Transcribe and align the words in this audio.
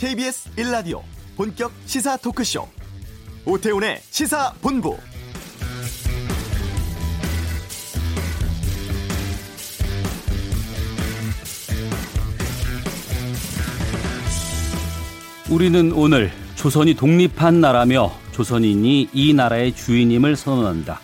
KBS 0.00 0.48
1라디오 0.56 1.02
본격 1.36 1.70
시사 1.84 2.16
토크쇼 2.16 2.66
오태훈의 3.44 4.00
시사본부 4.08 4.96
우리는 15.50 15.92
오늘 15.92 16.32
조선이 16.54 16.94
독립한 16.94 17.60
나라며 17.60 18.10
조선인이 18.32 19.10
이 19.12 19.34
나라의 19.34 19.74
주인임을 19.74 20.34
선언한다. 20.34 20.98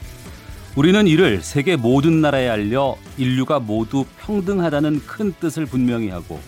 우리는 0.75 1.07
이를 1.07 1.43
세계 1.43 1.77
모든 1.77 2.23
나라에 2.23 2.49
알려 2.49 2.97
인류가 3.19 3.61
모두 3.61 4.07
평등하다는 4.21 5.01
큰 5.01 5.35
뜻을 5.39 5.67
분명히 5.67 6.09
하고 6.09 6.41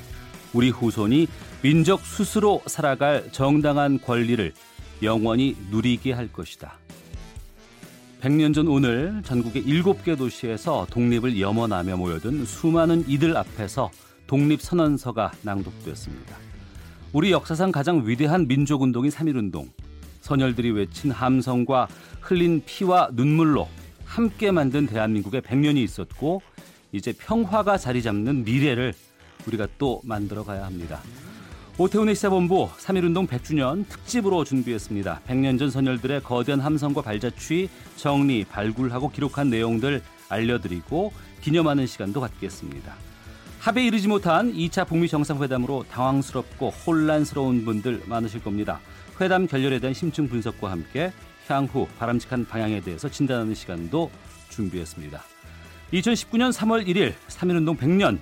우리 0.55 0.71
후손이 0.71 1.29
민족 1.61 2.03
스스로 2.03 2.63
살아갈 2.67 3.33
정당한 3.33 4.01
권리를 4.01 4.53
영원히 5.03 5.57
누리게 5.71 6.13
할 6.13 6.33
것이다. 6.33 6.79
100년 8.21 8.55
전 8.55 8.69
오늘 8.69 9.23
전국의 9.25 9.65
7개 9.65 10.17
도시에서 10.17 10.87
독립을 10.91 11.41
염원하며 11.41 11.97
모여든 11.97 12.45
수많은 12.45 13.05
이들 13.09 13.37
앞에서 13.37 13.91
독립선언서가 14.29 15.33
낭독되었습니다. 15.43 16.37
우리 17.13 17.33
역사상 17.33 17.73
가장 17.73 18.07
위대한 18.07 18.47
민족운동인 18.47 19.11
3.1운동. 19.11 19.69
선열들이 20.21 20.71
외친 20.71 21.11
함성과 21.11 21.89
흘린 22.21 22.63
피와 22.67 23.11
눈물로 23.15 23.69
함께 24.05 24.53
만든 24.53 24.87
대한민국의 24.87 25.43
100년이 25.43 25.79
있었고 25.79 26.41
이제 26.93 27.13
평화가 27.13 27.79
자리 27.79 28.03
잡는 28.03 28.45
미래를 28.45 28.95
우리가 29.47 29.67
또 29.79 30.01
만들어 30.05 30.45
가야 30.45 30.65
합니다. 30.65 31.01
오태훈의 31.81 32.17
시사본부 32.17 32.71
3.1운동 32.77 33.29
100주년 33.29 33.89
특집으로 33.89 34.43
준비했습니다. 34.43 35.21
100년 35.29 35.61
전 35.61 35.71
선열들의 35.71 36.25
거대한 36.25 36.59
함성과 36.59 37.03
발자취, 37.03 37.69
정리, 37.95 38.45
발굴하고 38.45 39.13
기록한 39.13 39.49
내용들 39.49 40.03
알려드리고 40.29 41.13
기념하는 41.41 41.87
시간도 41.87 42.21
갖겠습니다. 42.21 42.97
합에 43.61 43.87
이르지 43.87 44.09
못한 44.09 44.53
2차 44.53 44.89
북미 44.89 45.07
정상회담으로 45.07 45.85
당황스럽고 45.89 46.71
혼란스러운 46.71 47.65
분들 47.65 48.03
많으실 48.07 48.43
겁니다. 48.43 48.81
회담 49.21 49.47
결렬에 49.47 49.79
대한 49.79 49.95
심층 49.95 50.29
분석과 50.29 50.73
함께 50.73 51.13
향후 51.47 51.87
바람직한 52.01 52.47
방향에 52.47 52.81
대해서 52.81 53.09
진단하는 53.09 53.55
시간도 53.55 54.11
준비했습니다. 54.49 55.23
2019년 55.93 56.53
3월 56.53 56.85
1일 56.89 57.15
3.1운동 57.29 57.79
100년 57.79 58.19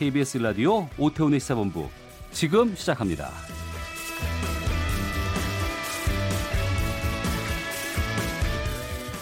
KBS 0.00 0.38
라디오 0.38 0.88
오태훈의 0.98 1.38
시사본부 1.38 1.88
지금 2.36 2.76
시작합니다. 2.76 3.30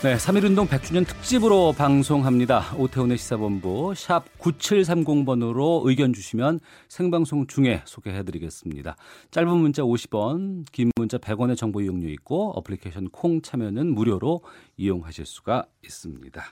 네, 0.02 0.16
3.1운동 0.16 0.66
100주년 0.66 1.06
특집으로 1.06 1.72
방송합니다. 1.74 2.74
오태훈의 2.76 3.16
시사본부 3.16 3.94
샵 3.94 4.24
9730번으로 4.40 5.86
의견 5.88 6.12
주시면 6.12 6.58
생방송 6.88 7.46
중에 7.46 7.82
소개해드리겠습니다. 7.84 8.96
짧은 9.30 9.58
문자 9.58 9.82
50원, 9.82 10.64
긴 10.72 10.90
문자 10.96 11.16
100원의 11.16 11.56
정보 11.56 11.80
이용료 11.80 12.08
있고 12.08 12.50
어플리케이션 12.58 13.10
콩 13.10 13.42
참여는 13.42 13.94
무료로 13.94 14.42
이용하실 14.76 15.24
수가 15.24 15.66
있습니다. 15.84 16.42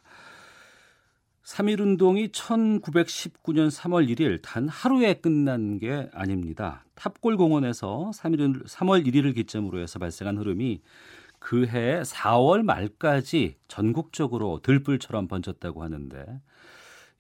3.1운동이 1.53 2.33
1919년 2.33 3.70
3월 3.70 4.08
1일 4.08 4.41
단 4.41 4.69
하루에 4.69 5.12
끝난 5.12 5.78
게 5.78 6.08
아닙니다. 6.14 6.83
탑골 6.95 7.36
공원에서 7.36 8.11
3일, 8.14 8.67
3월 8.67 9.07
1일을 9.07 9.35
기점으로 9.35 9.79
해서 9.79 9.98
발생한 9.98 10.39
흐름이 10.39 10.80
그해 11.39 12.01
4월 12.02 12.62
말까지 12.62 13.57
전국적으로 13.68 14.61
들불처럼 14.62 15.29
번졌다고 15.29 15.83
하는데 15.83 16.41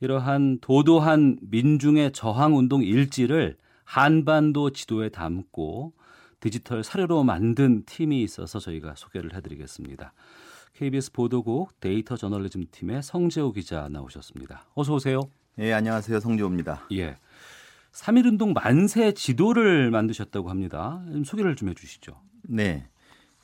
이러한 0.00 0.60
도도한 0.62 1.38
민중의 1.42 2.12
저항 2.12 2.56
운동 2.56 2.82
일지를 2.82 3.58
한반도 3.84 4.70
지도에 4.70 5.10
담고 5.10 5.92
디지털 6.40 6.82
사료로 6.82 7.22
만든 7.22 7.84
팀이 7.84 8.22
있어서 8.22 8.58
저희가 8.58 8.94
소개를 8.96 9.34
해드리겠습니다. 9.34 10.14
KBS 10.82 11.12
보도국 11.12 11.78
데이터 11.78 12.16
저널리즘 12.16 12.64
팀의 12.72 13.04
성재호 13.04 13.52
기자 13.52 13.88
나오셨습니다. 13.88 14.66
어서 14.74 14.94
오세요. 14.94 15.20
예, 15.60 15.72
안녕하세요. 15.72 16.18
성재호입니다. 16.18 16.88
예. 16.94 17.18
3.1 17.92 18.26
운동 18.26 18.52
만세 18.52 19.12
지도를 19.12 19.92
만드셨다고 19.92 20.50
합니다. 20.50 21.00
좀 21.12 21.22
소개를 21.22 21.54
좀 21.54 21.68
해주시죠. 21.68 22.20
네. 22.48 22.88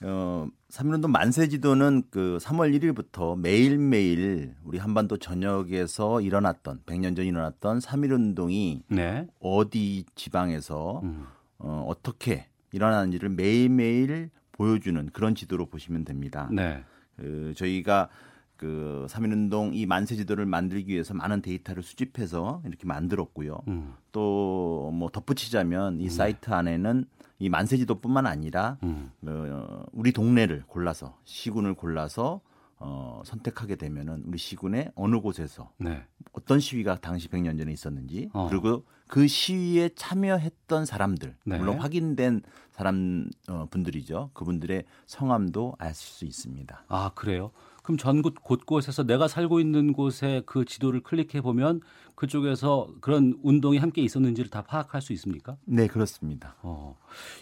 어, 0.03 0.49
3.1운동 0.69 1.11
만세 1.11 1.47
지도는 1.47 2.03
그 2.11 2.39
3월 2.41 2.77
1일부터 2.77 3.39
매일매일 3.39 4.57
우리 4.65 4.79
한반도 4.79 5.17
전역에서 5.17 6.21
일어났던 6.21 6.81
100년 6.87 7.15
전 7.15 7.25
일어났던 7.25 7.79
3.1운동이 7.79 8.83
네. 8.89 9.29
어디 9.39 10.05
지방에서 10.17 11.03
음. 11.05 11.25
어, 11.59 11.85
어떻게 11.87 12.49
일어나는지를 12.73 13.29
매일매일 13.29 14.31
보여주는 14.51 15.09
그런 15.13 15.37
지도로 15.37 15.67
보시면 15.67 16.05
됩니다. 16.05 16.49
네. 16.51 16.83
그 17.19 17.53
저희가 17.57 18.09
그 18.57 19.07
3.1운동 19.09 19.71
이 19.73 19.87
만세 19.87 20.17
지도를 20.17 20.45
만들기 20.45 20.93
위해서 20.93 21.15
많은 21.15 21.43
데이터를 21.43 21.83
수집해서 21.83 22.61
이렇게 22.67 22.87
만들었고요. 22.87 23.61
음. 23.69 23.95
또뭐 24.11 25.11
덧붙이자면 25.13 26.01
이 26.01 26.05
음. 26.05 26.09
사이트 26.09 26.51
안에는 26.51 27.05
이 27.39 27.49
만세 27.49 27.77
지도뿐만 27.77 28.27
아니라 28.27 28.79
음. 28.83 29.13
어, 29.27 29.85
우리 29.93 30.13
동네를 30.13 30.65
골라서 30.67 31.17
시군을 31.25 31.75
골라서 31.75 32.41
어, 32.81 33.23
선택하게 33.25 33.77
되면은 33.77 34.25
우리 34.27 34.39
시군의 34.39 34.93
어느 34.95 35.21
곳에서 35.21 35.73
네. 35.79 36.05
어떤 36.33 36.61
시위가 36.61 36.97
당시 37.01 37.29
100년 37.29 37.59
전에 37.59 37.73
있었는지 37.73 38.31
어. 38.33 38.49
그리고 38.49 38.85
그 39.09 39.27
시위에 39.27 39.91
참여했던 39.97 40.85
사람들 40.85 41.35
네. 41.45 41.59
물론 41.59 41.79
확인된 41.79 42.43
사람 42.71 43.29
어, 43.49 43.67
분들이죠. 43.71 44.31
그분들의 44.35 44.85
성함도 45.07 45.75
알수 45.79 46.25
있습니다. 46.25 46.85
아 46.89 47.11
그래요? 47.15 47.51
그럼 47.83 47.97
전국 47.97 48.43
곳곳에서 48.43 49.03
내가 49.05 49.29
살고 49.29 49.61
있는 49.61 49.95
곳에 49.95 50.43
그 50.45 50.67
지도를 50.67 51.01
클릭해 51.01 51.41
보면 51.41 51.81
그쪽에서 52.17 52.93
그런 53.01 53.39
운동이 53.43 53.79
함께 53.79 54.03
있었는지를 54.03 54.51
다 54.51 54.63
파악할 54.63 55.01
수 55.01 55.15
있습니까? 55.15 55.57
네, 55.65 55.87
그렇습니다. 55.87 56.55
어, 56.61 56.99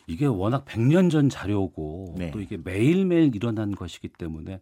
이게 0.07 0.25
워낙 0.25 0.65
100년 0.65 1.11
전 1.11 1.29
자료고 1.29 2.15
네. 2.17 2.31
또 2.31 2.41
이게 2.41 2.59
매일매일 2.63 3.35
일어난 3.35 3.75
것이기 3.75 4.09
때문에 4.09 4.61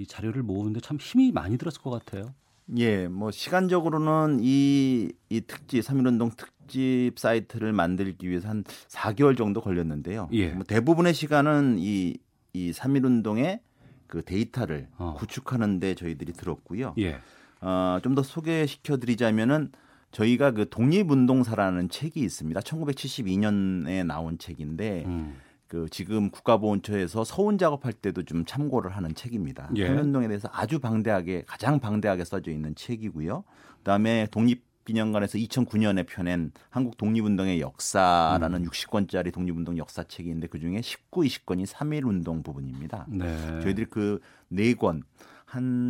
이 0.00 0.06
자료를 0.06 0.42
모으는데 0.42 0.80
참 0.80 0.96
힘이 0.98 1.30
많이 1.30 1.58
들었을 1.58 1.82
것 1.82 1.90
같아요. 1.90 2.34
예, 2.78 3.06
뭐 3.08 3.30
시간적으로는 3.30 4.38
이, 4.40 5.12
이 5.28 5.40
특집 5.42 5.80
3.1운동 5.80 6.34
특집 6.36 7.18
사이트를 7.18 7.72
만들기 7.72 8.28
위해서 8.28 8.48
한 8.48 8.64
4개월 8.64 9.36
정도 9.36 9.60
걸렸는데요. 9.60 10.28
예. 10.32 10.48
뭐 10.50 10.64
대부분의 10.64 11.12
시간은 11.12 11.76
이, 11.80 12.16
이 12.54 12.70
3.1운동의 12.70 13.60
그 14.06 14.22
데이터를 14.24 14.88
어. 14.96 15.14
구축하는데 15.18 15.94
저희들이 15.94 16.32
들었고요. 16.32 16.94
예. 16.98 17.18
어, 17.60 17.98
좀 18.02 18.14
더 18.14 18.22
소개시켜 18.22 18.96
드리자면은 18.96 19.70
저희가 20.12 20.52
그 20.52 20.68
독립운동사라는 20.70 21.88
책이 21.90 22.20
있습니다. 22.20 22.60
1972년에 22.60 24.04
나온 24.06 24.38
책인데 24.38 25.04
음. 25.06 25.36
그 25.70 25.86
지금 25.88 26.30
국가보훈처에서 26.30 27.22
서운 27.22 27.56
작업할 27.56 27.92
때도 27.92 28.24
좀 28.24 28.44
참고를 28.44 28.90
하는 28.90 29.14
책입니다. 29.14 29.70
예. 29.76 29.86
한련동에 29.86 30.26
대해서 30.26 30.48
아주 30.52 30.80
방대하게 30.80 31.44
가장 31.46 31.78
방대하게 31.78 32.24
써져 32.24 32.50
있는 32.50 32.74
책이고요. 32.74 33.44
그다음에 33.78 34.26
독립 34.32 34.64
기념관에서 34.84 35.38
2009년에 35.38 36.08
펴낸 36.08 36.50
한국 36.70 36.96
독립운동의 36.96 37.60
역사라는 37.60 38.64
음. 38.64 38.68
60권짜리 38.68 39.32
독립운동 39.32 39.78
역사책이 39.78 40.28
있는데 40.28 40.48
그 40.48 40.58
중에 40.58 40.82
19, 40.82 41.20
20권이 41.20 41.66
3.1 41.66 42.04
운동 42.04 42.42
부분입니다. 42.42 43.06
네. 43.08 43.60
저희들이 43.60 43.86
그네권한 43.86 45.04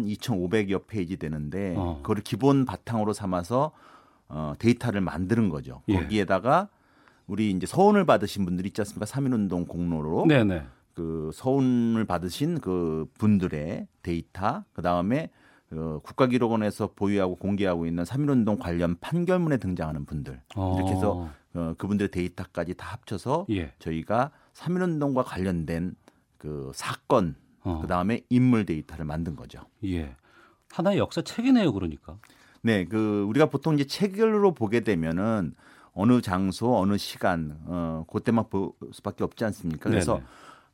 2,500여 0.04 0.88
페이지 0.88 1.16
되는데 1.16 1.74
어. 1.78 2.00
그거를 2.02 2.22
기본 2.22 2.66
바탕으로 2.66 3.14
삼아서 3.14 3.72
어, 4.28 4.52
데이터를 4.58 5.00
만드는 5.00 5.48
거죠. 5.48 5.80
예. 5.88 5.94
거기에다가 5.94 6.68
우리 7.30 7.52
이제 7.52 7.64
서훈을 7.64 8.06
받으신 8.06 8.44
분들 8.44 8.66
있지 8.66 8.80
않습니까? 8.80 9.06
3.1운동 9.06 9.68
공로로. 9.68 10.26
네네. 10.26 10.64
그 10.94 11.30
서훈을 11.32 12.04
받으신 12.04 12.58
그 12.58 13.08
분들의 13.18 13.86
데이터, 14.02 14.64
그 14.72 14.82
다음에 14.82 15.30
그 15.68 16.00
국가기록원에서 16.02 16.90
보유하고 16.96 17.36
공개하고 17.36 17.86
있는 17.86 18.02
3.1운동 18.02 18.58
관련 18.58 18.98
판결문에 18.98 19.58
등장하는 19.58 20.06
분들. 20.06 20.40
어. 20.56 20.74
이렇게 20.76 20.90
해서 20.90 21.28
어, 21.54 21.74
그분들의 21.78 22.10
데이터까지 22.10 22.74
다 22.74 22.94
합쳐서 22.94 23.46
예. 23.50 23.74
저희가 23.78 24.32
3.1운동과 24.54 25.22
관련된 25.24 25.94
그 26.36 26.72
사건, 26.74 27.36
어. 27.62 27.78
그 27.80 27.86
다음에 27.86 28.22
인물 28.28 28.66
데이터를 28.66 29.04
만든 29.04 29.36
거죠. 29.36 29.60
예. 29.84 30.16
하나의 30.72 30.98
역사 30.98 31.22
책이네요, 31.22 31.72
그러니까. 31.72 32.18
네, 32.62 32.86
그 32.86 33.24
우리가 33.28 33.46
보통 33.46 33.74
이제 33.74 33.84
책으로 33.84 34.52
보게 34.52 34.80
되면은 34.80 35.54
어느 35.92 36.20
장소, 36.20 36.78
어느 36.78 36.96
시간, 36.98 37.58
어, 37.66 38.04
그때만 38.10 38.48
볼 38.48 38.72
수밖에 38.92 39.24
없지 39.24 39.44
않습니까? 39.44 39.90
그래서 39.90 40.14
네네. 40.14 40.26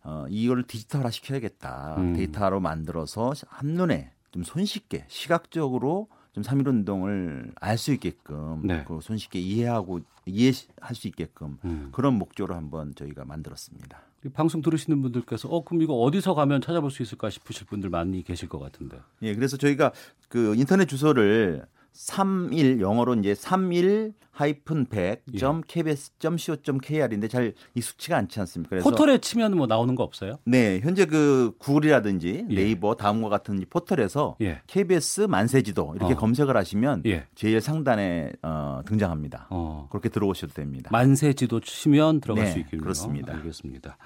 어, 0.04 0.26
이걸 0.28 0.62
디지털화 0.62 1.10
시켜야겠다. 1.10 1.96
음. 1.98 2.12
데이터로 2.14 2.60
만들어서 2.60 3.32
한눈에 3.48 4.12
좀 4.30 4.44
손쉽게 4.44 5.06
시각적으로 5.08 6.08
좀3.1 6.36 6.66
운동을 6.68 7.52
알 7.60 7.78
수 7.78 7.92
있게끔 7.92 8.60
네. 8.64 8.84
그 8.86 9.00
손쉽게 9.00 9.38
이해하고 9.40 10.00
이해할 10.26 10.94
수 10.94 11.08
있게끔 11.08 11.58
음. 11.64 11.88
그런 11.92 12.14
목적으로 12.14 12.54
한번 12.54 12.94
저희가 12.94 13.24
만들었습니다. 13.24 13.98
방송 14.34 14.60
들으시는 14.60 15.00
분들께서 15.02 15.48
어 15.48 15.64
그럼 15.64 15.82
이거 15.82 15.94
어디서 15.94 16.34
가면 16.34 16.60
찾아볼 16.60 16.90
수 16.90 17.02
있을까 17.02 17.30
싶으실 17.30 17.66
분들 17.66 17.90
많이 17.90 18.22
계실 18.22 18.48
것 18.48 18.58
같은데. 18.58 18.98
예, 19.22 19.34
그래서 19.34 19.56
저희가 19.56 19.92
그 20.28 20.54
인터넷 20.56 20.86
주소를 20.86 21.64
31 21.96 22.80
영어로 22.80 23.14
이제 23.14 23.34
31 23.34 24.12
하이픈 24.30 24.86
100.kbs.co.kr인데 24.86 27.28
잘 27.28 27.54
익숙치가 27.74 28.18
않지 28.18 28.38
않습니까? 28.40 28.68
그래서 28.68 28.90
포털에 28.90 29.16
치면 29.16 29.56
뭐 29.56 29.66
나오는 29.66 29.94
거 29.94 30.02
없어요? 30.02 30.36
네, 30.44 30.78
현재 30.80 31.06
그 31.06 31.54
구글이라든지 31.58 32.44
예. 32.50 32.54
네이버 32.54 32.96
다음과 32.96 33.30
같은 33.30 33.64
포털에서 33.70 34.36
예. 34.42 34.60
KBS 34.66 35.22
만세지도 35.22 35.94
이렇게 35.96 36.12
어. 36.12 36.16
검색을 36.18 36.54
하시면 36.54 37.04
예. 37.06 37.24
제일 37.34 37.62
상단에 37.62 38.32
어, 38.42 38.82
등장합니다. 38.86 39.46
어. 39.48 39.88
그렇게 39.90 40.10
들어오셔도 40.10 40.52
됩니다. 40.52 40.90
만세지도 40.92 41.60
치면 41.60 42.20
들어갈 42.20 42.44
네, 42.44 42.50
수 42.50 42.58
있겠네요. 42.58 42.82
그렇습니다. 42.82 43.32
알겠습니다. 43.32 43.96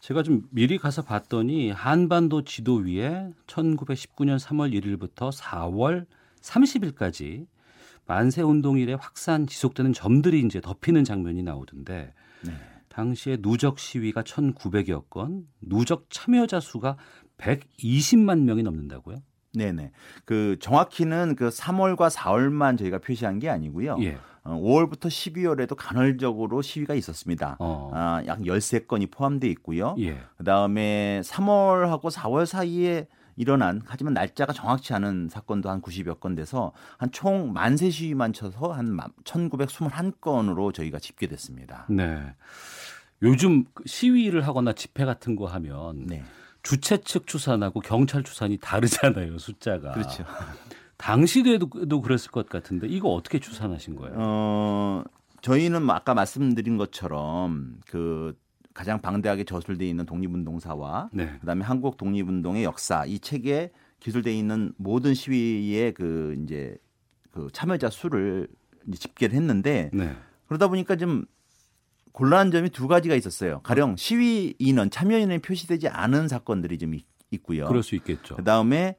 제가 0.00 0.22
좀 0.22 0.44
미리 0.50 0.78
가서 0.78 1.02
봤더니 1.02 1.70
한반도 1.70 2.44
지도 2.44 2.76
위에 2.76 3.28
1919년 3.46 4.38
3월 4.38 4.72
1일부터 4.72 5.30
4월 5.38 6.06
30일까지 6.44 7.46
만세 8.06 8.42
운동일에 8.42 8.94
확산 8.94 9.46
지속되는 9.46 9.92
점들이 9.92 10.40
이제 10.40 10.60
덮이는 10.60 11.04
장면이 11.04 11.42
나오던데 11.42 12.12
네. 12.42 12.52
당시에 12.88 13.38
누적 13.38 13.78
시위가 13.78 14.22
1,900여 14.22 15.08
건, 15.10 15.48
누적 15.60 16.06
참여자 16.10 16.60
수가 16.60 16.96
120만 17.38 18.42
명이 18.42 18.62
넘는다고요? 18.62 19.16
네네. 19.54 19.90
그 20.24 20.56
정확히는 20.60 21.34
그 21.36 21.48
3월과 21.48 22.10
4월만 22.10 22.78
저희가 22.78 22.98
표시한 22.98 23.38
게 23.38 23.48
아니고요. 23.48 23.96
예. 24.02 24.18
어, 24.42 24.60
5월부터 24.60 25.06
12월에도 25.06 25.74
간헐적으로 25.76 26.60
시위가 26.60 26.94
있었습니다. 26.94 27.56
어. 27.58 27.90
아, 27.94 28.22
약 28.26 28.40
13건이 28.40 29.10
포함되어 29.10 29.50
있고요. 29.50 29.96
예. 29.98 30.18
그다음에 30.36 31.22
3월하고 31.24 32.10
4월 32.10 32.46
사이에 32.46 33.08
일어난 33.36 33.80
하지만 33.84 34.14
날짜가 34.14 34.52
정확치 34.52 34.94
않은 34.94 35.28
사건도 35.30 35.68
한 35.70 35.80
90여 35.82 36.20
건 36.20 36.34
돼서 36.34 36.72
한 36.98 37.10
총 37.10 37.52
만세 37.52 37.90
시위만 37.90 38.32
쳐서 38.32 38.72
한 38.72 38.96
1921건으로 39.24 40.72
저희가 40.74 40.98
집계됐습니다. 40.98 41.86
네. 41.90 42.34
요즘 43.22 43.64
그 43.74 43.84
시위를 43.86 44.46
하거나 44.46 44.72
집회 44.72 45.04
같은 45.04 45.36
거 45.36 45.46
하면 45.46 46.06
네. 46.06 46.22
주최 46.62 46.98
측 46.98 47.26
추산하고 47.26 47.80
경찰 47.80 48.22
추산이 48.22 48.58
다르잖아요, 48.58 49.38
숫자가. 49.38 49.92
그렇죠. 49.92 50.24
당시에도 50.96 52.00
그랬을 52.00 52.30
것 52.30 52.48
같은데 52.48 52.86
이거 52.88 53.08
어떻게 53.10 53.38
추산하신 53.38 53.96
거예요? 53.96 54.14
어, 54.16 55.04
저희는 55.42 55.88
아까 55.90 56.14
말씀드린 56.14 56.76
것처럼 56.76 57.76
그 57.88 58.36
가장 58.74 59.00
방대하게 59.00 59.44
저술돼 59.44 59.88
있는 59.88 60.04
독립운동사와 60.04 61.10
네. 61.12 61.38
그다음에 61.40 61.64
한국 61.64 61.96
독립운동의 61.96 62.64
역사 62.64 63.04
이 63.06 63.18
책에 63.20 63.70
기술돼 64.00 64.36
있는 64.36 64.74
모든 64.76 65.14
시위의 65.14 65.94
그 65.94 66.36
이제 66.42 66.76
그 67.30 67.48
참여자 67.52 67.88
수를 67.88 68.48
이제 68.88 68.98
집계를 68.98 69.34
했는데 69.34 69.90
네. 69.94 70.14
그러다 70.48 70.68
보니까 70.68 70.96
좀 70.96 71.24
곤란한 72.12 72.50
점이 72.50 72.70
두 72.70 72.86
가지가 72.88 73.14
있었어요. 73.14 73.60
가령 73.62 73.96
시위 73.96 74.54
인원, 74.58 74.90
참여 74.90 75.18
인원이 75.18 75.40
표시되지 75.40 75.88
않은 75.88 76.28
사건들이 76.28 76.78
좀 76.78 76.94
있 76.94 77.42
고요. 77.42 77.66
그럴 77.66 77.82
수 77.82 77.96
있겠죠. 77.96 78.36
그다음에 78.36 78.96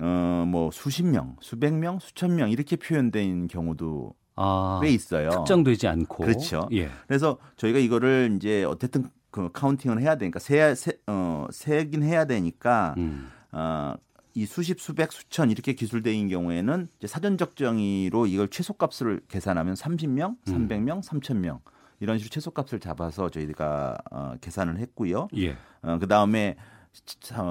어 0.00 0.44
뭐 0.46 0.70
수십 0.70 1.02
명, 1.04 1.36
수백 1.40 1.74
명, 1.74 1.98
수천 1.98 2.36
명 2.36 2.50
이렇게 2.50 2.76
표현된 2.76 3.48
경우도 3.48 4.14
아, 4.36 4.80
꽤 4.82 4.90
있어요. 4.90 5.30
특정되지 5.30 5.88
않고. 5.88 6.24
그렇죠. 6.24 6.68
예. 6.72 6.88
그래서 7.06 7.38
저희가 7.56 7.78
이거를 7.78 8.34
이제 8.36 8.64
어쨌든 8.64 9.08
그 9.30 9.50
counting을 9.52 10.00
해야 10.00 10.16
되니까 10.16 10.38
세, 10.38 10.74
세, 10.74 10.92
어, 11.06 11.46
세긴 11.50 12.02
해야 12.02 12.24
되니까 12.24 12.94
음. 12.98 13.30
어, 13.52 13.94
이 14.34 14.46
수십 14.46 14.80
수백 14.80 15.12
수천 15.12 15.50
이렇게 15.50 15.72
기술돼 15.74 16.04
있는 16.04 16.28
경우에는 16.28 16.88
이제 16.98 17.06
사전적 17.06 17.38
정의로 17.38 18.26
이걸 18.26 18.48
최소값을 18.48 19.22
계산하면 19.28 19.74
30명, 19.74 20.36
300명, 20.44 20.96
음. 20.96 21.00
3000명 21.00 21.60
이런 22.00 22.18
식으로 22.18 22.30
최소값을 22.30 22.80
잡아서 22.80 23.28
저희가 23.28 23.96
어, 24.10 24.34
계산을 24.40 24.78
했고요. 24.78 25.28
예. 25.36 25.56
어, 25.82 25.98
그 25.98 26.08
다음에 26.08 26.56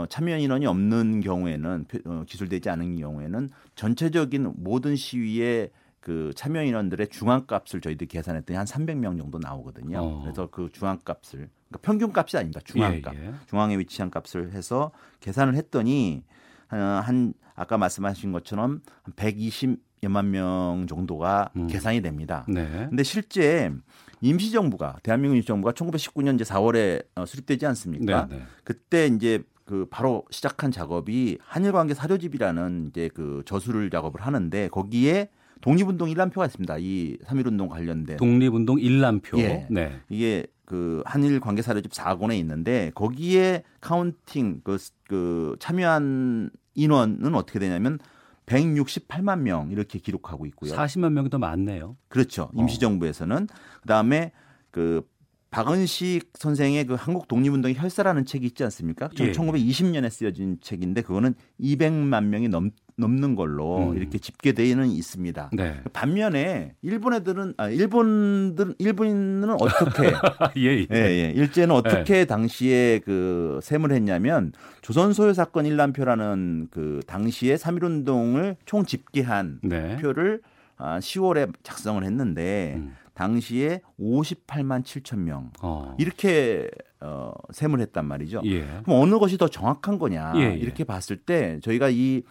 참여 0.09 0.37
인원이 0.37 0.65
없는 0.65 1.21
경우에는 1.21 1.85
어, 2.05 2.23
기술되지 2.27 2.69
않은 2.69 2.97
경우에는 2.97 3.49
전체적인 3.75 4.53
모든 4.57 4.95
시위에 4.95 5.69
그 6.03 6.33
참여 6.35 6.63
인원들의 6.63 7.07
중앙값을 7.07 7.79
저희들이 7.79 8.09
계산했더니 8.09 8.57
한 8.57 8.65
300명 8.65 9.17
정도 9.17 9.39
나오거든요. 9.39 9.99
어. 9.99 10.21
그래서 10.21 10.49
그 10.51 10.69
중앙값을 10.73 11.47
그러니까 11.69 11.79
평균값이 11.81 12.35
아닙니다. 12.35 12.59
중앙값. 12.65 13.15
예, 13.15 13.27
예. 13.27 13.33
중앙에 13.47 13.77
위치한 13.77 14.11
값을 14.11 14.51
해서 14.51 14.91
계산을 15.21 15.55
했더니 15.55 16.25
한 16.67 17.33
아까 17.55 17.77
말씀하신 17.77 18.33
것처럼 18.33 18.81
한 19.03 19.13
120여만 19.13 20.25
명 20.25 20.87
정도가 20.89 21.51
음. 21.55 21.67
계산이 21.67 22.01
됩니다. 22.01 22.45
네. 22.49 22.87
근데 22.89 23.01
실제 23.03 23.71
임시정부가 24.19 24.97
대한민국 25.03 25.37
임시정부가 25.37 25.71
1919년 25.71 26.35
이제 26.35 26.43
4월에 26.43 27.05
어, 27.15 27.25
수립되지 27.25 27.65
않습니까? 27.65 28.27
네, 28.27 28.39
네. 28.39 28.43
그때 28.65 29.07
이제 29.07 29.41
그 29.63 29.87
바로 29.89 30.25
시작한 30.31 30.69
작업이 30.69 31.37
한일관계 31.39 31.93
사료집이라는 31.93 32.87
이제 32.89 33.09
그 33.13 33.41
저술 33.45 33.89
작업을 33.89 34.19
하는데 34.19 34.67
거기에 34.67 35.29
독립운동 35.63 36.09
일람표가 36.09 36.45
있습니다. 36.45 36.77
이 36.79 37.17
3.1운동 37.25 37.69
관련된. 37.69 38.17
독립운동 38.17 38.79
일람표. 38.79 39.39
예. 39.39 39.65
네. 39.69 39.93
이게 40.09 40.45
그 40.65 41.01
한일 41.05 41.39
관계 41.39 41.61
사료집 41.61 41.91
4권에 41.91 42.37
있는데 42.39 42.91
거기에 42.95 43.63
counting 43.79 44.61
그, 44.63 44.77
그 45.07 45.55
참여한 45.59 46.49
인원은 46.75 47.33
어떻게 47.33 47.59
되냐면 47.59 47.97
168만 48.45 49.39
명 49.39 49.71
이렇게 49.71 49.99
기록하고 49.99 50.45
있고요. 50.47 50.73
40만 50.73 51.13
명이 51.13 51.29
더 51.29 51.37
많네요. 51.37 51.95
그렇죠. 52.09 52.49
임시정부에서는 52.55 53.47
어. 53.49 53.79
그다음에 53.81 54.33
그 54.69 55.07
박은식 55.53 56.31
선생의 56.33 56.85
그 56.87 56.95
한국 56.95 57.27
독립운동의 57.27 57.77
혈사라는 57.77 58.25
책이 58.25 58.47
있지 58.47 58.63
않습니까? 58.63 59.09
예. 59.19 59.31
1920년에 59.31 60.09
쓰여진 60.09 60.57
책인데 60.61 61.03
그거는 61.03 61.35
200만 61.61 62.25
명이 62.25 62.49
넘 62.49 62.71
넘는 62.95 63.35
걸로 63.35 63.89
음. 63.89 63.97
이렇게 63.97 64.19
집계되어는 64.19 64.87
있습니다. 64.87 65.49
네. 65.53 65.81
반면에 65.93 66.75
일본 66.83 67.15
애들은 67.15 67.55
아 67.57 67.67
일본들 67.69 68.75
일본인은 68.77 69.49
어떻게 69.59 70.11
예, 70.57 70.77
예. 70.77 70.87
예, 70.91 70.95
예. 70.95 71.31
일제는 71.35 71.73
어떻게 71.73 72.19
예. 72.19 72.25
당시에 72.25 72.99
그 72.99 73.59
셈을 73.63 73.91
했냐면 73.91 74.53
조선 74.81 75.13
소요 75.13 75.33
사건 75.33 75.65
일람표라는 75.65 76.67
그 76.69 76.99
당시에 77.07 77.55
3.1 77.55 77.83
운동을 77.83 78.57
총 78.65 78.85
집계한 78.85 79.59
네. 79.63 79.97
표를 79.97 80.41
아 80.77 80.99
10월에 80.99 81.51
작성을 81.63 82.03
했는데 82.03 82.75
음. 82.77 82.93
당시에 83.13 83.81
58만 83.99 84.83
7천 84.83 85.19
명 85.19 85.51
어. 85.61 85.95
이렇게 85.99 86.69
어, 86.99 87.31
셈을 87.51 87.79
했단 87.81 88.05
말이죠. 88.05 88.41
예. 88.45 88.61
그럼 88.83 89.01
어느 89.01 89.19
것이 89.19 89.37
더 89.37 89.47
정확한 89.47 89.99
거냐 89.99 90.33
예, 90.37 90.41
예. 90.41 90.53
이렇게 90.55 90.83
봤을 90.83 91.17
때 91.17 91.59
저희가 91.61 91.89
이 91.89 92.23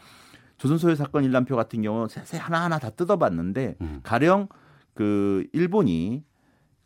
조선소요 0.59 0.95
사건 0.95 1.25
일람표 1.25 1.57
같은 1.57 1.83
경우 1.83 2.09
세세 2.09 2.37
하나하나 2.37 2.79
다 2.79 2.91
뜯어봤는데 2.91 3.77
음. 3.81 4.01
가령 4.03 4.49
그 4.95 5.47
일본이 5.53 6.25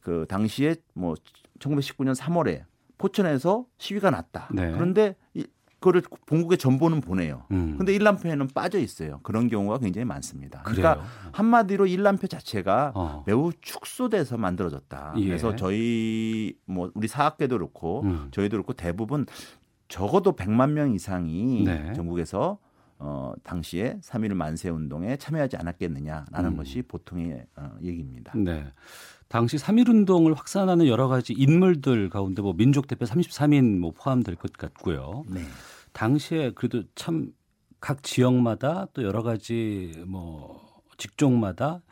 그 0.01 0.27
당시에 0.29 0.77
뭐 0.95 1.15
1919년 1.59 2.15
3월에 2.15 2.65
포천에서 2.99 3.67
시위가 3.79 4.11
났다. 4.11 4.49
네. 4.53 4.73
그런데 4.73 5.17
이, 5.35 5.47
그거를 5.79 6.03
본국에 6.27 6.57
전보는 6.57 7.01
보내요. 7.01 7.45
음. 7.51 7.77
근데 7.77 7.95
일람표에는 7.95 8.49
빠져 8.49 8.79
있어요. 8.79 9.21
그런 9.23 9.49
경우가 9.49 9.79
굉장히 9.79 10.05
많습니다. 10.05 10.63
그러니까 10.63 10.95
그래요? 10.95 11.07
한마디로 11.33 11.87
일람표 11.87 12.27
자체가 12.27 12.93
어. 12.95 13.25
매우 13.27 13.53
축소돼서 13.61 14.39
만들어졌다. 14.39 15.15
예. 15.19 15.27
그래서 15.27 15.55
저희 15.55 16.57
뭐 16.65 16.91
우리 16.95 17.09
사학계도 17.09 17.57
그렇고 17.57 18.03
음. 18.03 18.29
저희도 18.31 18.57
그렇고 18.57 18.73
대부분 18.73 19.27
적어도 19.89 20.35
100만 20.35 20.71
명 20.73 20.95
이상이 20.95 21.65
네. 21.65 21.93
전국에서 21.95 22.59
어, 22.99 23.35
당시에 23.43 23.99
3.1 24.03 24.33
만세 24.35 24.71
운동에 24.71 25.17
참여하지 25.17 25.59
않았겠느냐라는 25.59 26.53
음. 26.53 26.57
것이 26.57 26.83
보통의 26.83 27.45
어, 27.57 27.77
얘기입니다. 27.83 28.33
네. 28.35 28.73
당시 29.29 29.57
3.1 29.57 29.89
운동을 29.89 30.35
확산하는 30.35 30.87
여러 30.87 31.09
가지 31.09 31.33
인물들 31.33 32.09
가운데 32.11 32.43
뭐 32.43 32.53
민족 32.53 32.87
대표 32.87 33.05
33인 33.05 33.79
뭐 33.79 33.93
포함될 33.93 34.37
것 34.37 34.53
같고요. 34.53 35.25
네. 35.29 35.43
당시에 35.93 36.53
그래도 36.55 36.83
참 36.95 37.33
각 37.81 38.03
지역마다 38.03 38.89
또 38.95 39.03
여러 39.03 39.23
가지 39.23 39.93
뭐 40.07 40.61
직종마다 40.97 41.83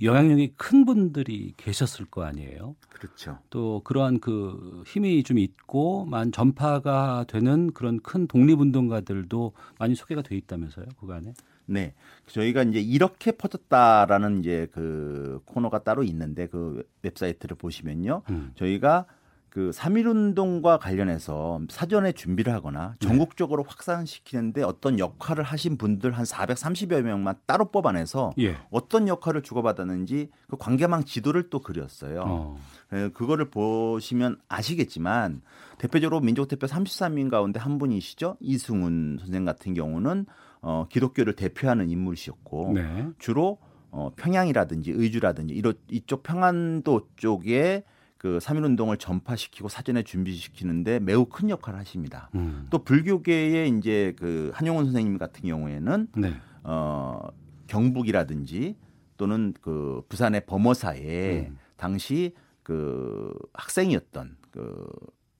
영향력이 0.00 0.54
큰 0.56 0.84
분들이 0.84 1.52
계셨을 1.56 2.06
거 2.06 2.22
아니에요. 2.22 2.76
그렇죠. 2.88 3.38
또 3.50 3.82
그러한 3.84 4.20
그 4.20 4.82
힘이 4.86 5.22
좀 5.22 5.38
있고 5.38 6.06
만 6.06 6.32
전파가 6.32 7.24
되는 7.28 7.72
그런 7.72 8.00
큰 8.00 8.26
독립운동가들도 8.26 9.52
많이 9.78 9.94
소개가 9.94 10.22
돼 10.22 10.36
있다면서요, 10.36 10.86
그간에? 10.98 11.34
네. 11.66 11.94
저희가 12.26 12.62
이제 12.62 12.80
이렇게 12.80 13.32
퍼졌다라는 13.32 14.40
이제 14.40 14.68
그 14.72 15.40
코너가 15.44 15.80
따로 15.84 16.02
있는데 16.02 16.46
그 16.46 16.82
웹사이트를 17.02 17.56
보시면요. 17.56 18.22
음. 18.30 18.52
저희가 18.56 19.06
그 19.52 19.70
3.1 19.70 20.06
운동과 20.06 20.78
관련해서 20.78 21.60
사전에 21.68 22.12
준비를 22.12 22.54
하거나 22.54 22.96
네. 22.98 23.06
전국적으로 23.06 23.62
네. 23.62 23.68
확산시키는데 23.68 24.62
어떤 24.62 24.98
역할을 24.98 25.44
하신 25.44 25.76
분들 25.76 26.12
한 26.12 26.24
430여 26.24 27.02
명만 27.02 27.34
따로 27.44 27.66
뽑아내서 27.66 28.32
예. 28.38 28.56
어떤 28.70 29.08
역할을 29.08 29.42
주고받았는지 29.42 30.30
그 30.48 30.56
관계망 30.56 31.04
지도를 31.04 31.50
또 31.50 31.58
그렸어요. 31.58 32.24
어. 32.26 32.58
예, 32.94 33.10
그거를 33.10 33.50
보시면 33.50 34.38
아시겠지만 34.48 35.42
대표적으로 35.76 36.20
민족대표 36.20 36.66
33인 36.66 37.28
가운데 37.28 37.60
한 37.60 37.76
분이시죠. 37.76 38.38
이승훈 38.40 39.18
선생 39.20 39.44
같은 39.44 39.74
경우는 39.74 40.24
어, 40.62 40.86
기독교를 40.88 41.34
대표하는 41.34 41.90
인물이셨고 41.90 42.72
네. 42.74 43.08
주로 43.18 43.58
어, 43.90 44.10
평양이라든지 44.16 44.92
의주라든지 44.92 45.54
이런 45.54 45.74
이쪽 45.90 46.22
평안도 46.22 47.08
쪽에 47.16 47.84
그3.1 48.18 48.64
운동을 48.64 48.96
전파시키고 48.96 49.68
사전에 49.68 50.04
준비시키는데 50.04 51.00
매우 51.00 51.26
큰 51.26 51.50
역할을 51.50 51.78
하십니다. 51.80 52.30
음. 52.36 52.68
또 52.70 52.84
불교계의 52.84 53.68
이제 53.76 54.14
그 54.16 54.52
한용운 54.54 54.84
선생님 54.84 55.18
같은 55.18 55.42
경우에는 55.42 56.06
네. 56.16 56.34
어 56.62 57.28
경북이라든지 57.66 58.76
또는 59.16 59.52
그 59.60 60.02
부산의 60.08 60.46
범어사에 60.46 61.48
음. 61.48 61.58
당시 61.76 62.34
그 62.62 63.34
학생이었던 63.54 64.36
그 64.52 64.86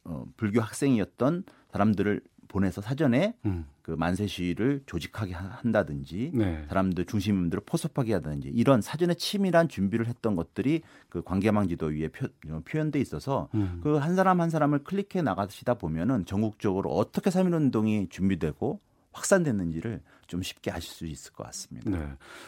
어, 0.04 0.24
불교 0.36 0.60
학생이었던 0.60 1.44
사람들을 1.70 2.20
보내서 2.48 2.80
사전에 2.80 3.34
음. 3.46 3.66
그 3.82 3.90
만세 3.90 4.26
시위를 4.26 4.82
조직하게 4.86 5.34
한다든지 5.34 6.30
네. 6.34 6.64
사람들 6.68 7.04
중심들을 7.06 7.62
포섭하게 7.66 8.14
하든지 8.14 8.48
이런 8.48 8.80
사전에 8.80 9.14
치밀한 9.14 9.68
준비를 9.68 10.06
했던 10.06 10.36
것들이 10.36 10.82
그 11.08 11.22
관계망 11.22 11.68
지도 11.68 11.86
위에 11.86 12.08
표, 12.08 12.28
현돼 12.68 13.00
있어서 13.00 13.48
음. 13.54 13.80
그한 13.82 14.14
사람 14.14 14.40
한 14.40 14.50
사람을 14.50 14.84
클릭해 14.84 15.22
나가시다 15.22 15.74
보면은 15.74 16.24
전국적으로 16.26 16.90
어떻게 16.90 17.30
3.1 17.30 17.54
운동이 17.54 18.08
준비되고 18.08 18.80
확산됐는지를 19.12 20.00
좀 20.26 20.42
쉽게 20.42 20.70
아실 20.70 20.90
수 20.90 21.06
있을 21.06 21.32
것 21.32 21.44
같습니다. 21.44 21.90
네. 21.90 21.98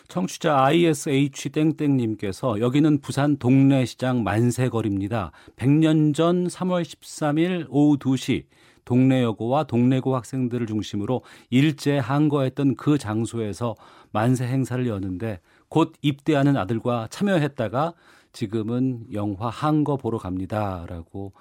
청취자 0.08 0.64
ISH 0.64 1.50
땡땡님께서 1.50 2.60
여기는 2.60 3.00
부산 3.00 3.36
동래시장 3.36 4.22
만세거리입니다. 4.22 5.32
100년 5.56 6.14
전 6.14 6.46
3월 6.46 6.82
13일 6.82 7.66
오후 7.68 7.98
2시 7.98 8.44
동네 8.84 9.22
여고와 9.22 9.64
동래고 9.64 10.14
학생들을 10.14 10.66
중심으로 10.66 11.22
일제 11.50 11.98
항거했던 11.98 12.76
그 12.76 12.98
장소에서 12.98 13.74
만세 14.12 14.46
행사를 14.46 14.86
여는데 14.86 15.40
곧 15.68 15.92
입대하는 16.02 16.56
아들과 16.56 17.08
참여했다가 17.10 17.94
지금은 18.32 19.06
영화 19.12 19.48
항거 19.48 19.96
보러 19.96 20.18
갑니다라고 20.18 21.32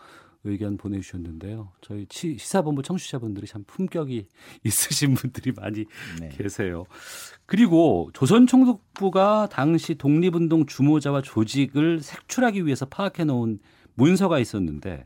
의견 0.46 0.78
보내주셨는데요. 0.78 1.72
저희 1.82 2.06
시사본부 2.10 2.84
청취자분들이 2.84 3.48
참 3.48 3.64
품격이 3.66 4.28
있으신 4.64 5.14
분들이 5.14 5.54
많이 5.54 5.86
네. 6.20 6.30
계세요. 6.30 6.86
그리고 7.46 8.10
조선총독부가 8.14 9.50
당시 9.50 9.96
독립운동 9.96 10.66
주모자와 10.66 11.22
조직을 11.22 12.02
색출하기 12.02 12.66
위해서 12.66 12.86
파악해 12.86 13.24
놓은 13.24 13.60
문서가 13.96 14.40
있었는데 14.40 15.06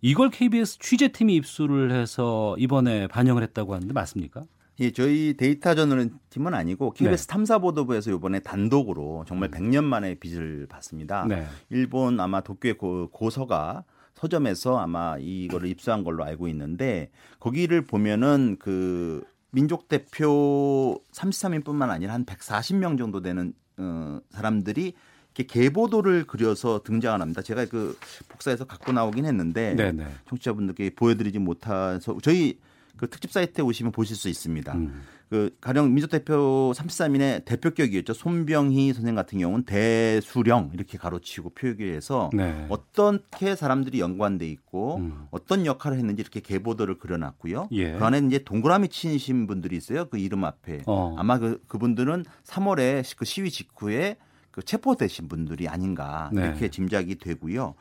이걸 0.00 0.30
KBS 0.30 0.78
취재팀이 0.78 1.34
입수를 1.36 1.92
해서 1.92 2.56
이번에 2.58 3.06
반영을 3.06 3.42
했다고 3.42 3.74
하는데 3.74 3.92
맞습니까? 3.92 4.42
예, 4.80 4.92
저희 4.92 5.34
데이터 5.36 5.74
저널 5.74 6.08
팀은 6.30 6.54
아니고 6.54 6.92
KBS 6.92 7.26
네. 7.26 7.32
탐사보도부에서 7.32 8.12
이번에 8.12 8.40
단독으로 8.40 9.24
정말 9.28 9.50
100년 9.50 9.80
음. 9.80 9.84
만에 9.84 10.14
빚을 10.14 10.66
봤습니다. 10.68 11.26
네. 11.26 11.46
일본 11.68 12.18
아마 12.18 12.40
도쿄의 12.40 12.78
고, 12.78 13.08
고서가 13.10 13.84
서점에서 14.14 14.78
아마 14.78 15.16
이거를 15.18 15.68
입수한 15.68 16.02
걸로 16.02 16.24
알고 16.24 16.48
있는데 16.48 17.10
거기를 17.38 17.86
보면은 17.86 18.56
그 18.58 19.22
민족 19.50 19.88
대표 19.88 21.02
33인뿐만 21.12 21.90
아니라 21.90 22.14
한 22.14 22.24
140명 22.24 22.96
정도 22.96 23.20
되는 23.20 23.52
어, 23.76 24.20
사람들이 24.30 24.94
계보도를 25.34 26.24
그려서 26.26 26.82
등장을 26.82 27.20
합니다. 27.20 27.42
제가 27.42 27.66
그 27.66 27.96
복사해서 28.28 28.64
갖고 28.64 28.92
나오긴 28.92 29.24
했는데 29.24 29.74
네네. 29.74 30.06
청취자분들께 30.28 30.90
보여드리지 30.90 31.38
못해서 31.38 32.18
저희 32.22 32.58
그 32.96 33.08
특집 33.08 33.32
사이트에 33.32 33.64
오시면 33.64 33.92
보실 33.92 34.16
수 34.16 34.28
있습니다. 34.28 34.74
음. 34.74 35.02
그 35.30 35.56
가령 35.60 35.94
민족대표 35.94 36.72
33인의 36.74 37.44
대표격이었죠. 37.44 38.12
손병희 38.12 38.92
선생 38.92 39.14
같은 39.14 39.38
경우는 39.38 39.64
대수령 39.64 40.70
이렇게 40.74 40.98
가로치고 40.98 41.50
표기해서 41.50 42.30
네. 42.34 42.66
어떻게 42.68 43.54
사람들이 43.54 44.00
연관돼 44.00 44.46
있고 44.48 44.96
음. 44.96 45.28
어떤 45.30 45.66
역할을 45.66 45.96
했는지 45.98 46.20
이렇게 46.20 46.40
계보도를 46.40 46.98
그려놨고요. 46.98 47.68
예. 47.70 47.92
그 47.92 48.04
안에 48.04 48.18
이제 48.26 48.40
동그라미 48.40 48.88
치신 48.88 49.46
분들이 49.46 49.76
있어요. 49.76 50.06
그 50.06 50.18
이름 50.18 50.44
앞에 50.44 50.82
어. 50.86 51.14
아마 51.16 51.38
그 51.38 51.62
그분들은 51.68 52.24
3월에 52.44 53.16
그 53.16 53.24
시위 53.24 53.50
직후에 53.50 54.16
그 54.50 54.62
체포되신 54.62 55.28
분들이 55.28 55.68
아닌가 55.68 56.30
네. 56.32 56.42
이렇게 56.42 56.70
짐작이 56.70 57.16
되고요. 57.16 57.74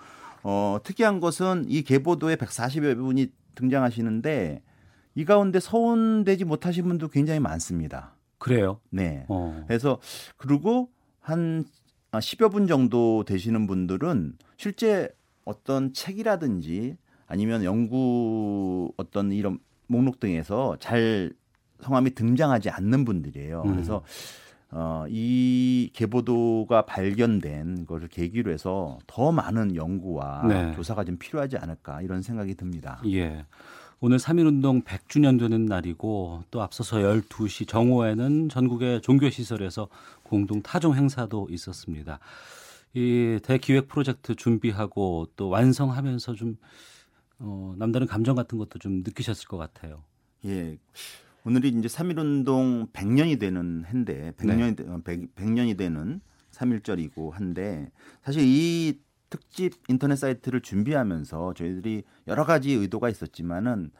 어, 0.43 0.77
특이한 0.83 1.19
것은 1.19 1.65
이 1.67 1.81
계보도에 1.81 2.35
140여 2.35 2.95
분이 2.95 3.31
등장하시는데 3.55 4.61
이 5.15 5.25
가운데 5.25 5.59
서운되지 5.59 6.45
못하신 6.45 6.85
분도 6.85 7.09
굉장히 7.09 7.39
많습니다. 7.39 8.13
그래요? 8.37 8.79
네. 8.89 9.25
어. 9.27 9.63
그래서 9.67 9.99
그리고 10.37 10.89
한 11.19 11.65
10여 12.11 12.51
분 12.51 12.67
정도 12.67 13.23
되시는 13.25 13.67
분들은 13.67 14.37
실제 14.57 15.09
어떤 15.45 15.93
책이라든지 15.93 16.97
아니면 17.27 17.63
연구 17.63 18.91
어떤 18.97 19.31
이런 19.31 19.59
목록 19.87 20.19
등에서 20.19 20.77
잘 20.79 21.33
성함이 21.81 22.11
등장하지 22.15 22.69
않는 22.69 23.05
분들이에요. 23.05 23.63
음. 23.65 23.71
그래서 23.71 24.03
어, 24.71 25.05
이 25.09 25.89
계보도가 25.93 26.85
발견된 26.85 27.85
것을 27.87 28.07
계기로 28.07 28.51
해서 28.51 28.99
더 29.07 29.31
많은 29.31 29.75
연구와 29.75 30.45
네. 30.47 30.73
조사가 30.75 31.03
좀 31.05 31.17
필요하지 31.17 31.57
않을까 31.57 32.01
이런 32.01 32.21
생각이 32.21 32.55
듭니다. 32.55 33.01
예. 33.07 33.45
오늘 34.01 34.17
3.1운동 34.17 34.83
100주년 34.85 35.39
되는 35.39 35.65
날이고 35.65 36.43
또 36.51 36.61
앞서서 36.61 36.97
12시 36.97 37.67
정오에는 37.67 38.47
전국의 38.49 39.01
종교시설에서 39.01 39.89
공동 40.23 40.61
타종 40.61 40.95
행사도 40.95 41.47
있었습니다. 41.49 42.19
이 42.93 43.39
대기획 43.43 43.87
프로젝트 43.87 44.35
준비하고 44.35 45.27
또 45.35 45.49
완성하면서 45.49 46.33
좀 46.33 46.57
어, 47.39 47.73
남다른 47.77 48.07
감정 48.07 48.35
같은 48.35 48.57
것도 48.57 48.79
좀 48.79 49.01
느끼셨을 49.03 49.47
것 49.47 49.57
같아요. 49.57 50.03
예. 50.45 50.77
오늘이 51.45 51.69
이제 51.69 51.87
3.1운동 51.87 52.91
100년이 52.91 53.39
되는 53.39 53.85
해인데 53.85 54.33
100년이, 54.37 54.75
네. 54.77 55.03
100, 55.03 55.35
100년이 55.35 55.77
되는 55.77 56.21
3.1절이고 56.51 57.31
한데 57.31 57.91
사실 58.23 58.43
이 58.45 58.99
특집 59.29 59.73
인터넷 59.87 60.15
사이트를 60.15 60.61
준비하면서 60.61 61.53
저희들이 61.53 62.03
여러 62.27 62.43
가지 62.45 62.73
의도가 62.73 63.09
있었지만은 63.09 63.91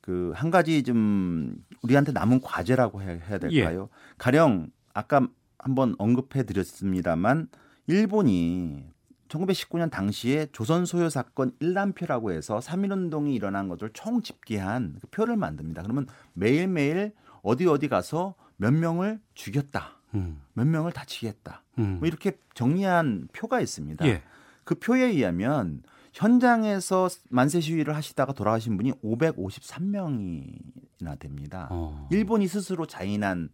그 0.00 0.32
한 0.34 0.50
가지 0.50 0.82
좀 0.82 1.64
우리한테 1.82 2.10
남은 2.12 2.40
과제라고 2.40 3.02
해야 3.02 3.38
될까요? 3.38 3.88
예. 3.92 3.96
가령 4.18 4.70
아까 4.92 5.28
한번 5.58 5.94
언급해 5.98 6.42
드렸습니다만 6.42 7.48
일본이 7.86 8.84
1919년 9.32 9.90
당시에 9.90 10.46
조선 10.52 10.84
소요 10.84 11.08
사건 11.08 11.52
일람표라고 11.60 12.32
해서 12.32 12.58
3.1 12.58 12.92
운동이 12.92 13.34
일어난 13.34 13.68
것을 13.68 13.90
총 13.92 14.22
집계한 14.22 14.96
그 15.00 15.06
표를 15.08 15.36
만듭니다. 15.36 15.82
그러면 15.82 16.06
매일매일 16.34 17.12
어디 17.42 17.66
어디 17.66 17.88
가서 17.88 18.34
몇 18.56 18.72
명을 18.72 19.20
죽였다. 19.34 19.98
음. 20.14 20.40
몇 20.52 20.66
명을 20.66 20.92
다치게 20.92 21.28
했다. 21.28 21.62
음. 21.78 21.96
뭐 21.98 22.06
이렇게 22.06 22.38
정리한 22.54 23.28
표가 23.32 23.60
있습니다. 23.60 24.06
예. 24.06 24.22
그 24.64 24.76
표에 24.76 25.04
의하면 25.04 25.82
현장에서 26.12 27.08
만세 27.30 27.60
시위를 27.60 27.96
하시다가 27.96 28.34
돌아가신 28.34 28.76
분이 28.76 28.92
553명이나 29.02 31.18
됩니다. 31.18 31.68
어. 31.70 32.06
일본이 32.10 32.46
스스로 32.46 32.84
자인한 32.86 33.48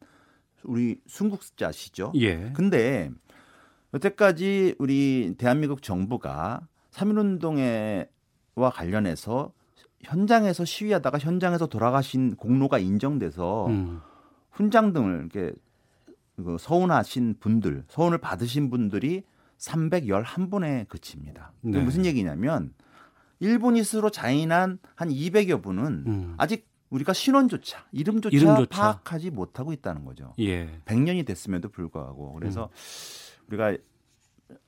우리 0.65 1.01
순국자시죠. 1.07 2.13
예. 2.17 2.53
근데 2.53 3.13
여태까지 3.95 4.75
우리 4.79 5.35
대한민국 5.39 5.83
정부가 5.83 6.67
3.1운동에와 6.93 8.73
관련해서 8.73 9.53
현장에서 10.03 10.65
시위하다가 10.65 11.19
현장에서 11.19 11.67
돌아가신 11.67 12.37
공로가 12.37 12.79
인정돼서 12.79 13.67
음. 13.69 14.01
훈장 14.51 14.93
등을 14.93 15.29
이렇게 15.33 15.53
그 16.37 16.57
서운하신 16.59 17.37
분들, 17.41 17.85
서운을 17.89 18.19
받으신 18.19 18.71
분들이 18.71 19.25
311분에 19.59 20.87
그칩니다. 20.89 21.53
네. 21.63 21.81
무슨 21.81 22.05
얘기냐면 22.05 22.73
일본이 23.41 23.83
스스로 23.83 24.11
자인한 24.11 24.79
한 24.95 25.09
200여 25.09 25.63
분은 25.63 26.05
음. 26.07 26.35
아직 26.37 26.69
우리가 26.91 27.13
신원조차 27.13 27.87
이름조차, 27.93 28.35
이름조차, 28.35 28.69
파악하지 28.69 29.31
못하고 29.31 29.73
있다는 29.73 30.05
거죠. 30.05 30.33
예. 30.39 30.81
100년이 30.87 31.27
됐음에도 31.27 31.69
불구하고 31.69 32.33
그래서 32.35 32.71
음. 32.73 33.28
우리가 33.49 33.77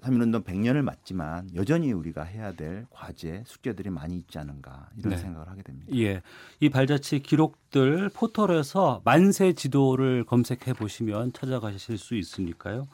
3.1운동 0.03 0.45
100년을 0.45 0.83
맞지만 0.83 1.49
여전히 1.55 1.93
우리가 1.93 2.23
해야 2.23 2.53
될 2.53 2.87
과제, 2.91 3.43
숙제들이 3.47 3.91
많이 3.91 4.17
있지 4.17 4.39
않은가 4.39 4.91
이런 4.99 5.11
네. 5.11 5.17
생각을 5.17 5.49
하게 5.49 5.63
됩니다. 5.63 5.91
예. 5.97 6.23
이 6.61 6.69
발자취 6.69 7.21
기록들 7.21 8.11
포털에서 8.11 9.01
만세 9.05 9.53
지도를 9.53 10.25
검색해 10.25 10.75
보시면 10.75 11.33
찾아가실 11.33 11.97
수 11.99 12.15
있으니까요. 12.15 12.89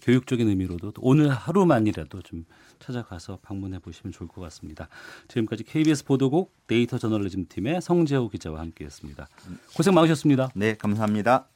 교육적인 0.00 0.48
의미로도 0.48 0.92
오늘 0.96 1.28
하루만이라도 1.30 2.22
좀 2.22 2.44
찾아가서 2.80 3.38
방문해 3.42 3.78
보시면 3.78 4.12
좋을 4.12 4.28
것 4.28 4.40
같습니다. 4.40 4.88
지금까지 5.28 5.62
KBS 5.62 6.04
보도국 6.04 6.52
데이터 6.66 6.98
저널리즘 6.98 7.46
팀의 7.48 7.80
성재호 7.80 8.28
기자와 8.30 8.60
함께했습니다. 8.60 9.28
고생 9.76 9.94
많으셨습니다. 9.94 10.50
네, 10.54 10.74
감사합니다. 10.74 11.48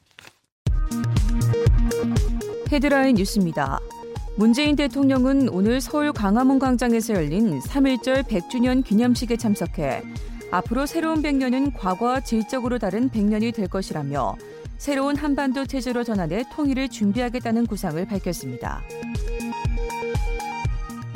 헤드라인 2.71 3.15
뉴스입니다. 3.15 3.79
문재인 4.35 4.75
대통령은 4.75 5.49
오늘 5.49 5.81
서울 5.81 6.13
광화문 6.13 6.59
광장에서 6.59 7.15
열린 7.15 7.59
3.1절 7.61 8.23
100주년 8.23 8.83
기념식에 8.83 9.37
참석해 9.37 10.03
앞으로 10.51 10.85
새로운 10.85 11.23
100년은 11.23 11.73
과거와 11.75 12.21
질적으로 12.21 12.77
다른 12.77 13.09
100년이 13.09 13.55
될 13.55 13.67
것이라며 13.67 14.35
새로운 14.77 15.15
한반도 15.15 15.65
체제로 15.65 16.03
전환해 16.03 16.43
통일을 16.53 16.89
준비하겠다는 16.89 17.65
구상을 17.65 18.05
밝혔습니다. 18.05 18.83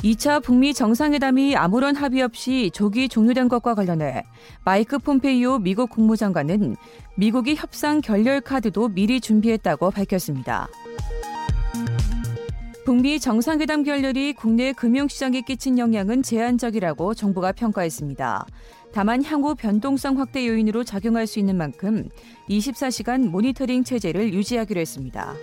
2차 0.02 0.42
북미 0.42 0.74
정상회담이 0.74 1.56
아무런 1.56 1.96
합의 1.96 2.20
없이 2.22 2.70
조기 2.74 3.08
종료된 3.08 3.48
것과 3.48 3.74
관련해 3.74 4.24
마이크 4.64 4.98
폼페이오 4.98 5.60
미국 5.60 5.88
국무장관은 5.88 6.76
미국이 7.16 7.54
협상 7.54 8.00
결렬 8.00 8.40
카드도 8.42 8.88
미리 8.88 9.20
준비했다고 9.20 9.92
밝혔습니다. 9.92 10.68
북미 12.84 13.18
정상회담 13.18 13.82
결렬이 13.82 14.34
국내 14.34 14.72
금융시장에 14.72 15.40
끼친 15.40 15.78
영향은 15.78 16.22
제한적이라고 16.22 17.14
정부가 17.14 17.52
평가했습니다. 17.52 18.46
다만 18.92 19.24
향후 19.24 19.54
변동성 19.54 20.20
확대 20.20 20.46
요인으로 20.46 20.84
작용할 20.84 21.26
수 21.26 21.38
있는 21.38 21.56
만큼 21.56 22.08
24시간 22.50 23.28
모니터링 23.28 23.84
체제를 23.84 24.34
유지하기로 24.34 24.80
했습니다. 24.80 25.34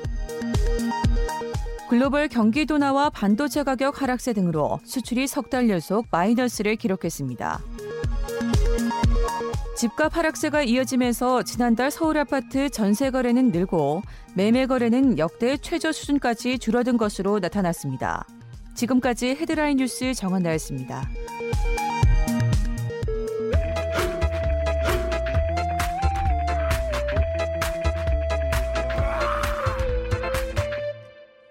글로벌 1.89 2.29
경기 2.29 2.65
둔화와 2.65 3.09
반도체 3.09 3.63
가격 3.63 4.01
하락세 4.01 4.33
등으로 4.33 4.79
수출이 4.85 5.27
석 5.27 5.49
달 5.49 5.67
연속 5.69 6.05
마이너스를 6.11 6.77
기록했습니다. 6.77 7.59
집값 9.81 10.15
하락세가 10.15 10.61
이어지면서 10.61 11.41
지난달 11.41 11.89
서울 11.89 12.19
아파트 12.19 12.69
전세 12.69 13.09
거래는 13.09 13.49
늘고 13.49 14.03
매매 14.35 14.67
거래는 14.67 15.17
역대 15.17 15.57
최저 15.57 15.91
수준까지 15.91 16.59
줄어든 16.59 16.97
것으로 16.97 17.39
나타났습니다. 17.39 18.27
지금까지 18.75 19.29
헤드라인 19.29 19.77
뉴스 19.77 20.13
정한나였습니다. 20.13 21.09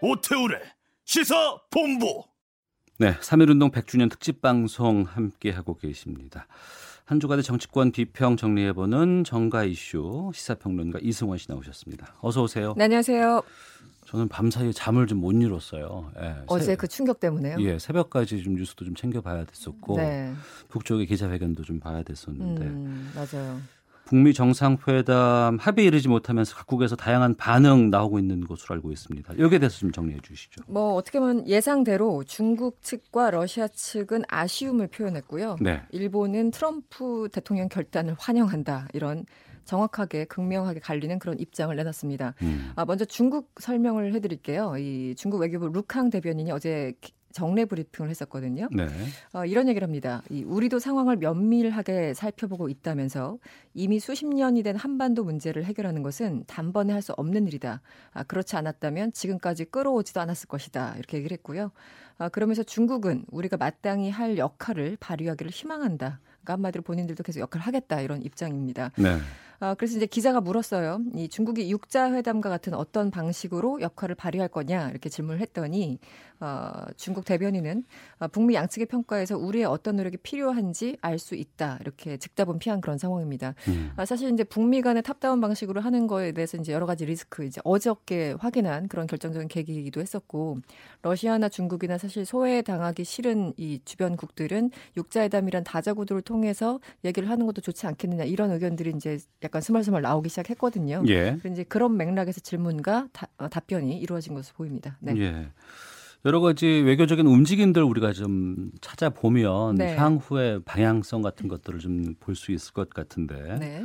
오태우래 0.00 0.60
시사 1.04 1.34
본부. 1.68 2.22
네, 3.00 3.12
3.1운동 3.14 3.72
100주년 3.72 4.08
특집 4.08 4.40
방송 4.40 5.02
함께 5.02 5.50
하고 5.50 5.76
계십니다. 5.76 6.46
한 7.10 7.18
주간의 7.18 7.42
정치권 7.42 7.90
비평 7.90 8.36
정리해보는 8.36 9.24
정가 9.24 9.64
이슈 9.64 10.30
시사평론가 10.32 11.00
이승원 11.02 11.38
씨 11.38 11.46
나오셨습니다. 11.50 12.14
어서 12.20 12.44
오세요. 12.44 12.72
네, 12.76 12.84
안녕하세요. 12.84 13.42
저는 14.06 14.28
밤사이에 14.28 14.70
잠을 14.70 15.08
좀 15.08 15.18
못 15.18 15.32
이뤘어요. 15.32 16.12
예, 16.22 16.36
어제 16.46 16.66
새, 16.66 16.76
그 16.76 16.86
충격 16.86 17.18
때문에요? 17.18 17.56
예, 17.62 17.80
새벽까지 17.80 18.44
좀 18.44 18.54
뉴스도 18.54 18.84
좀 18.84 18.94
챙겨봐야 18.94 19.44
됐었고 19.44 19.96
네. 19.96 20.32
북쪽의 20.68 21.06
기자회견도 21.06 21.64
좀 21.64 21.80
봐야 21.80 22.04
됐었는데 22.04 22.62
음, 22.66 23.10
맞아요. 23.16 23.58
북미 24.10 24.34
정상회담 24.34 25.58
합의 25.60 25.84
이르지 25.84 26.08
못하면서 26.08 26.56
각국에서 26.56 26.96
다양한 26.96 27.36
반응 27.36 27.90
나오고 27.90 28.18
있는 28.18 28.44
것으로 28.44 28.74
알고 28.74 28.90
있습니다. 28.90 29.38
여기에 29.38 29.60
대해서 29.60 29.78
좀 29.78 29.92
정리해 29.92 30.18
주시죠. 30.20 30.62
뭐 30.66 30.94
어떻게 30.94 31.20
보면 31.20 31.46
예상대로 31.46 32.24
중국 32.24 32.82
측과 32.82 33.30
러시아 33.30 33.68
측은 33.68 34.24
아쉬움을 34.26 34.88
표현했고요. 34.88 35.58
네. 35.60 35.82
일본은 35.92 36.50
트럼프 36.50 37.28
대통령 37.30 37.68
결단을 37.68 38.16
환영한다 38.18 38.88
이런 38.94 39.26
정확하게 39.64 40.24
극명하게 40.24 40.80
갈리는 40.80 41.16
그런 41.20 41.38
입장을 41.38 41.74
내놨습니다. 41.76 42.34
음. 42.42 42.72
아, 42.74 42.84
먼저 42.84 43.04
중국 43.04 43.52
설명을 43.60 44.12
해드릴게요. 44.14 44.74
이 44.78 45.14
중국 45.16 45.40
외교부 45.40 45.68
루캉 45.68 46.10
대변인이 46.10 46.50
어제 46.50 46.94
정례 47.32 47.64
브리핑을 47.64 48.10
했었거든요. 48.10 48.68
네. 48.72 48.86
어, 49.32 49.44
이런 49.44 49.68
얘기를 49.68 49.86
합니다. 49.86 50.22
이 50.30 50.42
우리도 50.42 50.78
상황을 50.78 51.16
면밀하게 51.16 52.14
살펴보고 52.14 52.68
있다면서 52.68 53.38
이미 53.74 54.00
수십 54.00 54.26
년이 54.26 54.62
된 54.62 54.76
한반도 54.76 55.24
문제를 55.24 55.64
해결하는 55.64 56.02
것은 56.02 56.44
단번에 56.46 56.92
할 56.92 57.00
수 57.00 57.12
없는 57.16 57.46
일이다. 57.46 57.80
아, 58.12 58.22
그렇지 58.24 58.56
않았다면 58.56 59.12
지금까지 59.12 59.64
끌어오지도 59.66 60.20
않았을 60.20 60.48
것이다. 60.48 60.94
이렇게 60.98 61.16
얘기를 61.16 61.34
했고요. 61.34 61.70
아, 62.18 62.28
그러면서 62.28 62.62
중국은 62.62 63.24
우리가 63.30 63.56
마땅히 63.56 64.10
할 64.10 64.36
역할을 64.36 64.98
발휘하기를 65.00 65.50
희망한다. 65.50 66.20
그러니까 66.42 66.52
한마디로 66.52 66.82
본인들도 66.82 67.22
계속 67.22 67.40
역할을 67.40 67.66
하겠다 67.66 68.00
이런 68.02 68.22
입장입니다. 68.22 68.92
네. 68.96 69.16
아, 69.62 69.74
그래서 69.74 69.98
이제 69.98 70.06
기자가 70.06 70.40
물었어요. 70.40 71.02
이 71.14 71.28
중국이 71.28 71.70
육자 71.70 72.12
회담과 72.12 72.48
같은 72.48 72.72
어떤 72.72 73.10
방식으로 73.10 73.82
역할을 73.82 74.14
발휘할 74.14 74.48
거냐 74.48 74.88
이렇게 74.90 75.10
질문을 75.10 75.40
했더니 75.40 75.98
어, 76.40 76.86
중국 76.96 77.26
대변인은 77.26 77.84
어, 78.20 78.28
북미 78.28 78.54
양측의 78.54 78.86
평가에서 78.86 79.36
우리의 79.36 79.66
어떤 79.66 79.96
노력이 79.96 80.16
필요한지 80.16 80.96
알 81.02 81.18
수 81.18 81.34
있다 81.34 81.76
이렇게 81.82 82.16
즉답은 82.16 82.58
피한 82.58 82.80
그런 82.80 82.96
상황입니다. 82.96 83.54
음. 83.68 83.90
아, 83.96 84.06
사실 84.06 84.32
이제 84.32 84.42
북미 84.42 84.80
간의 84.80 85.02
top-down 85.02 85.42
방식으로 85.42 85.82
하는 85.82 86.06
거에 86.06 86.32
대해서 86.32 86.56
이제 86.56 86.72
여러 86.72 86.86
가지 86.86 87.04
리스크 87.04 87.44
이제 87.44 87.60
어저께 87.62 88.36
확인한 88.38 88.88
그런 88.88 89.06
결정적인 89.06 89.48
계기이기도 89.48 90.00
했었고 90.00 90.60
러시아나 91.02 91.50
중국이나 91.50 91.98
사실 91.98 92.24
소외당하기 92.24 93.04
싫은 93.04 93.52
이 93.58 93.80
주변국들은 93.84 94.70
육자회담이란 94.96 95.64
다자구도를 95.64 96.22
통해서 96.22 96.80
얘기를 97.04 97.28
하는 97.28 97.44
것도 97.44 97.60
좋지 97.60 97.86
않겠느냐 97.86 98.24
이런 98.24 98.50
의견들이 98.50 98.92
이제 98.96 99.18
약간 99.50 99.60
스멀스멀 99.60 100.00
나오기 100.02 100.28
시작했거든요. 100.28 101.02
예. 101.08 101.38
이제 101.50 101.64
그런 101.64 101.96
맥락에서 101.96 102.40
질문과 102.40 103.08
다, 103.12 103.26
어, 103.36 103.48
답변이 103.48 103.98
이루어진 103.98 104.34
것으로 104.34 104.54
보입니다. 104.56 104.96
네. 105.00 105.14
예. 105.16 105.48
여러 106.24 106.40
가지 106.40 106.66
외교적인 106.66 107.26
움직임들 107.26 107.82
우리가 107.82 108.12
좀 108.12 108.70
찾아보면 108.80 109.74
네. 109.74 109.96
향후의 109.96 110.60
방향성 110.64 111.22
같은 111.22 111.48
것들을 111.48 111.80
좀 111.80 112.14
볼 112.20 112.36
수 112.36 112.52
있을 112.52 112.72
것 112.74 112.90
같은데 112.90 113.56
네. 113.58 113.84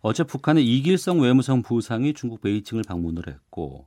어제 0.00 0.24
북한의 0.24 0.66
이길성 0.66 1.20
외무성 1.20 1.62
부상이 1.62 2.12
중국 2.14 2.40
베이징을 2.40 2.82
방문을 2.88 3.28
했고 3.28 3.86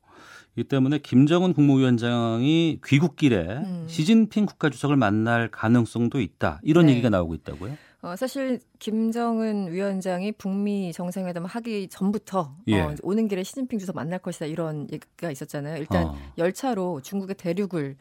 이 0.55 0.63
때문에 0.63 0.99
김정은 0.99 1.53
국무위원장이 1.53 2.79
귀국길에 2.85 3.41
음. 3.65 3.85
시진핑 3.87 4.45
국가주석을 4.45 4.95
만날 4.95 5.49
가능성도 5.49 6.21
있다 6.21 6.61
이런 6.63 6.85
네. 6.85 6.93
얘기가 6.93 7.09
나오고 7.09 7.33
있다고요? 7.35 7.75
어, 8.01 8.15
사실 8.15 8.59
김정은 8.79 9.71
위원장이 9.71 10.33
북미 10.33 10.93
정상회담 10.93 11.45
하기 11.45 11.87
전부터 11.89 12.55
예. 12.67 12.81
어, 12.81 12.95
오는 13.01 13.27
길에 13.27 13.43
시진핑 13.43 13.79
주석 13.79 13.95
만날 13.95 14.19
것이다 14.19 14.45
이런 14.45 14.87
얘기가 14.91 15.31
있었잖아요. 15.31 15.77
일단 15.77 16.05
어. 16.05 16.15
열차로 16.37 17.01
중국의 17.01 17.35
대륙을 17.35 17.97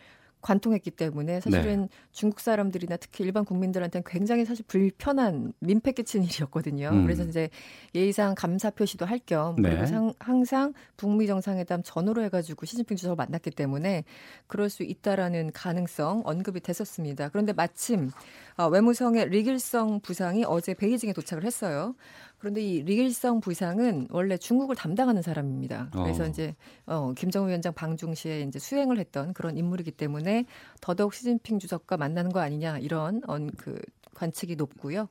관통했기 0.46 0.92
때문에 0.92 1.40
사실은 1.40 1.82
네. 1.82 1.88
중국 2.12 2.38
사람들이나 2.38 2.98
특히 2.98 3.24
일반 3.24 3.44
국민들한테는 3.44 4.04
굉장히 4.06 4.44
사실 4.44 4.64
불편한 4.68 5.52
민폐 5.58 5.90
끼친 5.90 6.22
일이었거든요. 6.24 6.90
음. 6.92 7.02
그래서 7.02 7.24
이제 7.24 7.50
예의상 7.96 8.36
감사 8.36 8.70
표시도 8.70 9.06
할겸 9.06 9.56
그리고 9.56 9.80
네. 9.80 9.86
상, 9.86 10.12
항상 10.20 10.72
북미 10.96 11.26
정상회담 11.26 11.82
전후로 11.82 12.22
해가지고 12.22 12.64
시진핑 12.64 12.96
주석을 12.96 13.16
만났기 13.16 13.50
때문에 13.50 14.04
그럴 14.46 14.70
수 14.70 14.84
있다라는 14.84 15.50
가능성 15.52 16.22
언급이 16.24 16.60
됐었습니다. 16.60 17.30
그런데 17.30 17.52
마침 17.52 18.12
어, 18.56 18.68
외무성의 18.68 19.28
리길성 19.30 20.00
부상이 20.00 20.44
어제 20.46 20.74
베이징에 20.74 21.12
도착을 21.12 21.42
했어요. 21.42 21.96
그런데 22.38 22.62
이 22.62 22.82
리일성 22.82 23.40
부상은 23.40 24.08
원래 24.10 24.36
중국을 24.36 24.76
담당하는 24.76 25.22
사람입니다. 25.22 25.90
그래서 25.92 26.24
어. 26.24 26.26
이제 26.26 26.54
어, 26.86 27.12
김정은 27.16 27.48
위원장 27.48 27.72
방중시에 27.72 28.42
이제 28.42 28.58
수행을 28.58 28.98
했던 28.98 29.32
그런 29.32 29.56
인물이기 29.56 29.92
때문에 29.92 30.44
더더욱 30.80 31.14
시진핑 31.14 31.58
주석과 31.58 31.96
만나는 31.96 32.32
거 32.32 32.40
아니냐 32.40 32.78
이런 32.78 33.22
언, 33.26 33.50
그 33.52 33.78
관측이 34.14 34.56
높고요. 34.56 35.08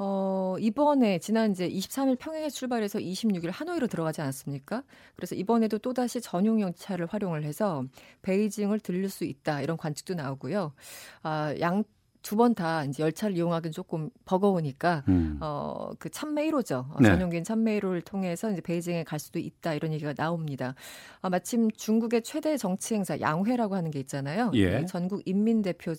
어, 0.00 0.54
이번에 0.60 1.18
지난 1.18 1.50
이제 1.50 1.68
23일 1.68 2.18
평양에 2.18 2.48
출발해서 2.50 3.00
26일 3.00 3.50
하노이로 3.50 3.88
들어가지 3.88 4.20
않았습니까? 4.20 4.84
그래서 5.16 5.34
이번에도 5.34 5.78
또다시 5.78 6.20
전용 6.20 6.60
열차를 6.60 7.06
활용을 7.06 7.42
해서 7.42 7.84
베이징을 8.22 8.78
들릴 8.78 9.10
수 9.10 9.24
있다 9.24 9.60
이런 9.60 9.76
관측도 9.76 10.14
나오고요. 10.14 10.72
아, 11.24 11.54
양 11.58 11.82
두 12.22 12.36
번 12.36 12.54
다 12.54 12.84
이제 12.84 13.02
열차를 13.02 13.36
이용하기는 13.36 13.72
조금 13.72 14.10
버거우니까 14.24 15.04
음. 15.08 15.38
어그 15.40 16.10
참메 16.10 16.48
1호죠. 16.50 16.90
어, 16.90 16.96
네. 17.00 17.08
전용기인 17.08 17.44
참메 17.44 17.78
1호를 17.80 18.04
통해서 18.04 18.50
이제 18.50 18.60
베이징에 18.60 19.04
갈 19.04 19.18
수도 19.18 19.38
있다 19.38 19.74
이런 19.74 19.92
얘기가 19.92 20.12
나옵니다. 20.14 20.74
아, 21.20 21.30
마침 21.30 21.70
중국의 21.70 22.22
최대 22.22 22.56
정치 22.56 22.94
행사 22.94 23.18
양회라고 23.20 23.74
하는 23.74 23.90
게 23.90 24.00
있잖아요. 24.00 24.50
예. 24.54 24.84
전국 24.86 25.22
인민 25.26 25.62
대표 25.62 25.94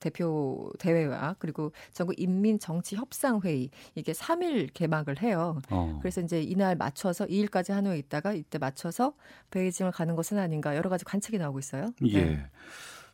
대표 0.00 0.72
대회와 0.80 1.36
그리고 1.38 1.70
전국 1.92 2.18
인민 2.18 2.58
정치 2.58 2.96
협상 2.96 3.40
회의 3.44 3.70
이게 3.94 4.10
3일 4.12 4.70
개막을 4.74 5.22
해요. 5.22 5.60
어. 5.70 5.98
그래서 6.02 6.20
이제 6.20 6.42
이날 6.42 6.74
맞춰서 6.74 7.24
2일까지 7.26 7.72
하노이에 7.72 7.98
있다가 7.98 8.32
이때 8.32 8.58
맞춰서 8.58 9.14
베이징을 9.52 9.92
가는 9.92 10.16
것은 10.16 10.38
아닌가 10.38 10.76
여러 10.76 10.90
가지 10.90 11.04
관측이 11.04 11.38
나오고 11.38 11.60
있어요. 11.60 11.90
예. 12.06 12.24
네. 12.24 12.46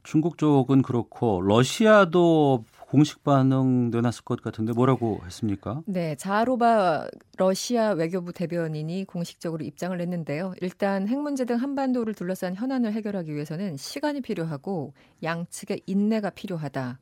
중국 0.03 0.39
쪽은 0.39 0.83
그렇고 0.83 1.41
러시아도 1.41 2.65
공식 2.89 3.23
반응 3.23 3.91
내놨을 3.91 4.25
것 4.25 4.41
같은데 4.41 4.73
뭐라고 4.73 5.21
했습니까? 5.27 5.83
네, 5.85 6.15
자하로바 6.17 7.09
러시아 7.37 7.91
외교부 7.91 8.33
대변인이 8.33 9.05
공식적으로 9.05 9.63
입장을 9.65 9.97
냈는데요. 9.97 10.55
일단 10.63 11.07
핵 11.07 11.21
문제 11.21 11.45
등 11.45 11.57
한반도를 11.57 12.15
둘러싼 12.15 12.55
현안을 12.55 12.93
해결하기 12.95 13.35
위해서는 13.35 13.77
시간이 13.77 14.23
필요하고 14.23 14.95
양측의 15.23 15.83
인내가 15.85 16.31
필요하다. 16.31 16.99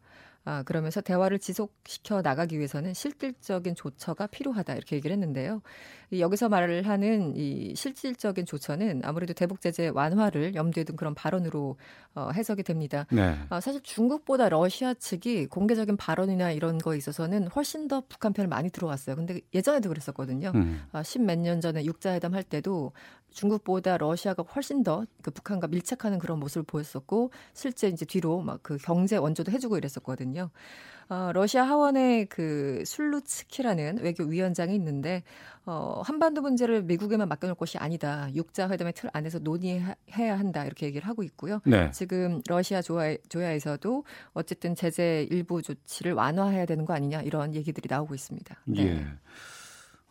아, 0.47 0.63
그러면서 0.63 1.01
대화를 1.01 1.41
지속시켜 1.41 2.23
나가기 2.23 2.57
위해서는 2.57 2.95
실질적인 2.95 3.75
조처가 3.75 4.29
필요하다 4.29 4.75
이렇게 4.77 4.95
얘기를 4.95 5.13
했는데요. 5.13 5.61
여기서 6.17 6.49
말을 6.49 6.87
하는 6.87 7.35
이 7.37 7.75
실질적인 7.75 8.47
조처는 8.47 9.03
아무래도 9.03 9.35
대북 9.35 9.61
제재 9.61 9.89
완화를 9.89 10.55
염두에 10.55 10.85
둔 10.85 10.95
그런 10.95 11.17
발언으로 11.17 11.77
어, 12.15 12.31
해석이 12.33 12.63
됩니다. 12.63 13.07
네. 13.11 13.37
아, 13.49 13.61
사실 13.61 13.81
중국보다 13.83 14.49
러시아 14.49 14.95
측이 14.95 15.47
공개적인 15.47 15.97
발언이나 15.97 16.53
이런 16.53 16.79
거에 16.79 16.97
있어서는 16.97 17.49
훨씬 17.49 17.89
더 17.89 18.05
북한 18.09 18.33
편을 18.33 18.49
많이 18.49 18.71
들어왔어요. 18.71 19.17
근데 19.17 19.41
예전에도 19.53 19.89
그랬었거든요. 19.89 20.53
음. 20.55 20.81
아, 20.93 21.03
10몇 21.03 21.39
년 21.39 21.61
전에 21.61 21.85
육자회담 21.85 22.35
할 22.35 22.45
때도 22.45 22.93
중국보다 23.37 23.99
러시아가 23.99 24.43
훨씬 24.43 24.83
더 24.83 25.05
그 25.23 25.31
북한과 25.31 25.67
밀착하는 25.69 26.19
그런 26.19 26.39
모습을 26.39 26.63
보였었고 26.65 27.31
실제 27.53 27.89
이제 27.89 28.05
뒤로 28.05 28.41
막 28.41 28.57
그 28.63 28.79
경제 28.79 29.17
원조도 29.17 29.53
해주고 29.53 29.77
이랬었거든요. 29.77 30.51
어, 31.09 31.31
러시아 31.33 31.63
하원의 31.65 32.27
그 32.27 32.83
술루츠키라는 32.85 33.99
외교위원장이 34.03 34.75
있는데 34.75 35.23
어, 35.65 36.03
한반도 36.05 36.43
문제를 36.43 36.83
미국에만 36.83 37.29
맡겨놓을 37.29 37.55
것이 37.55 37.79
아니다. 37.79 38.29
육자 38.35 38.69
회담의 38.69 38.93
틀 38.95 39.11
안에서 39.13 39.39
논의해야 39.39 40.39
한다 40.39 40.65
이렇게 40.65 40.87
얘기를 40.87 41.07
하고 41.07 41.23
있고요. 41.23 41.61
네. 41.65 41.91
지금 41.93 42.41
러시아 42.49 42.83
조야, 42.83 43.17
조야에서도 43.29 44.05
어쨌든 44.33 44.75
제재 44.75 45.27
일부 45.31 45.63
조치를 45.63 46.13
완화해야 46.15 46.67
되는 46.67 46.85
거 46.85 46.95
아니냐 46.95 47.23
이런 47.23 47.55
얘기들이 47.55 47.87
나오고 47.89 48.15
있습니다. 48.15 48.57
네. 48.65 48.83
예. 48.83 49.07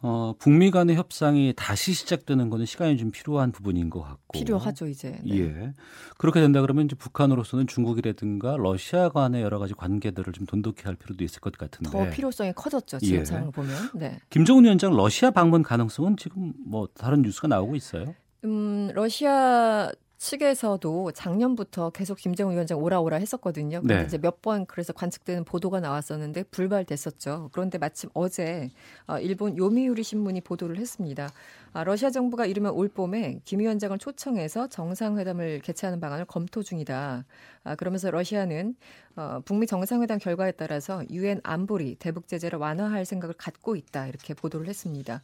어, 0.01 0.34
북미 0.38 0.71
간의 0.71 0.95
협상이 0.95 1.53
다시 1.55 1.93
시작되는 1.93 2.49
것은 2.49 2.65
시간이 2.65 2.97
좀 2.97 3.12
필요한 3.12 3.51
부분인 3.51 3.89
것 3.89 4.01
같고 4.01 4.38
필요하죠 4.38 4.88
이제. 4.88 5.19
네. 5.23 5.39
예. 5.39 5.73
그렇게 6.17 6.41
된다 6.41 6.62
그러면 6.62 6.86
이제 6.86 6.95
북한으로서는 6.95 7.65
중국이라든가 7.65 8.58
러시아 8.58 9.10
간의 9.10 9.41
여러 9.41 9.58
가지 9.58 9.73
관계들을 9.73 10.34
좀 10.34 10.45
돈독히 10.45 10.84
할 10.84 10.95
필요도 10.95 11.23
있을 11.23 11.39
것 11.39 11.58
같은데. 11.58 11.89
더 11.89 12.10
필요성이 12.10 12.53
커졌죠 12.53 12.99
지금 12.99 13.19
예. 13.21 13.25
상황을 13.25 13.51
보면. 13.51 13.89
네. 13.95 14.19
김정은 14.29 14.65
위원장 14.65 14.95
러시아 14.95 15.31
방문 15.31 15.63
가능성은 15.63 16.17
지금 16.17 16.53
뭐 16.65 16.88
다른 16.93 17.21
뉴스가 17.21 17.47
나오고 17.47 17.75
있어요? 17.75 18.13
음, 18.43 18.91
러시아 18.93 19.91
측에서도 20.17 21.12
작년부터 21.12 21.89
계속 21.91 22.17
김정은 22.17 22.54
위원장 22.54 22.82
오라오라 22.82 23.17
했었거든요. 23.17 23.82
근데 23.82 23.97
네. 23.97 24.04
이제 24.06 24.17
몇 24.17 24.36
번 24.41 24.65
그래서 24.67 24.93
관측되는 24.93 25.43
보도가 25.43 25.80
나왔었는데 25.80 26.43
불발됐었죠. 26.51 27.49
그런데 27.51 27.78
마침 27.80 28.10
어제 28.13 28.69
어, 29.08 29.17
일본 29.19 29.58
요미우리 29.58 30.04
신문이 30.04 30.41
보도를 30.41 30.78
했습니다. 30.78 31.30
아, 31.75 31.83
러시아 31.83 32.09
정부가 32.09 32.45
이르면 32.45 32.71
올 32.71 32.88
봄에 32.88 33.41
김 33.43 33.59
위원장을 33.59 33.97
초청해서 33.97 34.69
정상회담을 34.69 35.59
개최하는 35.59 35.99
방안을 35.99 36.23
검토 36.23 36.63
중이다. 36.63 37.25
아, 37.65 37.75
그러면서 37.75 38.09
러시아는 38.11 38.77
어, 39.17 39.41
북미 39.43 39.67
정상회담 39.67 40.19
결과에 40.19 40.53
따라서 40.53 41.03
유엔 41.09 41.41
안보리 41.43 41.95
대북 41.95 42.29
제재를 42.29 42.59
완화할 42.59 43.03
생각을 43.03 43.35
갖고 43.38 43.75
있다 43.75 44.07
이렇게 44.07 44.33
보도를 44.33 44.69
했습니다. 44.69 45.21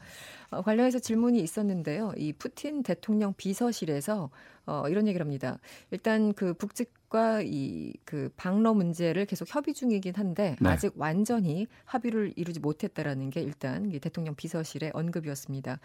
어, 0.50 0.62
관련해서 0.62 1.00
질문이 1.00 1.40
있었는데요. 1.40 2.12
이 2.18 2.34
푸틴 2.34 2.84
대통령 2.84 3.34
비서실에서 3.34 4.30
어, 4.66 4.84
이런 4.90 5.08
얘기를 5.08 5.24
합니다. 5.26 5.58
일단 5.92 6.34
그 6.34 6.54
북측 6.54 6.92
과 7.10 7.42
이 7.42 7.94
그 8.06 8.30
방러 8.38 8.74
문제를 8.74 9.26
계속 9.26 9.54
협의 9.54 9.74
중이긴 9.74 10.16
한데 10.16 10.56
네. 10.62 10.70
아직 10.70 10.94
완전히 10.98 11.68
합의를 11.86 12.34
이루지 12.36 12.60
못했다라는 12.62 13.30
게 13.30 13.42
일단 13.42 13.90
이 13.92 14.00
대통령 14.00 14.36
비서실의 14.36 14.92
언급이었습니다. 14.94 15.80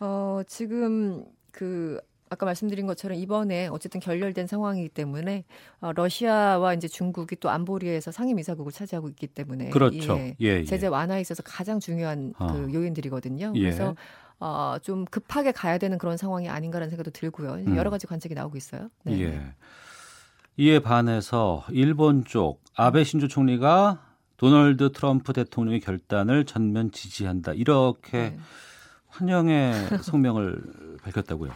어, 0.00 0.42
지금 0.46 1.24
그 1.50 2.00
아까 2.30 2.46
말씀드린 2.46 2.86
것처럼 2.86 3.16
이번에 3.18 3.68
어쨌든 3.68 4.00
결렬된 4.00 4.46
상황이기 4.46 4.88
때문에 4.88 5.44
어, 5.80 5.92
러시아와 5.92 6.74
이제 6.74 6.88
중국이 6.88 7.36
또 7.36 7.50
안보리에서 7.50 8.10
상임이사국을 8.10 8.72
차지하고 8.72 9.08
있기 9.10 9.28
때문에 9.28 9.70
그렇죠. 9.70 10.18
예, 10.18 10.36
예. 10.40 10.64
제재 10.64 10.86
완화에 10.88 11.20
있어서 11.20 11.42
가장 11.42 11.80
중요한 11.80 12.34
어. 12.38 12.46
그 12.52 12.72
요인들이거든요. 12.72 13.52
예. 13.54 13.60
그래서 13.60 13.94
어, 14.40 14.76
좀 14.82 15.04
급하게 15.04 15.52
가야 15.52 15.78
되는 15.78 15.96
그런 15.96 16.16
상황이 16.16 16.48
아닌가라는 16.48 16.90
생각도 16.90 17.10
들고요. 17.12 17.54
음. 17.66 17.76
여러 17.76 17.90
가지 17.90 18.06
관측이 18.06 18.34
나오고 18.34 18.56
있어요. 18.56 18.88
네. 19.04 19.20
예. 19.20 19.54
이에 20.56 20.78
반해서 20.80 21.64
일본 21.70 22.24
쪽 22.24 22.62
아베 22.76 23.04
신조 23.04 23.28
총리가 23.28 24.00
도널드 24.36 24.92
트럼프 24.92 25.32
대통령의 25.32 25.80
결단을 25.80 26.44
전면 26.44 26.90
지지한다. 26.90 27.52
이렇게 27.52 28.30
네. 28.30 28.38
환영의 29.14 29.72
성명을 30.02 30.98
밝혔다고요. 31.02 31.52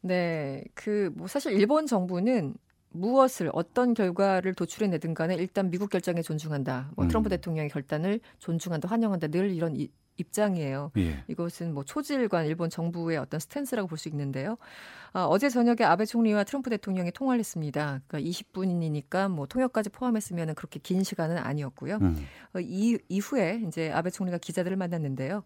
네, 0.00 0.64
그 0.74 1.10
뭐 1.16 1.26
사실 1.26 1.52
일본 1.52 1.86
정부는 1.86 2.54
무엇을 2.90 3.50
어떤 3.52 3.94
결과를 3.94 4.54
도출해내든 4.54 5.14
간에 5.14 5.34
일단 5.34 5.70
미국 5.70 5.90
결정에 5.90 6.22
존중한다. 6.22 6.92
뭐 6.96 7.06
트럼프 7.06 7.28
음. 7.28 7.30
대통령의 7.30 7.70
결단을 7.70 8.20
존중한다, 8.38 8.88
환영한다. 8.88 9.28
늘 9.28 9.50
이런 9.50 9.76
이, 9.76 9.88
입장이에요. 10.18 10.92
예. 10.98 11.24
이것은 11.28 11.72
뭐 11.72 11.84
초질관 11.84 12.46
일본 12.46 12.68
정부의 12.70 13.16
어떤 13.18 13.40
스탠스라고 13.40 13.88
볼 13.88 13.98
수 13.98 14.08
있는데요. 14.08 14.56
아, 15.12 15.24
어제 15.24 15.48
저녁에 15.48 15.84
아베 15.84 16.04
총리와 16.04 16.44
트럼프 16.44 16.70
대통령이 16.70 17.10
통화를 17.12 17.40
했습니다. 17.40 18.00
그러니까 18.06 18.30
20분이니까 18.30 19.28
뭐 19.28 19.46
통역까지 19.46 19.90
포함했으면 19.90 20.54
그렇게 20.54 20.78
긴 20.78 21.02
시간은 21.02 21.38
아니었고요. 21.38 21.96
음. 22.02 22.26
어, 22.54 22.60
이 22.60 22.98
이후에 23.08 23.62
이제 23.66 23.90
아베 23.90 24.10
총리가 24.10 24.38
기자들을 24.38 24.76
만났는데요. 24.76 25.42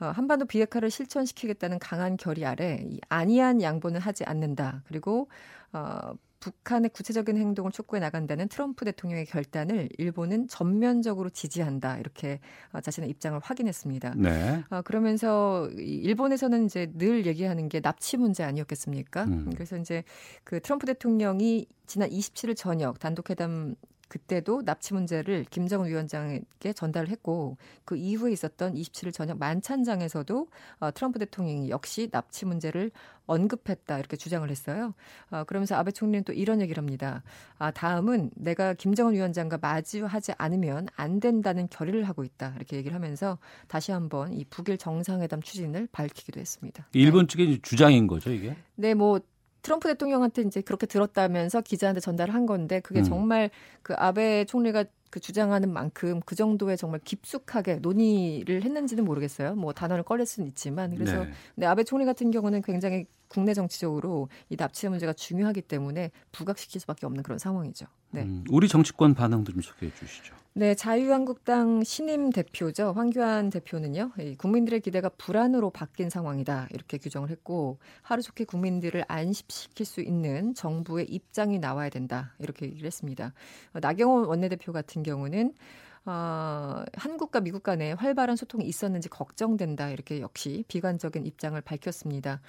어, 0.00 0.06
한반도 0.06 0.46
비핵화를 0.46 0.90
실천시키겠다는 0.90 1.78
강한 1.78 2.16
결의 2.16 2.44
아래 2.46 2.84
이 2.88 3.00
아니한 3.08 3.62
양보는 3.62 4.00
하지 4.00 4.24
않는다. 4.24 4.82
그리고 4.86 5.28
어, 5.72 6.14
북한의 6.42 6.90
구체적인 6.90 7.36
행동을 7.36 7.70
촉구해 7.70 8.00
나간다는 8.00 8.48
트럼프 8.48 8.84
대통령의 8.84 9.26
결단을 9.26 9.88
일본은 9.96 10.48
전면적으로 10.48 11.30
지지한다 11.30 11.98
이렇게 11.98 12.40
어, 12.72 12.80
자신의 12.80 13.08
입장을 13.10 13.38
확인했습니다. 13.40 14.14
네. 14.16 14.64
어, 14.70 14.82
그러면서 14.82 15.68
일본에서는 15.76 16.66
이제 16.66 16.90
늘 16.94 17.26
얘기하는 17.26 17.68
게 17.68 17.80
납치 17.80 18.16
문제 18.16 18.42
아니었겠습니까? 18.42 19.24
음. 19.24 19.50
그래서 19.54 19.76
이제 19.76 20.02
그 20.42 20.60
트럼프 20.60 20.84
대통령이 20.86 21.66
지난 21.86 22.10
27일 22.10 22.56
저녁 22.56 22.98
단독회담 22.98 23.76
그때도 24.12 24.62
납치 24.66 24.92
문제를 24.92 25.46
김정은 25.48 25.88
위원장에게 25.88 26.74
전달을 26.74 27.08
했고 27.08 27.56
그 27.86 27.96
이후에 27.96 28.30
있었던 28.32 28.74
27일 28.74 29.10
저녁 29.10 29.38
만찬장에서도 29.38 30.48
어, 30.80 30.90
트럼프 30.90 31.18
대통령이 31.18 31.70
역시 31.70 32.10
납치 32.10 32.44
문제를 32.44 32.90
언급했다 33.24 33.98
이렇게 33.98 34.18
주장을 34.18 34.48
했어요. 34.50 34.92
어, 35.30 35.44
그러면서 35.44 35.76
아베 35.76 35.92
총리는 35.92 36.24
또 36.24 36.34
이런 36.34 36.60
얘기를 36.60 36.78
합니다. 36.78 37.22
아, 37.56 37.70
다음은 37.70 38.32
내가 38.36 38.74
김정은 38.74 39.14
위원장과 39.14 39.58
마주하지 39.62 40.32
않으면 40.36 40.88
안 40.94 41.18
된다는 41.18 41.66
결의를 41.70 42.04
하고 42.04 42.22
있다 42.22 42.52
이렇게 42.56 42.76
얘기를 42.76 42.94
하면서 42.94 43.38
다시 43.66 43.92
한번 43.92 44.34
이 44.34 44.44
북일 44.44 44.76
정상회담 44.76 45.40
추진을 45.40 45.88
밝히기도 45.90 46.38
했습니다. 46.38 46.86
일본 46.92 47.26
네. 47.26 47.32
측의 47.32 47.60
주장인 47.62 48.06
거죠 48.06 48.30
이게? 48.30 48.56
네, 48.74 48.92
뭐 48.92 49.20
트럼프 49.62 49.88
대통령한테 49.88 50.42
이제 50.42 50.60
그렇게 50.60 50.86
들었다면서 50.86 51.60
기자한테 51.62 52.00
전달을 52.00 52.34
한 52.34 52.46
건데 52.46 52.80
그게 52.80 53.00
음. 53.00 53.04
정말 53.04 53.50
그 53.82 53.94
아베 53.96 54.44
총리가 54.44 54.84
그 55.10 55.20
주장하는 55.20 55.72
만큼 55.72 56.20
그 56.24 56.34
정도의 56.34 56.76
정말 56.76 57.00
깊숙하게 57.04 57.76
논의를 57.76 58.62
했는지는 58.62 59.04
모르겠어요. 59.04 59.54
뭐 59.54 59.72
단어를 59.72 60.02
꺼낼 60.04 60.26
수는 60.26 60.48
있지만 60.48 60.94
그래서 60.94 61.24
네. 61.24 61.30
근데 61.54 61.66
아베 61.66 61.84
총리 61.84 62.04
같은 62.04 62.30
경우는 62.30 62.62
굉장히 62.62 63.06
국내 63.32 63.54
정치적으로 63.54 64.28
이 64.50 64.56
납치 64.56 64.86
문제가 64.90 65.14
중요하기 65.14 65.62
때문에 65.62 66.10
부각시킬 66.32 66.82
수밖에 66.82 67.06
없는 67.06 67.22
그런 67.22 67.38
상황이죠. 67.38 67.86
네. 68.10 68.24
음, 68.24 68.44
우리 68.50 68.68
정치권 68.68 69.14
반응도 69.14 69.52
좀 69.52 69.62
소개해 69.62 69.90
주시죠. 69.94 70.34
네, 70.52 70.74
자유한국당 70.74 71.82
신임 71.82 72.28
대표죠. 72.28 72.92
황교안 72.92 73.48
대표는요. 73.48 74.10
국민들의 74.36 74.80
기대가 74.80 75.08
불안으로 75.08 75.70
바뀐 75.70 76.10
상황이다. 76.10 76.68
이렇게 76.72 76.98
규정을 76.98 77.30
했고 77.30 77.78
하루 78.02 78.20
좋게 78.20 78.44
국민들을 78.44 79.02
안심시킬 79.08 79.86
수 79.86 80.02
있는 80.02 80.52
정부의 80.52 81.06
입장이 81.06 81.58
나와야 81.58 81.88
된다. 81.88 82.34
이렇게 82.38 82.66
얘기를 82.66 82.86
했습니다. 82.86 83.32
나경원 83.72 84.26
원내대표 84.26 84.74
같은 84.74 85.02
경우는 85.02 85.54
어, 86.04 86.84
한국과 86.94 87.40
미국 87.40 87.62
간에 87.62 87.92
활발한 87.92 88.36
소통이 88.36 88.64
있었는지 88.64 89.08
걱정된다. 89.08 89.90
이렇게 89.90 90.20
역시 90.20 90.64
비관적인 90.68 91.26
입장을 91.26 91.60
밝혔습니다. 91.60 92.40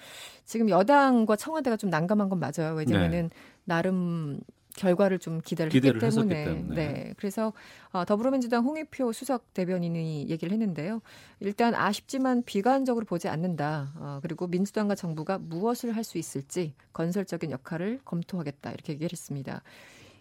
지금 0.44 0.68
여당과 0.68 1.36
청와대가 1.36 1.76
좀 1.76 1.90
난감한 1.90 2.28
건 2.28 2.40
맞아요. 2.40 2.74
왜냐면은 2.74 3.28
네. 3.28 3.36
나름 3.64 4.40
결과를 4.76 5.20
좀 5.20 5.40
기대를, 5.40 5.70
기대를 5.70 6.02
했기 6.02 6.16
때문에. 6.16 6.44
때문에. 6.44 6.74
네. 6.74 7.14
그래서 7.16 7.52
어, 7.92 8.04
더불어민주당 8.04 8.64
홍익표 8.64 9.12
수석 9.12 9.54
대변인이 9.54 10.28
얘기를 10.28 10.52
했는데요. 10.52 11.00
일단 11.38 11.76
아쉽지만 11.76 12.42
비관적으로 12.42 13.06
보지 13.06 13.28
않는다. 13.28 13.92
어, 13.96 14.18
그리고 14.20 14.48
민주당과 14.48 14.96
정부가 14.96 15.38
무엇을 15.38 15.94
할 15.94 16.02
수 16.02 16.18
있을지 16.18 16.74
건설적인 16.92 17.52
역할을 17.52 18.00
검토하겠다. 18.04 18.72
이렇게 18.72 18.94
얘기를 18.94 19.12
했습니다. 19.12 19.62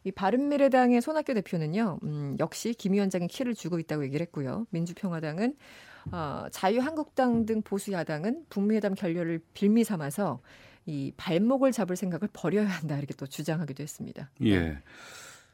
이 0.03 0.11
바른미래당의 0.11 1.01
손학규 1.01 1.33
대표는요, 1.33 1.99
음, 2.03 2.35
역시 2.39 2.73
김 2.73 2.93
위원장이 2.93 3.27
키를 3.27 3.55
주고 3.55 3.79
있다고 3.79 4.03
얘기를 4.03 4.21
했고요. 4.25 4.65
민주평화당은 4.71 5.55
어, 6.11 6.45
자유한국당 6.51 7.45
등 7.45 7.61
보수 7.61 7.91
야당은 7.91 8.45
북미회담 8.49 8.95
결렬을 8.95 9.39
빌미 9.53 9.83
삼아서 9.83 10.41
이 10.85 11.13
발목을 11.15 11.71
잡을 11.71 11.95
생각을 11.95 12.27
버려야 12.33 12.67
한다 12.67 12.97
이렇게 12.97 13.13
또 13.13 13.25
주장하기도 13.25 13.81
했습니다. 13.81 14.29
예. 14.43 14.77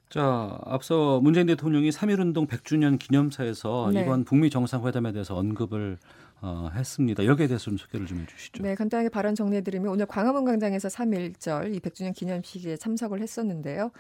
자, 0.10 0.58
앞서 0.66 1.20
문재인 1.22 1.46
대통령이 1.46 1.92
3.1운동 1.92 2.48
100주년 2.48 2.98
기념사에서 2.98 3.92
네. 3.94 4.02
이번 4.02 4.24
북미 4.24 4.50
정상회담에 4.50 5.12
대해서 5.12 5.36
언급을 5.36 6.00
어, 6.42 6.70
했습니다. 6.74 7.26
여기에 7.26 7.48
대해서 7.48 7.66
좀 7.66 7.78
소개를 7.78 8.08
좀 8.08 8.20
해주시죠. 8.22 8.64
네, 8.64 8.74
간단하게 8.74 9.10
발언 9.10 9.36
정리해드리면 9.36 9.92
오늘 9.92 10.06
광화문 10.08 10.46
광장에서 10.46 10.88
3.1절 10.88 11.76
이 11.76 11.80
100주년 11.80 12.16
기념식에 12.16 12.78
참석을 12.78 13.22
했었는데요. 13.22 13.92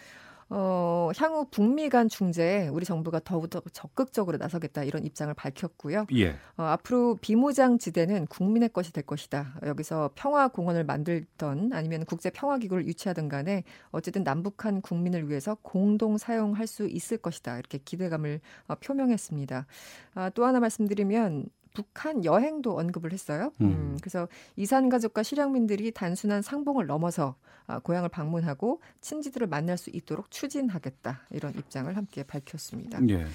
어, 0.52 1.12
향후 1.18 1.46
북미 1.52 1.90
간 1.90 2.10
중재에 2.10 2.70
우리 2.70 2.84
정부가 2.86 3.20
더욱더 3.20 3.62
적극적으로 3.72 4.38
나서겠다 4.38 4.84
이런 4.84 5.06
입장을 5.06 5.32
밝혔고요. 5.34 6.08
예. 6.16 6.32
어, 6.58 6.64
앞으로 6.64 7.18
비무장 7.22 7.78
지대는 7.78 8.26
국민의 8.28 8.70
것이 8.70 8.92
될 8.92 9.06
것이다. 9.06 9.60
여기서 9.66 10.12
평화 10.16 10.48
공원을 10.48 10.86
만들던 10.86 11.72
아니면 11.74 12.06
국제 12.06 12.32
평화 12.32 12.58
기구를 12.58 12.88
유치하든 12.88 13.30
간에 13.30 13.64
어쨌든 13.92 14.24
남북한 14.24 14.82
국민을 14.82 15.30
위해서 15.30 15.56
공동 15.62 16.18
사용할 16.18 16.66
수 16.66 16.88
있을 16.88 17.18
것이다. 17.18 17.60
이렇게 17.60 17.78
기대감을 17.78 18.42
어, 18.68 18.76
표명했습니다. 18.76 19.68
아, 20.16 20.30
또 20.32 20.46
하나 20.46 20.60
말씀드리면 20.60 21.46
북한 21.84 22.26
여행도 22.26 22.78
언급을 22.78 23.14
했어요. 23.14 23.52
음. 23.62 23.66
음, 23.68 23.98
그래서 24.02 24.28
이산 24.58 24.90
가족과 24.90 25.24
실향민들이 25.24 25.92
단순한 25.92 26.42
상봉을 26.42 26.86
넘어서 26.88 27.36
아, 27.68 27.78
고향을 27.80 28.10
방문하고 28.10 28.82
친지들을 29.02 29.46
만날 29.48 29.78
수 29.78 29.92
있도록 29.92 30.32
추진하겠다 30.32 31.22
이런 31.32 31.54
입장을 31.56 31.96
함께 31.96 32.24
밝혔습니다. 32.24 33.00
예, 33.10 33.28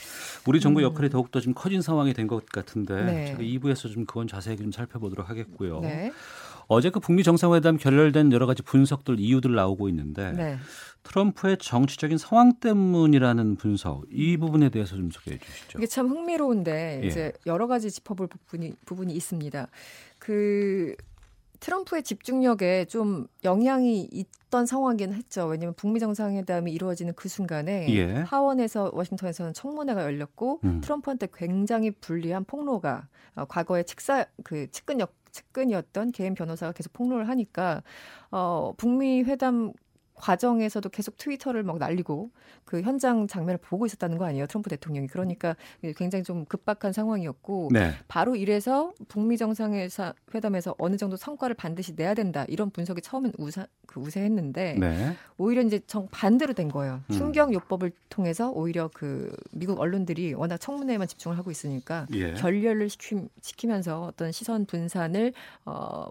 우리 0.47 0.61
정부 0.61 0.81
음. 0.81 0.85
역할이 0.85 1.09
음. 1.09 1.11
더욱 1.11 1.31
더 1.31 1.41
좀 1.41 1.55
커진 1.55 1.81
상황이 1.83 2.13
된 2.13 2.27
것 2.27 2.45
같은데 2.47 3.05
네. 3.05 3.27
제가 3.27 3.39
2부에서 3.43 3.93
좀 3.93 4.05
그건 4.07 4.27
자세히 4.27 4.57
좀 4.57 4.73
살펴보도록 4.73 5.29
하겠고요. 5.31 5.81
네. 5.81 6.11
어제 6.67 6.89
그 6.91 6.99
북미 6.99 7.23
정상회담 7.23 7.77
결렬된 7.77 8.33
여러 8.33 8.47
가지 8.47 8.63
분석들 8.63 9.21
이유들 9.21 9.55
나오고 9.55 9.89
있는데 9.91 10.33
네. 10.33 10.57
트럼프의 11.05 11.59
정치적인 11.59 12.19
상황 12.19 12.55
때문이라는 12.55 13.57
분석 13.57 14.05
이 14.11 14.37
부분에 14.37 14.71
대해서 14.71 14.97
좀 14.97 15.11
소개해 15.11 15.39
주시죠. 15.39 15.79
이게 15.79 15.87
참 15.87 16.09
흥미로운데 16.09 17.01
예. 17.03 17.07
이제 17.07 17.33
여러 17.47 17.67
가지 17.67 17.91
짚어볼 17.91 18.27
부분이 18.27 18.75
부분이 18.85 19.15
있습니다. 19.15 19.69
그 20.19 20.97
트럼프의 21.61 22.03
집중력에 22.03 22.87
좀 22.87 23.27
영향이 23.45 24.09
있던 24.13 24.67
상황이긴 24.67 25.15
했죠. 25.15 25.47
왜냐하면 25.47 25.75
북미 25.75 26.01
정상회담이 26.01 26.73
이루어지는 26.73 27.15
그 27.15 27.29
순간에 27.29 27.87
예. 27.95 28.15
하원에서 28.23 28.91
워싱턴에서는 28.93 29.55
청문회가 29.55 30.03
열렸고 30.05 30.61
음. 30.65 30.81
트럼프한테 30.83 31.29
굉장히 31.33 31.91
불리한 31.91 32.45
폭로가 32.45 33.09
어, 33.35 33.45
과거에 33.45 33.83
측사 33.83 34.27
그 34.43 34.71
측근역 34.71 35.15
측근이었던 35.35 36.13
개인 36.13 36.35
변호사가 36.35 36.73
계속 36.73 36.93
폭로를 36.93 37.29
하니까 37.29 37.83
어 38.31 38.73
북미 38.77 39.23
회담 39.23 39.73
과정에서도 40.15 40.89
계속 40.91 41.17
트위터를 41.17 41.63
막 41.63 41.79
날리고 41.79 42.31
그 42.65 42.81
현장 42.83 43.27
장면을 43.27 43.59
보고 43.59 43.85
있었다는 43.87 44.17
거 44.17 44.25
아니에요 44.25 44.47
트럼프 44.47 44.71
대통령이 44.71 45.09
그러니까 45.09 45.57
굉장히 45.97 46.23
좀 46.23 46.45
급박한 46.45 46.93
상황이었고 46.93 47.71
네. 47.73 47.93
바로 48.09 48.37
이래서 48.37 48.93
북미 49.09 49.37
정상회담에서 49.37 50.77
어느 50.79 50.97
정도 50.97 51.17
성과를 51.17 51.55
반드시 51.55 51.95
내야 51.95 52.15
된다 52.15 52.45
이런 52.49 52.71
분석이 52.71 53.03
처음엔 53.03 53.33
우사, 53.39 53.67
그 53.87 54.01
우세했는데 54.01 54.77
네. 54.79 55.17
오히려 55.37 55.63
이제 55.63 55.81
정 55.87 56.09
반대로 56.11 56.53
된 56.55 56.69
거예요 56.69 57.01
음. 57.11 57.13
충격 57.13 57.53
요법을 57.53 57.93
통해서 58.09 58.51
오히려 58.51 58.89
그 58.95 59.35
미국 59.51 59.81
언론들이 59.81 60.35
워낙 60.35 60.59
청문회에만 60.59 61.09
집중을 61.09 61.37
하고 61.37 61.51
있으니까 61.51 62.07
예. 62.15 62.35
결렬을 62.35 62.89
시키, 62.89 63.29
시키면서 63.43 64.05
어떤 64.05 64.33
시선 64.33 64.65
분산을 64.67 65.33
어 65.65 66.07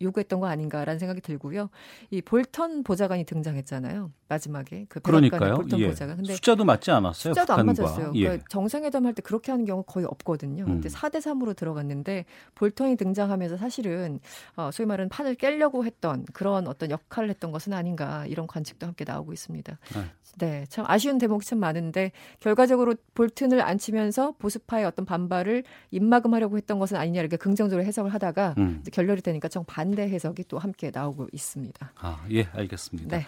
요구했던 0.00 0.40
거 0.40 0.46
아닌가라는 0.46 0.98
생각이 0.98 1.20
들고요. 1.20 1.70
이 2.10 2.20
볼턴 2.22 2.82
보좌관이 2.82 3.24
등장했잖아요. 3.24 4.10
마지막에 4.28 4.86
그 4.88 5.00
그러니까요. 5.00 5.56
볼턴 5.56 5.78
예. 5.80 5.88
보좌관. 5.88 6.16
근데 6.16 6.34
숫자도 6.34 6.64
맞지 6.64 6.90
않았어요. 6.90 7.32
숫자도 7.34 7.54
북한과. 7.54 7.60
안 7.60 7.66
맞았어요. 7.66 8.12
예. 8.14 8.22
그러니까 8.24 8.44
정상회담 8.48 9.06
할 9.06 9.14
때 9.14 9.22
그렇게 9.22 9.52
하는 9.52 9.64
경우 9.64 9.82
거의 9.84 10.06
없거든요. 10.06 10.64
음. 10.64 10.66
근데 10.66 10.88
4대 10.88 11.18
3으로 11.18 11.54
들어갔는데 11.54 12.24
볼턴이 12.56 12.96
등장하면서 12.96 13.56
사실은 13.56 14.18
어, 14.56 14.70
소위 14.72 14.86
말하는 14.86 15.08
판을 15.08 15.36
깨려고 15.36 15.84
했던 15.84 16.24
그런 16.32 16.66
어떤 16.66 16.90
역할을 16.90 17.30
했던 17.30 17.52
것은 17.52 17.72
아닌가 17.72 18.26
이런 18.26 18.46
관측도 18.46 18.86
함께 18.86 19.04
나오고 19.04 19.32
있습니다. 19.32 19.78
네. 19.94 20.04
네, 20.38 20.64
참 20.68 20.84
아쉬운 20.88 21.18
대목이 21.18 21.46
참 21.46 21.60
많은데 21.60 22.10
결과적으로 22.40 22.96
볼튼을 23.14 23.60
안 23.60 23.78
치면서 23.78 24.32
보수파의 24.40 24.84
어떤 24.84 25.04
반발을 25.04 25.62
입막음하려고 25.92 26.56
했던 26.56 26.80
것은 26.80 26.96
아니냐 26.96 27.20
이렇게 27.20 27.36
긍정적으로 27.36 27.86
해석을 27.86 28.12
하다가 28.12 28.54
음. 28.58 28.82
결렬이 28.92 29.22
되니까 29.22 29.46
정반 29.48 29.83
대 29.92 30.02
해석이 30.02 30.44
또 30.48 30.58
함께 30.58 30.90
나오고 30.92 31.28
있습니다. 31.32 31.92
아, 31.96 32.26
예, 32.30 32.48
알겠습니다. 32.52 33.16
네. 33.16 33.26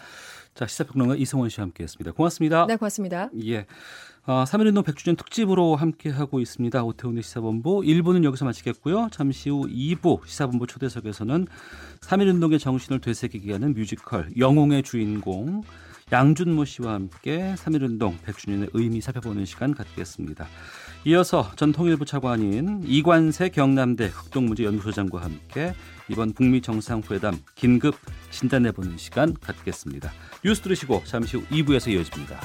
자, 0.54 0.66
시사평론가 0.66 1.16
이성원 1.16 1.50
씨와 1.50 1.64
함께 1.64 1.84
했습니다. 1.84 2.12
고맙습니다. 2.12 2.66
네, 2.66 2.76
고맙습니다. 2.76 3.30
예. 3.44 3.66
어, 4.26 4.44
3.1운동 4.44 4.82
100주년 4.82 5.16
특집으로 5.16 5.76
함께하고 5.76 6.40
있습니다. 6.40 6.82
오태훈의 6.82 7.22
시사본부 7.22 7.82
1부는 7.82 8.24
여기서 8.24 8.44
마치겠고요. 8.44 9.08
잠시 9.12 9.50
후 9.50 9.68
2부 9.68 10.26
시사본부 10.26 10.66
초대석에서는 10.66 11.46
3.1운동의 12.00 12.58
정신을 12.58 13.00
되새기게 13.00 13.52
하는 13.52 13.74
뮤지컬 13.74 14.30
영웅의 14.36 14.82
주인공 14.82 15.62
양준모 16.10 16.64
씨와 16.64 16.94
함께 16.94 17.54
3.1운동 17.56 18.18
100주년의 18.20 18.70
의미 18.74 19.00
살펴보는 19.00 19.44
시간 19.44 19.74
갖겠습니다. 19.74 20.46
이어서 21.06 21.52
전 21.54 21.70
통일부 21.70 22.04
차관인 22.04 22.82
이관세 22.84 23.50
경남대 23.50 24.06
흑동문제연구소장과 24.06 25.22
함께 25.22 25.72
이번 26.08 26.32
북미 26.32 26.60
정상회담 26.60 27.38
긴급 27.54 27.94
진단해보는 28.30 28.96
시간 28.98 29.32
갖겠습니다. 29.34 30.10
뉴스 30.44 30.62
들으시고 30.62 31.04
잠시 31.04 31.36
후 31.36 31.44
2부에서 31.46 31.92
이어집니다. 31.92 32.40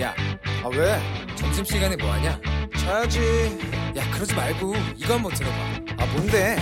야, 0.00 0.14
아 0.64 0.68
왜? 0.72 1.00
점심시간에 1.36 1.94
뭐하냐? 1.94 2.40
자야지. 2.76 3.20
야, 3.96 4.10
그러지 4.14 4.34
말고 4.34 4.74
이거 4.96 5.14
한번 5.14 5.32
들어봐. 5.32 5.56
아 5.98 6.06
뭔데? 6.12 6.56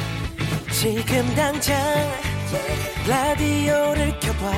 지금 0.70 1.34
당장 1.34 2.35
라디오를 3.06 4.18
켜봐. 4.20 4.50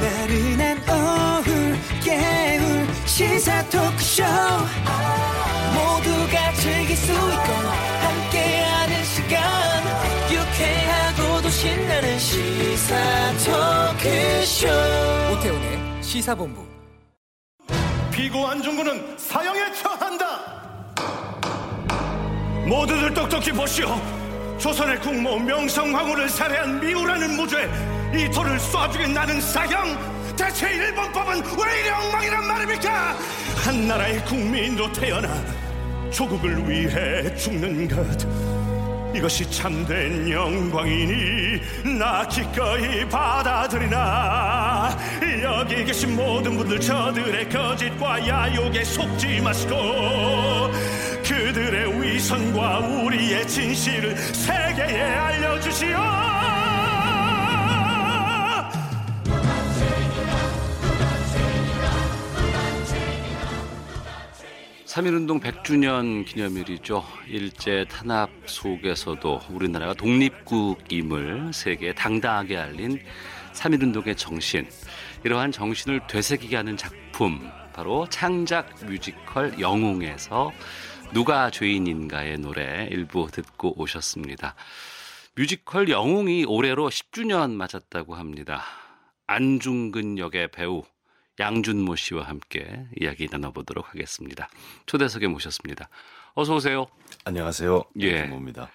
나른한 0.00 0.78
오후 0.88 1.76
깨울 2.04 2.86
시사 3.06 3.62
토크쇼. 3.68 4.24
모두가 5.74 6.52
즐길 6.54 6.96
수 6.96 7.12
있고 7.12 7.52
함께하는 8.02 9.04
시간. 9.04 9.40
유쾌하고도 10.30 11.50
신나는 11.50 12.18
시사 12.18 12.94
토크쇼. 13.44 14.68
오태훈의 15.32 16.02
시사본부. 16.02 16.66
피고 18.10 18.46
안중근은 18.46 19.18
사형에 19.18 19.72
처한다. 19.74 20.60
모두들 22.66 23.14
똑똑히 23.14 23.50
보시오 23.52 24.19
조선의 24.60 25.00
국모 25.00 25.38
명성황후를 25.38 26.28
살해한 26.28 26.80
미우라는 26.80 27.34
무죄. 27.34 27.66
이 28.14 28.30
돌을 28.30 28.58
쏴주겠나는 28.58 29.40
사형. 29.40 30.36
대체 30.36 30.70
일본법은 30.70 31.36
왜 31.36 31.80
이리 31.80 31.88
엉망이란 31.88 32.46
말입니까? 32.46 33.16
한 33.64 33.88
나라의 33.88 34.22
국민으로 34.26 34.92
태어나 34.92 35.42
조국을 36.10 36.68
위해 36.68 37.34
죽는 37.36 37.88
것 37.88 38.59
이것이 39.14 39.50
참된 39.50 40.28
영광이니 40.30 41.60
나 41.98 42.26
기꺼이 42.26 43.08
받아들이나. 43.08 44.96
여기 45.42 45.84
계신 45.84 46.14
모든 46.16 46.56
분들 46.56 46.80
저들의 46.80 47.48
거짓과 47.48 48.26
야욕에 48.26 48.84
속지 48.84 49.40
마시고 49.40 49.74
그들의 51.24 52.02
위선과 52.02 52.78
우리의 52.78 53.46
진실을 53.46 54.16
세계에 54.16 55.02
알려주시오 55.02 56.69
3.1운동 64.90 65.40
100주년 65.40 66.26
기념일이죠. 66.26 67.04
일제 67.28 67.84
탄압 67.88 68.28
속에서도 68.46 69.40
우리나라가 69.50 69.94
독립국임을 69.94 71.52
세계에 71.52 71.94
당당하게 71.94 72.56
알린 72.56 73.00
3.1운동의 73.52 74.16
정신. 74.16 74.68
이러한 75.22 75.52
정신을 75.52 76.08
되새기게 76.08 76.56
하는 76.56 76.76
작품, 76.76 77.48
바로 77.72 78.08
창작 78.08 78.84
뮤지컬 78.84 79.60
영웅에서 79.60 80.50
누가 81.14 81.52
죄인인가의 81.52 82.38
노래 82.38 82.88
일부 82.90 83.30
듣고 83.30 83.80
오셨습니다. 83.80 84.56
뮤지컬 85.36 85.88
영웅이 85.88 86.46
올해로 86.46 86.90
10주년 86.90 87.52
맞았다고 87.52 88.16
합니다. 88.16 88.64
안중근 89.28 90.18
역의 90.18 90.50
배우 90.50 90.82
양준모 91.40 91.96
씨와 91.96 92.24
함께 92.24 92.86
이야기 93.00 93.26
나눠보도록 93.30 93.88
하겠습니다. 93.88 94.48
초대석에 94.86 95.26
모셨습니다. 95.26 95.88
어서 96.34 96.54
오세요. 96.54 96.86
안녕하세요. 97.24 97.82
예. 98.00 98.18
양준모입니다. 98.18 98.70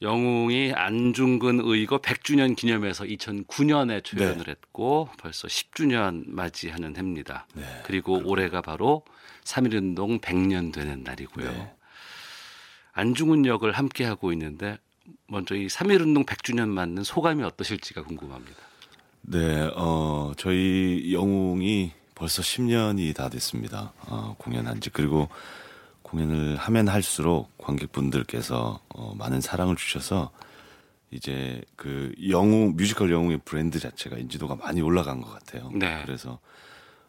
영웅이 0.00 0.72
안중근 0.74 1.60
의거 1.62 1.98
100주년 1.98 2.56
기념해서 2.56 3.04
2009년에 3.04 4.02
출연을 4.02 4.44
네. 4.46 4.50
했고 4.50 5.08
벌써 5.18 5.46
10주년 5.46 6.24
맞이하는 6.26 6.96
해입니다. 6.96 7.46
네. 7.54 7.62
그리고 7.84 8.20
올해가 8.24 8.62
바로 8.62 9.04
3.1운동 9.44 10.20
100년 10.20 10.72
되는 10.72 11.04
날이고요. 11.04 11.52
네. 11.52 11.74
안중근 12.94 13.46
역을 13.46 13.72
함께 13.72 14.04
하고 14.04 14.32
있는데 14.32 14.78
먼저 15.28 15.54
이 15.54 15.66
3.1운동 15.66 16.26
100주년 16.26 16.68
맞는 16.68 17.04
소감이 17.04 17.44
어떠실지가 17.44 18.02
궁금합니다. 18.02 18.71
네, 19.22 19.70
어, 19.76 20.32
저희 20.36 21.12
영웅이 21.12 21.92
벌써 22.14 22.42
10년이 22.42 23.14
다 23.14 23.28
됐습니다. 23.28 23.92
어, 24.06 24.34
공연한 24.38 24.80
지. 24.80 24.90
그리고 24.90 25.28
공연을 26.02 26.56
하면 26.56 26.88
할수록 26.88 27.56
관객분들께서 27.58 28.80
어, 28.88 29.14
많은 29.16 29.40
사랑을 29.40 29.76
주셔서 29.76 30.30
이제 31.10 31.62
그 31.76 32.12
영웅, 32.28 32.74
뮤지컬 32.76 33.12
영웅의 33.12 33.40
브랜드 33.44 33.78
자체가 33.78 34.18
인지도가 34.18 34.56
많이 34.56 34.80
올라간 34.80 35.20
것 35.20 35.30
같아요. 35.30 35.70
네. 35.72 36.02
그래서, 36.04 36.38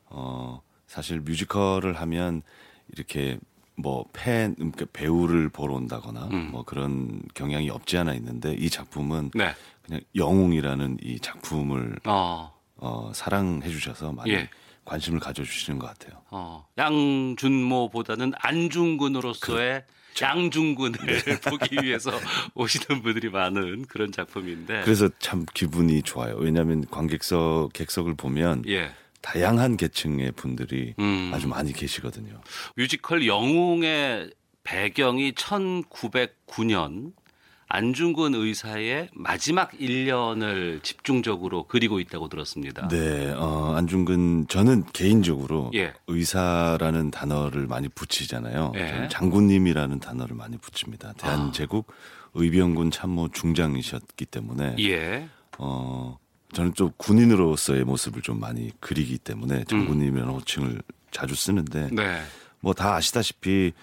어, 0.05 0.61
사실 0.87 1.19
뮤지컬을 1.21 1.93
하면 1.99 2.43
이렇게 2.91 3.39
뭐 3.75 4.05
팬, 4.13 4.55
그러니까 4.55 4.85
배우를 4.93 5.49
보러 5.49 5.73
온다거나 5.75 6.27
음. 6.31 6.49
뭐 6.51 6.63
그런 6.63 7.21
경향이 7.33 7.69
없지 7.69 7.97
않아 7.97 8.13
있는데 8.13 8.53
이 8.53 8.69
작품은 8.69 9.31
네. 9.33 9.55
그냥 9.83 10.01
영웅이라는 10.15 10.97
이 11.01 11.19
작품을 11.19 11.99
어, 12.05 12.53
어 12.77 13.11
사랑해 13.13 13.69
주셔서 13.69 14.11
많이 14.11 14.31
예. 14.31 14.49
관심을 14.85 15.19
가져주시는 15.19 15.79
것 15.79 15.87
같아요. 15.87 16.21
어, 16.29 16.65
양준모보다는 16.77 18.33
안중근으로서의 18.37 19.83
그, 19.85 20.23
양중근을 20.23 20.99
네. 21.05 21.39
보기 21.49 21.77
위해서 21.83 22.11
오시는 22.55 23.01
분들이 23.01 23.29
많은 23.29 23.85
그런 23.85 24.11
작품인데. 24.11 24.81
그래서 24.83 25.09
참 25.19 25.45
기분이 25.53 26.01
좋아요. 26.03 26.35
왜냐하면 26.37 26.85
관객석 26.89 27.73
객석을 27.73 28.15
보면 28.15 28.63
예. 28.67 28.91
다양한 29.21 29.77
계층의 29.77 30.33
분들이 30.33 30.93
음. 30.99 31.31
아주 31.33 31.47
많이 31.47 31.71
계시거든요. 31.71 32.41
뮤지컬 32.75 33.25
영웅의 33.25 34.31
배경이 34.63 35.31
1909년 35.31 37.13
안중근 37.73 38.35
의사의 38.35 39.09
마지막 39.15 39.71
1년을 39.71 40.83
집중적으로 40.83 41.65
그리고 41.67 41.99
있다고 41.99 42.29
들었습니다. 42.29 42.87
네, 42.87 43.31
어, 43.31 43.73
안중근 43.75 44.45
저는 44.47 44.83
개인적으로 44.93 45.71
예. 45.73 45.91
의사라는 46.05 47.09
단어를 47.09 47.65
많이 47.65 47.89
붙이잖아요. 47.89 48.73
예. 48.75 49.07
장군님이라는 49.09 49.99
단어를 49.99 50.35
많이 50.35 50.55
붙입니다. 50.59 51.13
대한제국 51.13 51.87
아. 51.89 52.29
의병군 52.35 52.91
참모 52.91 53.29
중장이셨기 53.29 54.27
때문에 54.27 54.75
예. 54.77 55.27
어, 55.57 56.19
저는 56.53 56.75
좀 56.75 56.91
군인으로서의 56.97 57.85
모습을 57.85 58.21
좀 58.21 58.39
많이 58.39 58.69
그리기 58.81 59.17
때문에 59.17 59.63
장군님이라는 59.63 60.31
음. 60.31 60.35
호칭을 60.35 60.83
자주 61.09 61.33
쓰는데 61.33 61.89
네. 61.91 62.21
뭐다 62.59 62.93
아시다시피 62.93 63.73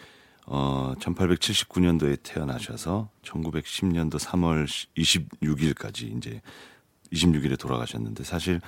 어 0.53 0.95
1879년도에 0.99 2.19
태어나셔서 2.25 3.09
1910년도 3.23 4.19
3월 4.19 4.67
26일까지 4.97 6.17
이제 6.17 6.43
26일에 7.13 7.57
돌아가셨는데 7.57 8.25
사실 8.25 8.61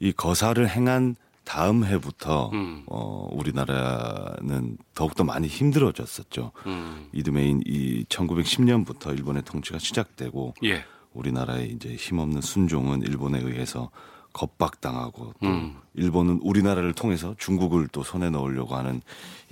이 0.00 0.12
거사를 0.12 0.68
행한 0.68 1.16
다음 1.44 1.86
해부터 1.86 2.50
음. 2.52 2.82
어 2.88 3.26
우리나라는 3.32 4.76
더욱더 4.94 5.24
많이 5.24 5.48
힘들어졌었죠. 5.48 6.52
음. 6.66 7.08
이듬해인 7.12 7.62
이 7.64 8.04
1910년부터 8.04 9.16
일본의 9.16 9.44
통치가 9.44 9.78
시작되고 9.78 10.54
예. 10.64 10.84
우리나라의 11.14 11.70
이제 11.70 11.94
힘없는 11.94 12.42
순종은 12.42 13.00
일본에 13.00 13.38
의해서 13.40 13.90
겁박당하고 14.32 15.34
또 15.40 15.46
음. 15.46 15.76
일본은 15.94 16.40
우리나라를 16.42 16.92
통해서 16.94 17.34
중국을 17.38 17.88
또 17.88 18.02
손에 18.02 18.30
넣으려고 18.30 18.74
하는 18.76 19.02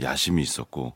야심이 0.01 0.43
있었고 0.43 0.95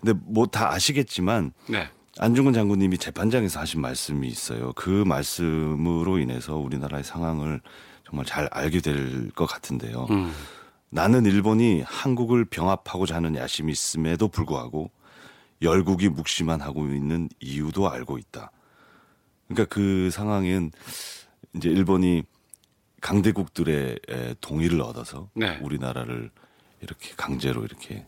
근데 0.00 0.18
뭐 0.26 0.46
다 0.46 0.70
아시겠지만 0.72 1.52
네. 1.68 1.88
안중근 2.18 2.52
장군님이 2.52 2.98
재판장에서 2.98 3.60
하신 3.60 3.80
말씀이 3.80 4.28
있어요. 4.28 4.72
그 4.74 4.90
말씀으로 5.06 6.18
인해서 6.18 6.56
우리나라의 6.56 7.04
상황을 7.04 7.60
정말 8.06 8.26
잘 8.26 8.48
알게 8.52 8.80
될 8.80 9.30
것 9.34 9.46
같은데요. 9.46 10.06
음. 10.10 10.32
나는 10.90 11.24
일본이 11.24 11.80
한국을 11.86 12.44
병합하고자 12.44 13.14
하는 13.14 13.34
야심이 13.34 13.72
있음에도 13.72 14.28
불구하고 14.28 14.90
열국이 15.62 16.10
묵시만 16.10 16.60
하고 16.60 16.84
있는 16.86 17.30
이유도 17.40 17.88
알고 17.88 18.18
있다. 18.18 18.50
그러니까 19.48 19.74
그 19.74 20.10
상황은 20.12 20.70
이제 21.54 21.70
일본이 21.70 22.24
강대국들의 23.02 23.98
동의를 24.40 24.80
얻어서 24.80 25.28
네. 25.34 25.58
우리나라를 25.60 26.30
이렇게 26.80 27.12
강제로 27.16 27.64
이렇게 27.64 28.06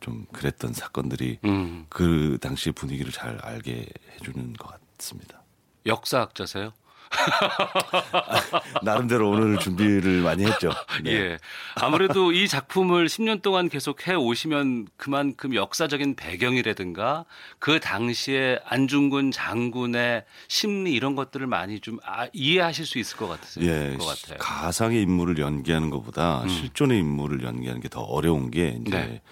좀 0.00 0.26
그랬던 0.32 0.74
사건들이 0.74 1.38
음. 1.44 1.86
그 1.88 2.36
당시 2.42 2.70
분위기를 2.72 3.10
잘 3.12 3.38
알게 3.38 3.88
해주는 4.12 4.52
것 4.54 4.78
같습니다. 4.98 5.42
역사학자세요? 5.86 6.72
나름대로 8.82 9.30
오늘 9.30 9.58
준비를 9.58 10.20
많이 10.22 10.44
했죠. 10.44 10.70
네. 11.02 11.12
예. 11.12 11.38
아무래도 11.74 12.32
이 12.32 12.46
작품을 12.46 13.06
10년 13.06 13.42
동안 13.42 13.68
계속 13.68 14.06
해 14.06 14.14
오시면 14.14 14.88
그만큼 14.96 15.54
역사적인 15.54 16.14
배경이라든가 16.14 17.24
그 17.58 17.80
당시에 17.80 18.60
안중근 18.66 19.30
장군의 19.32 20.24
심리 20.48 20.92
이런 20.92 21.16
것들을 21.16 21.46
많이 21.46 21.80
좀 21.80 21.98
아, 22.04 22.28
이해하실 22.32 22.86
수 22.86 22.98
있을 22.98 23.16
것 23.16 23.26
같으세요. 23.28 23.64
예. 23.68 23.96
것 23.96 24.04
같아요. 24.06 24.38
가상의 24.38 25.02
인물을 25.02 25.38
연기하는 25.38 25.90
것보다 25.90 26.42
음. 26.42 26.48
실존의 26.48 26.98
인물을 27.00 27.42
연기하는 27.42 27.80
게 27.80 27.86
더 27.96 28.02
어려운 28.02 28.50
게 28.50 28.78
이제 28.86 28.90
네. 28.90 29.22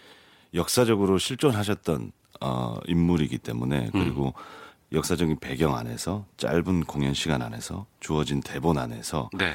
역사적으로 0.55 1.19
실존하셨던 1.19 2.13
어, 2.41 2.77
인물이기 2.87 3.39
때문에 3.39 3.91
그리고 3.93 4.29
음. 4.29 4.64
역사적인 4.93 5.39
배경 5.41 5.77
안에서 5.77 6.27
짧은 6.37 6.85
공연 6.85 7.15
시간 7.15 7.43
안에서 7.43 7.87
주어진 8.01 8.41
대본 8.41 8.79
안에서 8.79 9.31
네. 9.33 9.55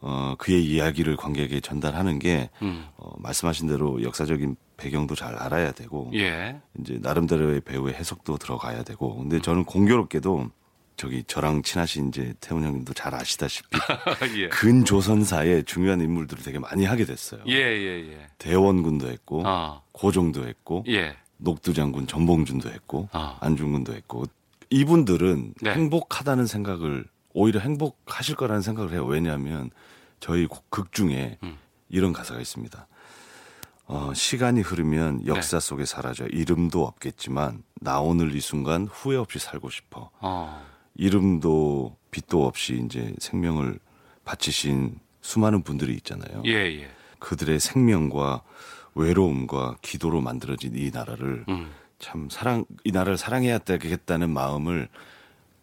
어, 0.00 0.34
그의 0.38 0.64
이야기를 0.64 1.16
관객에게 1.16 1.60
전달하는 1.60 2.18
게 2.18 2.50
음. 2.62 2.86
어, 2.96 3.12
말씀하신 3.18 3.68
대로 3.68 4.02
역사적인 4.02 4.56
배경도 4.76 5.14
잘 5.16 5.34
알아야 5.34 5.72
되고 5.72 6.10
예. 6.14 6.60
이제 6.78 6.98
나름대로의 7.02 7.60
배우의 7.62 7.94
해석도 7.94 8.38
들어가야 8.38 8.84
되고 8.84 9.16
근데 9.16 9.40
저는 9.40 9.64
공교롭게도 9.64 10.50
저기 10.96 11.22
저랑 11.24 11.62
친하신 11.62 12.08
이제 12.08 12.34
태훈 12.40 12.64
형님도 12.64 12.92
잘 12.92 13.14
아시다시피 13.14 13.68
예. 14.38 14.48
근조선사의 14.48 15.64
중요한 15.64 16.00
인물들을 16.00 16.42
되게 16.42 16.58
많이 16.58 16.84
하게 16.84 17.04
됐어요. 17.04 17.40
예, 17.48 17.54
예, 17.54 18.12
예. 18.12 18.26
대원군도 18.38 19.08
했고 19.08 19.42
아. 19.44 19.80
고종도 19.92 20.46
했고 20.46 20.84
예. 20.88 21.16
녹두 21.38 21.72
장군 21.72 22.06
전봉준도 22.06 22.68
했고 22.70 23.08
아. 23.12 23.36
안중근도 23.40 23.94
했고 23.94 24.26
이분들은 24.70 25.54
네. 25.62 25.72
행복하다는 25.72 26.46
생각을 26.46 27.06
오히려 27.32 27.60
행복하실 27.60 28.36
거라는 28.36 28.62
생각을 28.62 28.92
해요. 28.92 29.04
왜냐하면 29.04 29.70
저희 30.20 30.46
극 30.70 30.92
중에 30.92 31.38
음. 31.42 31.56
이런 31.88 32.12
가사가 32.12 32.40
있습니다. 32.40 32.86
어, 33.86 34.12
시간이 34.14 34.60
흐르면 34.60 35.26
역사 35.26 35.58
네. 35.58 35.66
속에 35.66 35.84
사라져 35.86 36.26
이름도 36.26 36.84
없겠지만 36.84 37.62
나 37.80 38.00
오늘 38.00 38.34
이 38.34 38.40
순간 38.40 38.86
후회 38.86 39.16
없이 39.16 39.38
살고 39.38 39.70
싶어. 39.70 40.10
어. 40.20 40.66
이름도 40.94 41.96
빛도 42.10 42.46
없이 42.46 42.82
이제 42.84 43.14
생명을 43.18 43.78
바치신 44.24 44.98
수많은 45.22 45.62
분들이 45.62 45.94
있잖아요. 45.94 46.42
예, 46.44 46.52
예. 46.52 46.90
그들의 47.18 47.60
생명과 47.60 48.42
외로움과 48.94 49.76
기도로 49.80 50.20
만들어진 50.20 50.74
이 50.74 50.90
나라를 50.90 51.44
음. 51.48 51.70
참 51.98 52.28
사랑 52.30 52.64
이 52.84 52.92
나라를 52.92 53.16
사랑해야 53.16 53.58
되겠다는 53.58 54.30
마음을 54.30 54.88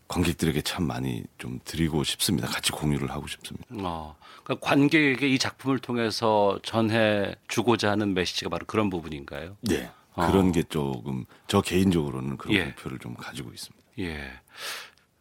관객들에게 0.08 0.62
참 0.62 0.86
많이 0.86 1.24
좀 1.38 1.60
드리고 1.66 2.04
싶습니다. 2.04 2.48
같이 2.48 2.72
공유를 2.72 3.10
하고 3.12 3.26
싶습니다. 3.28 3.66
어, 3.72 4.16
그러니까 4.44 4.68
관객에게 4.68 5.28
이 5.28 5.40
작품을 5.40 5.80
통해서 5.80 6.60
전해 6.64 7.34
주고자 7.48 7.90
하는 7.92 8.14
메시지가 8.14 8.50
바로 8.50 8.66
그런 8.68 8.90
부분인가요? 8.90 9.58
네. 9.62 9.90
어. 10.14 10.28
그런 10.28 10.52
게 10.52 10.64
조금 10.64 11.26
저 11.48 11.62
개인적으로는 11.62 12.38
그런 12.38 12.56
예. 12.56 12.66
목표를 12.66 13.00
좀 13.00 13.16
가지고 13.16 13.52
있습니다. 13.52 13.86
예. 14.00 14.32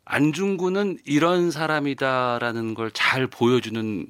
안중근은 0.05 0.99
이런 1.07 1.51
사람이다라는 1.51 2.75
걸 2.75 2.91
잘 2.93 3.27
보여주는 3.27 4.07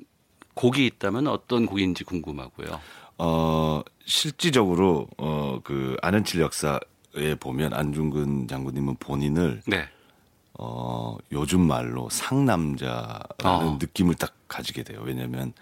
곡이 0.55 0.85
있다면 0.87 1.29
어떤 1.29 1.67
곡인지 1.67 2.03
궁금하고요. 2.05 2.81
어, 3.19 3.83
실질적으로 4.05 5.07
어, 5.19 5.61
그 5.63 5.97
아는 6.03 6.25
칠 6.25 6.41
역사 6.41 6.81
에 7.17 7.35
보면 7.37 7.73
안중근 7.75 8.49
장군님은 8.49 8.97
본인을 8.99 9.63
네. 9.67 9.89
어, 10.59 11.17
요즘 11.33 11.61
말로 11.61 12.09
상남자라는 12.11 13.23
어. 13.45 13.79
느낌을 13.81 14.15
딱 14.17 14.33
가지게 14.49 14.83
돼요. 14.83 15.01
왜냐면 15.05 15.53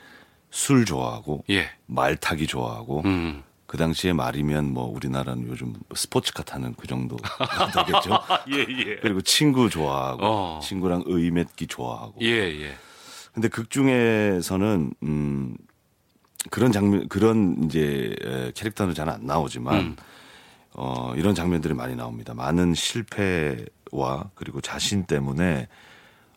술 0.51 0.85
좋아하고 0.85 1.45
예. 1.51 1.69
말 1.87 2.17
타기 2.17 2.47
좋아하고 2.47 3.03
음. 3.05 3.43
그 3.67 3.77
당시에 3.79 4.13
말이면 4.13 4.73
뭐 4.73 4.85
우리나라는 4.87 5.47
요즘 5.49 5.75
스포츠카 5.95 6.43
타는 6.43 6.75
그 6.75 6.87
정도 6.87 7.17
되겠죠. 7.75 8.19
예, 8.53 8.59
예. 8.61 8.97
그리고 8.97 9.21
친구 9.23 9.69
좋아하고 9.71 10.21
어. 10.23 10.61
친구랑 10.63 11.05
의의 11.07 11.31
맺기 11.31 11.67
좋아하고. 11.69 12.15
예, 12.23 12.29
예. 12.29 12.75
근데 13.33 13.49
극 13.49 13.71
중에서는 13.71 14.93
음 15.05 15.57
그런 16.51 16.71
장면 16.73 17.09
그런 17.09 17.65
이제 17.65 18.15
캐릭터는 18.55 18.93
잘 18.95 19.09
안 19.09 19.25
나오지만 19.27 19.75
음. 19.79 19.97
어 20.75 21.13
이런 21.17 21.35
장면들이 21.35 21.75
많이 21.75 21.95
나옵니다. 21.95 22.35
많은 22.35 22.75
실패와 22.75 24.31
그리고 24.35 24.61
자신 24.61 25.05
때문에 25.05 25.69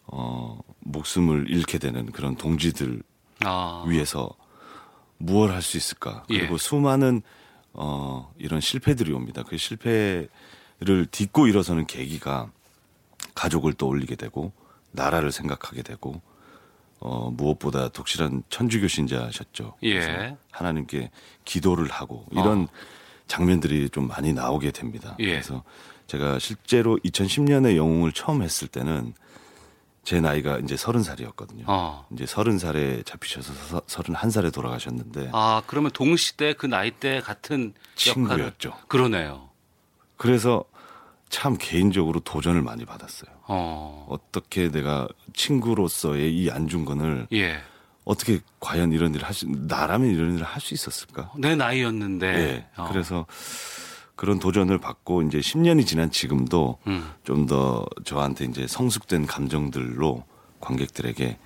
어 0.08 0.60
목숨을 0.82 1.50
잃게 1.50 1.78
되는 1.78 2.12
그런 2.12 2.36
동지들 2.36 3.02
아. 3.44 3.84
위해서 3.88 4.30
무엇을 5.18 5.56
할수 5.56 5.78
있을까? 5.78 6.24
그리고 6.28 6.54
예. 6.54 6.58
수많은 6.58 7.22
어 7.74 8.34
이런 8.38 8.60
실패들이 8.60 9.14
옵니다. 9.14 9.44
그 9.44 9.58
실패를 9.58 10.30
딛고 11.12 11.48
일어서는 11.48 11.88
계기가 11.88 12.52
가족을 13.36 13.74
떠올리게 13.74 14.16
되고 14.16 14.52
나라를 14.92 15.32
생각하게 15.32 15.82
되고 15.82 16.22
어 17.00 17.32
무엇보다 17.32 17.90
독실한 17.90 18.44
천주교 18.50 18.88
신자셨죠. 18.88 19.76
예. 19.84 20.38
하나님께 20.52 21.12
기도를 21.46 21.88
하고 21.88 22.26
이런 22.32 22.64
어. 22.64 22.68
장면들이 23.28 23.90
좀 23.90 24.08
많이 24.08 24.34
나오게 24.34 24.72
됩니다. 24.72 25.16
예. 25.20 25.32
그래서 25.32 25.64
제가 26.08 26.40
실제로 26.40 26.98
2010년에 26.98 27.76
영웅을 27.76 28.12
처음 28.12 28.44
했을 28.44 28.68
때는 28.68 29.14
제 30.04 30.22
나이가 30.22 30.60
이제 30.60 30.78
서른 30.78 31.02
살이었거든요. 31.02 31.66
어. 31.68 32.06
이제 32.14 32.28
서른 32.28 32.60
살에 32.60 33.02
잡히셔서 33.04 33.82
서른 33.88 34.14
한 34.14 34.30
살에 34.30 34.52
돌아가셨는데. 34.52 35.32
아 35.34 35.64
그러면 35.66 35.90
동시대 35.92 36.54
그 36.54 36.68
나이 36.68 36.92
때 36.92 37.22
같은 37.22 37.74
친구였죠. 37.96 38.70
역할을... 38.70 38.88
그러네요. 38.88 39.50
그래서 40.16 40.64
참 41.30 41.58
개인적으로 41.60 42.20
도전을 42.20 42.62
많이 42.62 42.86
받았어요. 42.86 43.32
어. 43.48 44.18
떻게 44.32 44.70
내가 44.70 45.08
친구로서의 45.34 46.38
이 46.38 46.52
안중근을 46.52 47.28
예. 47.34 47.62
어떻게 48.06 48.40
과연 48.60 48.92
이런 48.94 49.14
일을 49.14 49.26
할 49.28 49.34
수, 49.34 49.46
나라면 49.50 50.10
이런 50.10 50.36
일을 50.36 50.46
할 50.46 50.62
수 50.62 50.74
있었을까? 50.74 51.32
내 51.38 51.56
나이였는데. 51.56 52.28
예. 52.28 52.68
어. 52.78 52.88
그래서 52.90 53.26
그런 54.16 54.40
도전을 54.40 54.78
받고 54.80 55.24
이제 55.24 55.40
10년이 55.40 55.86
지난 55.86 56.10
지금도 56.10 56.80
음. 56.88 57.12
좀더 57.26 57.86
저한테 58.06 58.46
이제 58.46 58.66
성숙된 58.68 59.26
감정들로 59.26 60.24
관객들에게 60.62 61.38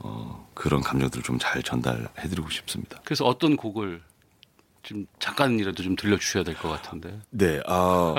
어, 0.00 0.48
그런 0.54 0.80
감정들을 0.82 1.22
좀 1.22 1.38
잘 1.38 1.62
전달해드리고 1.62 2.50
싶습니다. 2.50 3.00
그래서 3.04 3.24
어떤 3.26 3.56
곡을 3.56 4.02
좀 4.82 5.06
잠깐이라도 5.20 5.82
좀 5.82 5.94
들려주셔야 5.96 6.42
될 6.44 6.56
것 6.56 6.68
같은데. 6.68 7.20
네, 7.30 7.60
아, 7.66 8.14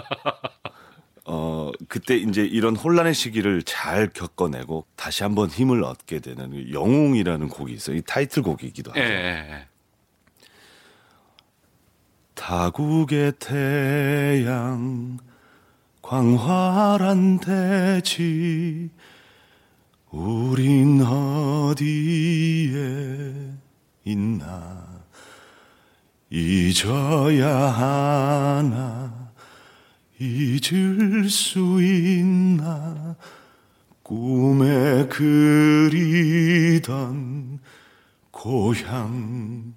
어, 1.26 1.72
그때 1.88 2.16
이제 2.16 2.46
이런 2.46 2.76
혼란의 2.76 3.16
시기를 3.16 3.64
잘 3.64 4.08
겪어내고 4.10 4.86
다시 4.96 5.24
한번 5.24 5.50
힘을 5.50 5.84
얻게 5.84 6.20
되는 6.20 6.72
영웅이라는 6.72 7.50
곡이 7.50 7.74
있어요. 7.74 7.98
이 7.98 8.02
타이틀곡이기도 8.02 8.92
하죠. 8.92 9.02
예, 9.02 9.06
예, 9.06 9.52
예. 9.52 9.68
타국의 12.36 13.34
태양 13.40 15.18
광활한 16.02 17.40
대지 17.40 18.92
우린 20.12 21.02
어디에 21.02 21.90
있나 24.04 24.86
잊어야 26.30 27.50
하나 27.50 29.25
잊을 30.20 31.30
수 31.30 31.82
있나? 31.82 33.16
꿈에 34.04 35.08
그리던 35.08 36.86
고향 38.32 39.74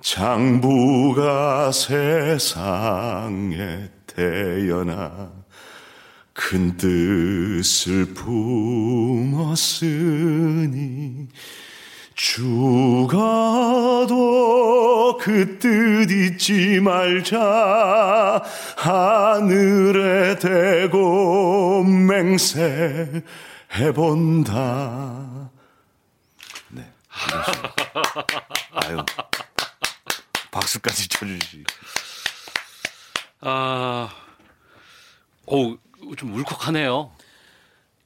장부가 0.00 1.72
세상에 1.72 2.70
태어나 4.06 5.32
큰 6.32 6.76
뜻을 6.76 8.14
품었으니 8.14 9.50
죽어도 12.20 14.06
그 15.16 15.58
뜻 15.58 16.10
잊지 16.10 16.80
말자 16.80 18.42
하늘에 18.76 20.38
대고 20.38 21.82
맹세 21.82 23.22
해본다 23.74 25.50
네 26.68 26.92
아유 28.72 28.98
박수까지 30.50 31.08
쳐주시. 31.08 31.64
아, 33.40 34.10
오, 35.46 35.76
좀 36.18 36.34
울컥하네요. 36.34 37.12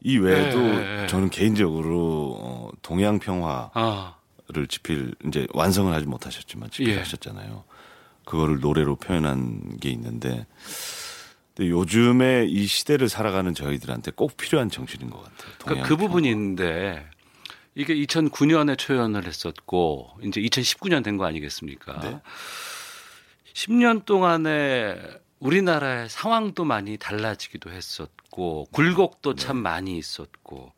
이 0.05 0.19
외에도 0.19 0.61
네. 0.61 1.07
저는 1.09 1.31
개인적으로 1.31 2.37
어, 2.39 2.71
동양 2.83 3.19
평화를 3.19 3.71
아. 3.75 4.17
집필 4.69 5.15
이제 5.27 5.47
완성을 5.55 5.93
하지 5.93 6.07
못하셨지만 6.07 6.71
집필하셨잖아요. 6.71 7.65
예. 7.67 7.75
그거를 8.27 8.61
노래로 8.61 8.97
표현한 8.97 9.79
게 9.81 9.91
있는데 9.91 10.47
근데 11.57 11.71
요즘에 11.71 12.47
이 12.49 12.67
시대를 12.67 13.09
살아가는 13.09 13.55
저희들한테 13.55 14.11
꼭 14.13 14.37
필요한 14.37 14.71
정신인 14.71 15.09
것 15.11 15.23
같아요. 15.23 15.53
그러니까 15.65 15.89
그 15.89 15.97
부분이 15.97 16.29
있는데 16.31 17.07
이게 17.75 17.95
2009년에 17.95 18.77
초연을 18.79 19.27
했었고 19.27 20.11
이제 20.23 20.41
2019년 20.41 21.03
된 21.03 21.17
거 21.17 21.25
아니겠습니까? 21.25 22.01
네. 22.01 22.21
10년 23.55 24.05
동안에 24.05 24.97
우리나라의 25.39 26.09
상황도 26.09 26.65
많이 26.65 26.97
달라지기도 26.97 27.71
했었고 27.71 28.13
굴곡도 28.73 29.35
네. 29.35 29.43
참 29.43 29.59
많이 29.59 29.97
있었고 29.97 30.73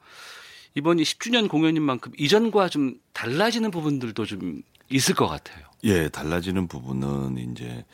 이번 0.75 0.99
이 0.99 1.03
10주년 1.03 1.49
공연인 1.49 1.83
만큼 1.83 2.13
이전과 2.19 2.69
좀 2.69 3.01
달라지는 3.13 3.71
부분들도 3.71 4.27
좀 4.27 4.63
있을 4.91 5.15
것 5.15 5.27
같아요. 5.27 5.65
예, 5.85 6.09
달라지는 6.09 6.69
부분은 6.69 7.39
이제 7.39 7.85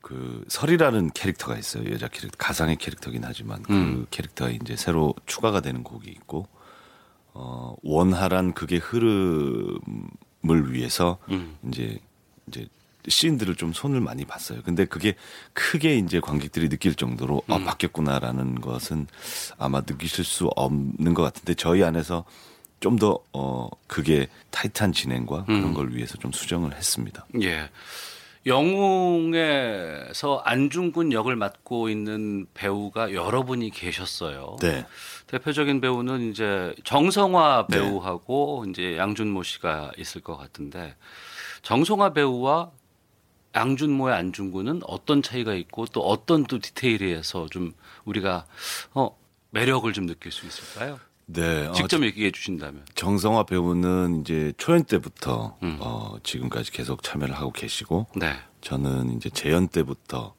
그 0.00 0.44
설이라는 0.48 1.10
캐릭터가 1.12 1.56
있어요. 1.56 1.90
여자 1.90 2.08
캐릭터, 2.08 2.36
가상의 2.38 2.76
캐릭터긴 2.76 3.22
하지만 3.24 3.62
그 3.62 3.72
음. 3.72 4.06
캐릭터가 4.10 4.50
이제 4.50 4.76
새로 4.76 5.14
추가가 5.26 5.60
되는 5.60 5.82
곡이 5.82 6.10
있고 6.10 6.46
어, 7.32 7.74
원활한 7.82 8.52
그게 8.52 8.76
흐름을 8.76 9.80
위해서 10.72 11.18
음. 11.30 11.56
이제 11.68 11.98
이제 12.46 12.66
시인들을 13.08 13.56
좀 13.56 13.72
손을 13.72 14.00
많이 14.00 14.24
봤어요. 14.24 14.60
근데 14.64 14.84
그게 14.84 15.14
크게 15.52 15.96
이제 15.96 16.20
관객들이 16.20 16.68
느낄 16.68 16.94
정도로 16.94 17.38
어, 17.48 17.56
음. 17.56 17.62
어, 17.62 17.64
바뀌었구나라는 17.64 18.60
것은 18.60 19.06
아마 19.58 19.80
느끼실 19.80 20.24
수 20.24 20.46
없는 20.56 21.14
것 21.14 21.22
같은데 21.22 21.54
저희 21.54 21.82
안에서 21.82 22.24
좀 22.80 22.96
더 22.96 23.18
어, 23.32 23.68
그게 23.86 24.26
타이트한 24.50 24.92
진행과 24.92 25.44
그런 25.44 25.64
음. 25.64 25.74
걸 25.74 25.94
위해서 25.94 26.16
좀 26.18 26.32
수정을 26.32 26.74
했습니다. 26.74 27.26
예. 27.42 27.68
영웅에서 28.46 30.38
안중근 30.44 31.12
역을 31.12 31.36
맡고 31.36 31.90
있는 31.90 32.46
배우가 32.54 33.12
여러분이 33.12 33.70
계셨어요. 33.70 34.56
네. 34.60 34.86
대표적인 35.26 35.80
배우는 35.80 36.30
이제 36.30 36.74
정성화 36.84 37.66
네. 37.68 37.78
배우하고 37.78 38.64
네. 38.64 38.70
이제 38.70 38.96
양준모 38.96 39.42
씨가 39.42 39.92
있을 39.98 40.22
것 40.22 40.36
같은데 40.38 40.96
정성화 41.62 42.14
배우와 42.14 42.70
양준모의 43.54 44.14
안중근은 44.14 44.82
어떤 44.86 45.22
차이가 45.22 45.54
있고 45.54 45.86
또 45.86 46.02
어떤 46.02 46.44
또 46.44 46.58
디테일에서 46.58 47.48
좀 47.50 47.72
우리가 48.04 48.46
어 48.94 49.16
매력을 49.50 49.92
좀 49.92 50.06
느낄 50.06 50.30
수 50.30 50.46
있을까요? 50.46 51.00
네. 51.26 51.66
어, 51.66 51.72
직접 51.72 52.00
어, 52.02 52.04
얘기해 52.04 52.30
주신다면. 52.32 52.84
정성화 52.94 53.44
배우는 53.44 54.20
이제 54.20 54.52
초연 54.56 54.84
때부터 54.84 55.56
음. 55.62 55.76
어, 55.80 56.16
지금까지 56.22 56.72
계속 56.72 57.02
참여를 57.02 57.34
하고 57.34 57.52
계시고 57.52 58.06
네. 58.16 58.34
저는 58.60 59.16
이제 59.16 59.30
재연 59.30 59.68
때부터 59.68 60.34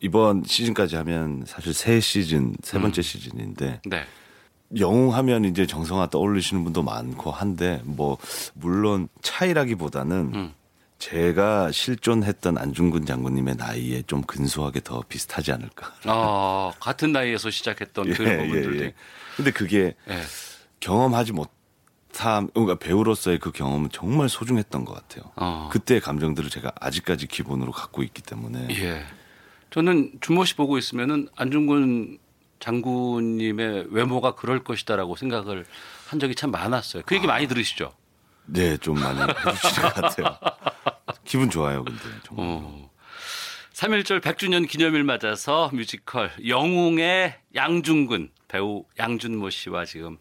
이번 0.00 0.42
시즌까지 0.44 0.96
하면 0.96 1.44
사실 1.46 1.72
새 1.72 1.98
시즌 2.00 2.54
세 2.62 2.78
번째 2.78 3.00
음. 3.00 3.02
시즌인데 3.02 3.80
네. 3.86 4.04
영웅 4.78 5.14
하면 5.14 5.44
이제 5.44 5.66
정성화 5.66 6.08
떠올리시는 6.08 6.64
분도 6.64 6.82
많고 6.82 7.30
한데 7.30 7.80
뭐 7.84 8.18
물론 8.54 9.08
차이라기보다는 9.22 10.32
음. 10.34 10.54
제가 10.98 11.70
실존했던 11.72 12.56
안중근 12.56 13.04
장군님의 13.04 13.56
나이에 13.56 14.02
좀 14.06 14.22
근소하게 14.22 14.80
더 14.80 15.02
비슷하지 15.08 15.52
않을까. 15.52 15.92
아, 16.04 16.72
같은 16.80 17.12
나이에서 17.12 17.50
시작했던 17.50 18.08
예, 18.10 18.12
그런 18.12 18.38
부분들. 18.38 18.80
예, 18.80 18.84
예. 18.86 18.94
근데 19.36 19.50
그게 19.50 19.94
예. 20.08 20.22
경험하지 20.80 21.32
못함, 21.32 22.48
그러니까 22.48 22.76
배우로서의 22.78 23.38
그 23.38 23.52
경험은 23.52 23.90
정말 23.92 24.28
소중했던 24.28 24.84
것 24.84 24.94
같아요. 24.94 25.30
어. 25.36 25.68
그때의 25.72 26.00
감정들을 26.00 26.48
제가 26.50 26.72
아직까지 26.80 27.26
기본으로 27.26 27.72
갖고 27.72 28.02
있기 28.02 28.22
때문에. 28.22 28.68
예. 28.70 29.04
저는 29.70 30.12
준모 30.20 30.44
씨 30.44 30.54
보고 30.54 30.78
있으면은 30.78 31.28
안중근 31.36 32.18
장군님의 32.60 33.88
외모가 33.90 34.34
그럴 34.34 34.64
것이다라고 34.64 35.16
생각을 35.16 35.66
한 36.08 36.20
적이 36.20 36.34
참 36.34 36.50
많았어요. 36.50 37.02
그 37.04 37.14
얘기 37.14 37.26
아. 37.26 37.28
많이 37.28 37.46
들으시죠? 37.46 37.92
네, 38.46 38.76
좀 38.76 38.98
많이 39.00 39.20
해주신 39.20 39.82
것 39.82 39.94
같아요. 39.94 40.38
기분 41.24 41.50
좋아요, 41.50 41.84
근데 41.84 42.00
정말. 42.24 42.46
어. 42.46 42.90
3.1절 43.72 44.20
100주년 44.20 44.68
기념일 44.68 45.02
맞아서 45.02 45.70
뮤지컬 45.72 46.30
영웅의 46.46 47.38
양중근 47.54 48.30
배우 48.46 48.84
양준모 48.98 49.50
씨와 49.50 49.84
지금 49.84 50.16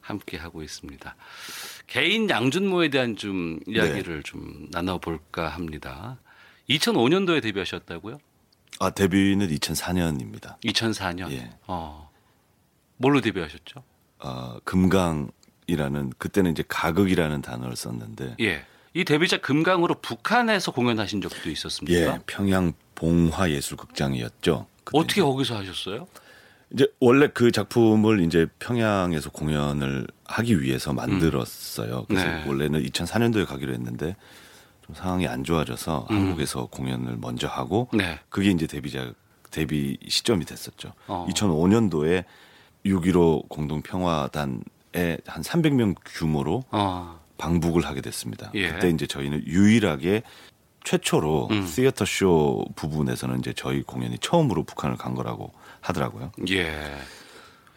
함께 0.00 0.36
하고 0.36 0.62
있습니다. 0.62 1.16
개인 1.88 2.30
양준모에 2.30 2.88
대한 2.88 3.16
좀 3.16 3.58
이야기를 3.66 4.16
네. 4.16 4.22
좀 4.22 4.68
나눠볼까 4.70 5.48
합니다. 5.48 6.20
2005년도에 6.70 7.42
데뷔하셨다고요? 7.42 8.18
아 8.78 8.90
데뷔는 8.90 9.48
2004년입니다. 9.48 10.60
2004년. 10.60 11.30
예. 11.32 11.50
어. 11.66 12.10
뭘로 12.96 13.20
데뷔하셨죠? 13.20 13.82
어, 14.20 14.58
금강 14.64 15.30
이라는 15.66 16.12
그때는 16.18 16.52
이제 16.52 16.62
가극이라는 16.66 17.42
단어를 17.42 17.76
썼는데. 17.76 18.36
예. 18.40 18.64
이 18.94 19.04
데뷔작 19.04 19.40
금강으로 19.40 19.96
북한에서 20.02 20.70
공연하신 20.72 21.22
적도 21.22 21.48
있었습니까? 21.48 21.98
예, 21.98 22.18
평양 22.26 22.74
봉화 22.94 23.50
예술극장이었죠. 23.50 24.66
어떻게 24.92 25.22
거기서 25.22 25.56
하셨어요? 25.56 26.06
이제 26.72 26.86
원래 27.00 27.28
그 27.28 27.52
작품을 27.52 28.20
이제 28.20 28.46
평양에서 28.58 29.30
공연을 29.30 30.06
하기 30.24 30.60
위해서 30.60 30.92
만들었어요. 30.92 32.00
음. 32.00 32.04
그래서 32.08 32.26
네. 32.26 32.44
원래는 32.46 32.82
2004년도에 32.84 33.46
가기로 33.46 33.72
했는데 33.72 34.16
좀 34.86 34.94
상황이 34.94 35.26
안 35.26 35.44
좋아져서 35.44 36.08
음. 36.10 36.16
한국에서 36.16 36.66
공연을 36.66 37.16
먼저 37.18 37.46
하고 37.46 37.88
네. 37.92 38.18
그게 38.28 38.50
이제 38.50 38.66
데뷔작 38.66 39.14
데뷔 39.50 39.98
시점이 40.08 40.44
됐었죠. 40.46 40.94
어. 41.06 41.26
2005년도에 41.30 42.24
6.15 42.86 43.48
공동평화단에 43.48 44.60
한 44.94 45.42
300명 45.42 45.94
규모로 46.04 46.64
어. 46.70 47.20
방북을 47.38 47.84
하게 47.84 48.00
됐습니다. 48.00 48.50
예. 48.54 48.70
그때 48.70 48.88
이제 48.88 49.06
저희는 49.06 49.46
유일하게 49.46 50.22
최초로 50.84 51.48
음. 51.50 51.66
시어터 51.66 52.04
쇼 52.04 52.64
부분에서는 52.76 53.38
이제 53.40 53.52
저희 53.52 53.82
공연이 53.82 54.18
처음으로 54.18 54.64
북한을 54.64 54.96
간 54.96 55.14
거라고 55.14 55.52
하더라고요. 55.80 56.32
예. 56.50 56.96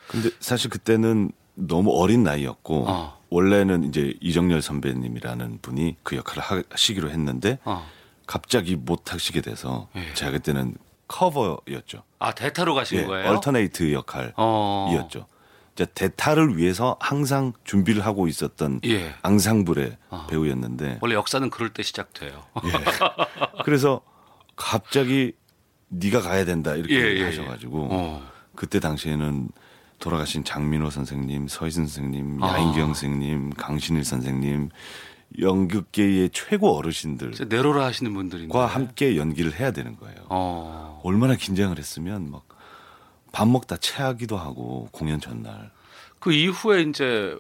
근데 0.08 0.30
사실 0.40 0.70
그때는 0.70 1.32
너무 1.56 1.92
어린 2.00 2.24
나이였고 2.24 2.86
어. 2.88 3.20
원래는 3.30 3.86
이제 3.86 4.14
이정열 4.22 4.62
선배님이라는 4.62 5.60
분이 5.62 5.98
그 6.04 6.16
역할을 6.16 6.66
하시기로 6.70 7.10
했는데 7.10 7.60
어. 7.64 7.88
갑자기 8.28 8.76
못 8.76 9.14
하시게 9.14 9.42
돼서 9.42 9.88
예. 9.96 10.14
제가 10.14 10.32
그때는 10.32 10.76
커버였죠. 11.08 12.04
아 12.20 12.34
대타로 12.34 12.74
가신 12.74 13.00
예, 13.00 13.06
거예요? 13.06 13.30
얼터네이트 13.30 13.94
역할이었죠. 13.94 14.34
어. 14.38 15.28
이제 15.76 15.86
대타를 15.94 16.58
위해서 16.58 16.96
항상 17.02 17.52
준비를 17.66 18.06
하고 18.06 18.28
있었던 18.28 18.80
예. 18.86 19.14
앙상블의 19.22 19.98
어. 20.10 20.28
배우였는데 20.30 21.00
원래 21.02 21.16
역사는 21.16 21.50
그럴 21.50 21.70
때 21.74 21.84
시작돼요. 21.84 22.44
예. 22.64 22.72
그래서 23.66 24.02
갑자기 24.56 25.34
네가 25.90 26.22
가야 26.22 26.46
된다 26.46 26.76
이렇게 26.76 26.96
예, 26.96 27.02
예, 27.02 27.20
예. 27.20 27.24
하셔가지고 27.26 27.90
어. 27.92 28.32
그때 28.56 28.80
당시에는 28.80 29.50
돌아가신 30.00 30.44
장민호 30.46 30.90
선생님, 30.90 31.48
서희선 31.50 31.88
선생님, 31.88 32.42
아. 32.42 32.54
야인경 32.54 32.94
선생님, 32.94 33.50
강신일 33.52 34.06
선생님 34.06 34.70
연극계의 35.40 36.30
최고 36.32 36.78
어르신들 36.78 37.34
내로라 37.50 37.84
하시는 37.86 38.14
분들과 38.14 38.66
함께 38.66 39.18
연기를 39.18 39.60
해야 39.60 39.72
되는 39.72 39.98
거예요. 39.98 40.18
어. 40.30 41.02
얼마나 41.04 41.36
긴장을 41.36 41.78
했으면 41.78 42.32
막 42.32 42.45
밥 43.36 43.50
먹다 43.50 43.76
체하기도 43.76 44.38
하고 44.38 44.88
공연 44.94 45.20
전날. 45.20 45.70
그 46.20 46.32
이후에 46.32 46.84
이제 46.84 47.38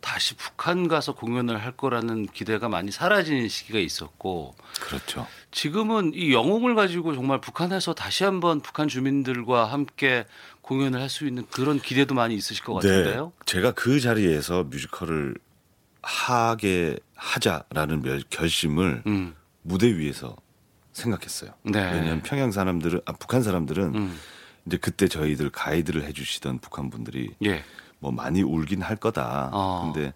다시 0.00 0.36
북한 0.36 0.86
가서 0.86 1.12
공연을 1.12 1.60
할 1.60 1.72
거라는 1.72 2.26
기대가 2.26 2.68
많이 2.68 2.92
사라지는 2.92 3.48
시기가 3.48 3.80
있었고 3.80 4.54
그렇죠. 4.80 5.26
지금은 5.50 6.12
이 6.14 6.32
영웅을 6.32 6.76
가지고 6.76 7.16
정말 7.16 7.40
북한에서 7.40 7.94
다시 7.94 8.22
한번 8.22 8.60
북한 8.60 8.86
주민들과 8.86 9.64
함께 9.64 10.24
공연을 10.60 11.00
할 11.00 11.08
수 11.08 11.26
있는 11.26 11.44
그런 11.50 11.80
기대도 11.80 12.14
많이 12.14 12.36
있으실 12.36 12.64
것 12.64 12.80
네. 12.80 12.88
같은데요. 12.88 13.24
네. 13.36 13.44
제가 13.44 13.72
그 13.72 13.98
자리에서 13.98 14.62
뮤지컬을 14.62 15.34
하게 16.00 16.96
하자라는 17.16 18.22
결심을 18.30 19.02
음. 19.08 19.34
무대 19.62 19.88
위에서 19.96 20.36
생각했어요. 20.92 21.50
네. 21.64 21.80
왜냐하면 21.80 22.22
평양 22.22 22.52
사람들은 22.52 23.00
아, 23.04 23.12
북한 23.12 23.42
사람들은 23.42 23.94
음. 23.96 24.18
이제 24.66 24.76
그때 24.76 25.08
저희들 25.08 25.50
가이드를 25.50 26.04
해주시던 26.04 26.58
북한 26.58 26.90
분들이 26.90 27.30
예. 27.44 27.62
뭐 27.98 28.10
많이 28.10 28.42
울긴 28.42 28.82
할 28.82 28.96
거다. 28.96 29.50
어. 29.52 29.92
근데 29.92 30.12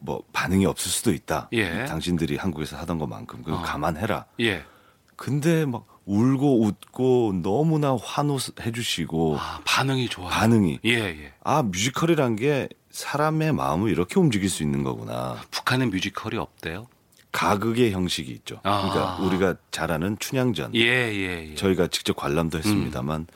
뭐 0.00 0.22
반응이 0.32 0.66
없을 0.66 0.90
수도 0.90 1.12
있다. 1.12 1.48
예. 1.52 1.84
당신들이 1.86 2.36
한국에서 2.36 2.76
하던 2.78 2.98
것만큼 2.98 3.42
그거 3.42 3.58
어. 3.58 3.62
감안해라. 3.62 4.26
예. 4.40 4.64
근데 5.16 5.64
막 5.64 5.86
울고 6.06 6.64
웃고 6.66 7.40
너무나 7.42 7.96
환호해 7.96 8.72
주시고 8.74 9.38
아, 9.38 9.60
반응이 9.64 10.08
좋아요. 10.08 10.28
반응이. 10.28 10.80
예, 10.84 10.90
예. 10.92 11.32
아, 11.42 11.62
뮤지컬이란 11.62 12.36
게 12.36 12.68
사람의 12.90 13.52
마음을 13.52 13.90
이렇게 13.90 14.20
움직일 14.20 14.50
수 14.50 14.62
있는 14.62 14.82
거구나. 14.82 15.40
북한은 15.50 15.90
뮤지컬이 15.90 16.36
없대요? 16.36 16.86
가극의 17.32 17.92
형식이 17.92 18.30
있죠. 18.32 18.60
아. 18.62 18.82
그러니까 18.82 19.16
우리가 19.24 19.56
잘 19.70 19.90
아는 19.90 20.16
춘향전. 20.18 20.74
예, 20.74 20.80
예, 20.80 21.48
예. 21.50 21.54
저희가 21.54 21.88
직접 21.88 22.14
관람도 22.16 22.58
했습니다만 22.58 23.20
음. 23.22 23.26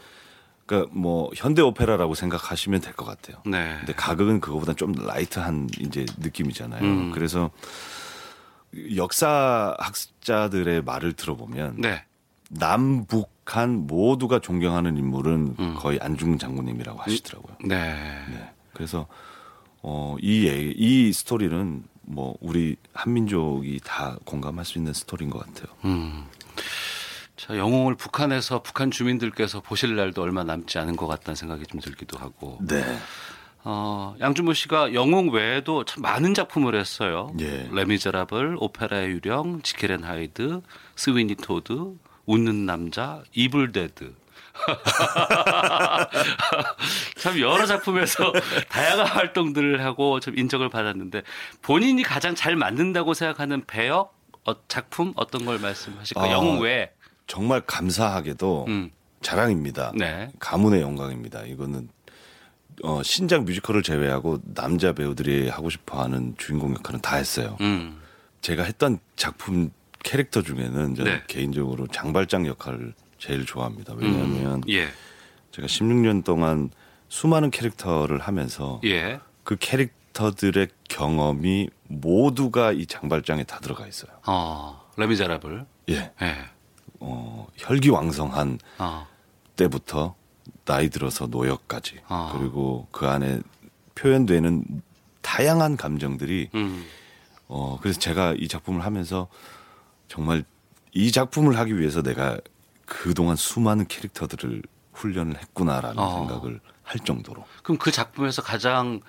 그러니까 0.68 0.90
뭐 0.94 1.30
현대 1.34 1.62
오페라라고 1.62 2.14
생각하시면 2.14 2.80
될 2.82 2.92
것 2.92 3.04
같아요. 3.06 3.40
네. 3.46 3.76
근데 3.78 3.94
가극은 3.94 4.40
그거보다 4.40 4.74
좀 4.74 4.92
light한 4.92 5.68
이제 5.80 6.04
느낌이잖아요. 6.18 6.82
음. 6.82 7.10
그래서 7.12 7.50
역사 8.96 9.74
학자들의 9.78 10.82
말을 10.82 11.14
들어보면 11.14 11.76
네. 11.80 12.04
남북한 12.50 13.86
모두가 13.86 14.40
존경하는 14.40 14.96
인물은 14.98 15.56
음. 15.58 15.74
거의 15.78 15.98
안중근 16.02 16.38
장군님이라고 16.38 16.98
하시더라고요. 17.00 17.56
네. 17.64 17.94
네. 18.30 18.50
그래서 18.74 19.06
어, 19.82 20.16
이, 20.20 20.74
이 20.76 21.12
스토리는 21.12 21.84
뭐 22.02 22.36
우리 22.40 22.76
한민족이 22.92 23.80
다 23.84 24.18
공감할 24.24 24.64
수 24.64 24.76
있는 24.78 24.92
스토리인 24.92 25.30
것 25.30 25.38
같아요. 25.46 25.74
음. 25.84 26.24
자, 27.38 27.56
영웅을 27.56 27.94
북한에서 27.94 28.62
북한 28.62 28.90
주민들께서 28.90 29.60
보실 29.60 29.94
날도 29.94 30.22
얼마 30.22 30.42
남지 30.42 30.76
않은 30.80 30.96
것 30.96 31.06
같다는 31.06 31.36
생각이 31.36 31.66
좀 31.66 31.80
들기도 31.80 32.18
하고. 32.18 32.58
네. 32.60 32.84
어, 33.62 34.16
양준모 34.18 34.54
씨가 34.54 34.92
영웅 34.92 35.30
외에도 35.30 35.84
참 35.84 36.02
많은 36.02 36.34
작품을 36.34 36.74
했어요. 36.74 37.32
예. 37.40 37.68
레미제라블, 37.70 38.56
오페라의 38.58 39.10
유령, 39.10 39.62
지킬 39.62 39.87
앤 39.87 40.02
하이드, 40.02 40.62
스위니 40.96 41.36
토드, 41.36 41.94
웃는 42.26 42.66
남자, 42.66 43.22
이블데드. 43.32 44.14
참 47.18 47.38
여러 47.38 47.66
작품에서 47.66 48.32
다양한 48.68 49.06
활동들을 49.06 49.84
하고 49.84 50.18
좀 50.18 50.36
인정을 50.36 50.68
받았는데 50.68 51.22
본인이 51.62 52.02
가장 52.02 52.34
잘 52.34 52.56
만든다고 52.56 53.14
생각하는 53.14 53.64
배역 53.66 54.18
어, 54.44 54.54
작품 54.66 55.12
어떤 55.14 55.44
걸 55.44 55.60
말씀하실까요? 55.60 56.24
아, 56.24 56.32
영웅 56.32 56.60
외 56.60 56.90
정말 57.28 57.60
감사하게도 57.60 58.64
음. 58.66 58.90
자랑입니다. 59.20 59.92
네. 59.94 60.30
가문의 60.40 60.80
영광입니다. 60.80 61.42
이거는 61.44 61.88
어, 62.82 63.02
신작 63.02 63.44
뮤지컬을 63.44 63.82
제외하고 63.82 64.40
남자 64.54 64.92
배우들이 64.92 65.48
하고 65.48 65.70
싶어하는 65.70 66.34
주인공 66.38 66.74
역할은 66.74 67.00
다 67.00 67.16
했어요. 67.16 67.56
음. 67.60 68.00
제가 68.40 68.64
했던 68.64 68.98
작품 69.14 69.70
캐릭터 70.02 70.42
중에는 70.42 70.94
저는 70.94 71.12
네. 71.12 71.22
개인적으로 71.26 71.86
장발장 71.88 72.46
역할을 72.46 72.94
제일 73.18 73.44
좋아합니다. 73.44 73.94
왜냐하면 73.94 74.54
음. 74.54 74.62
예. 74.68 74.88
제가 75.50 75.66
16년 75.66 76.24
동안 76.24 76.70
수많은 77.08 77.50
캐릭터를 77.50 78.20
하면서 78.20 78.80
예. 78.84 79.20
그 79.42 79.56
캐릭터들의 79.58 80.68
경험이 80.88 81.68
모두가 81.88 82.72
이 82.72 82.86
장발장에 82.86 83.44
다 83.44 83.58
들어가 83.58 83.86
있어요. 83.86 84.12
어, 84.26 84.88
레미제라블. 84.96 85.66
예. 85.90 86.12
예. 86.22 86.57
어, 87.00 87.46
혈기왕성한 87.56 88.58
어. 88.78 89.06
때부터 89.56 90.14
나이 90.64 90.88
들어서 90.88 91.26
노역까지 91.26 92.00
어. 92.08 92.36
그리고 92.36 92.86
그 92.90 93.06
안에 93.06 93.40
표현되는 93.94 94.64
다양한 95.22 95.76
감정들이 95.76 96.50
음. 96.54 96.84
어 97.48 97.78
그래서 97.80 97.98
제가 97.98 98.34
이 98.36 98.46
작품을 98.48 98.84
하면서 98.84 99.28
정말 100.06 100.44
이 100.92 101.10
작품을 101.10 101.58
하기 101.58 101.78
위해서 101.78 102.02
내가 102.02 102.38
그동안 102.86 103.36
수많은 103.36 103.86
캐릭터들을 103.86 104.62
훈련을 104.92 105.38
했구나라는 105.38 105.98
어. 105.98 106.18
생각을 106.18 106.60
할 106.82 106.98
정도로. 107.00 107.44
그럼 107.62 107.78
그 107.78 107.90
작품에서 107.90 108.42
가장 108.42 109.00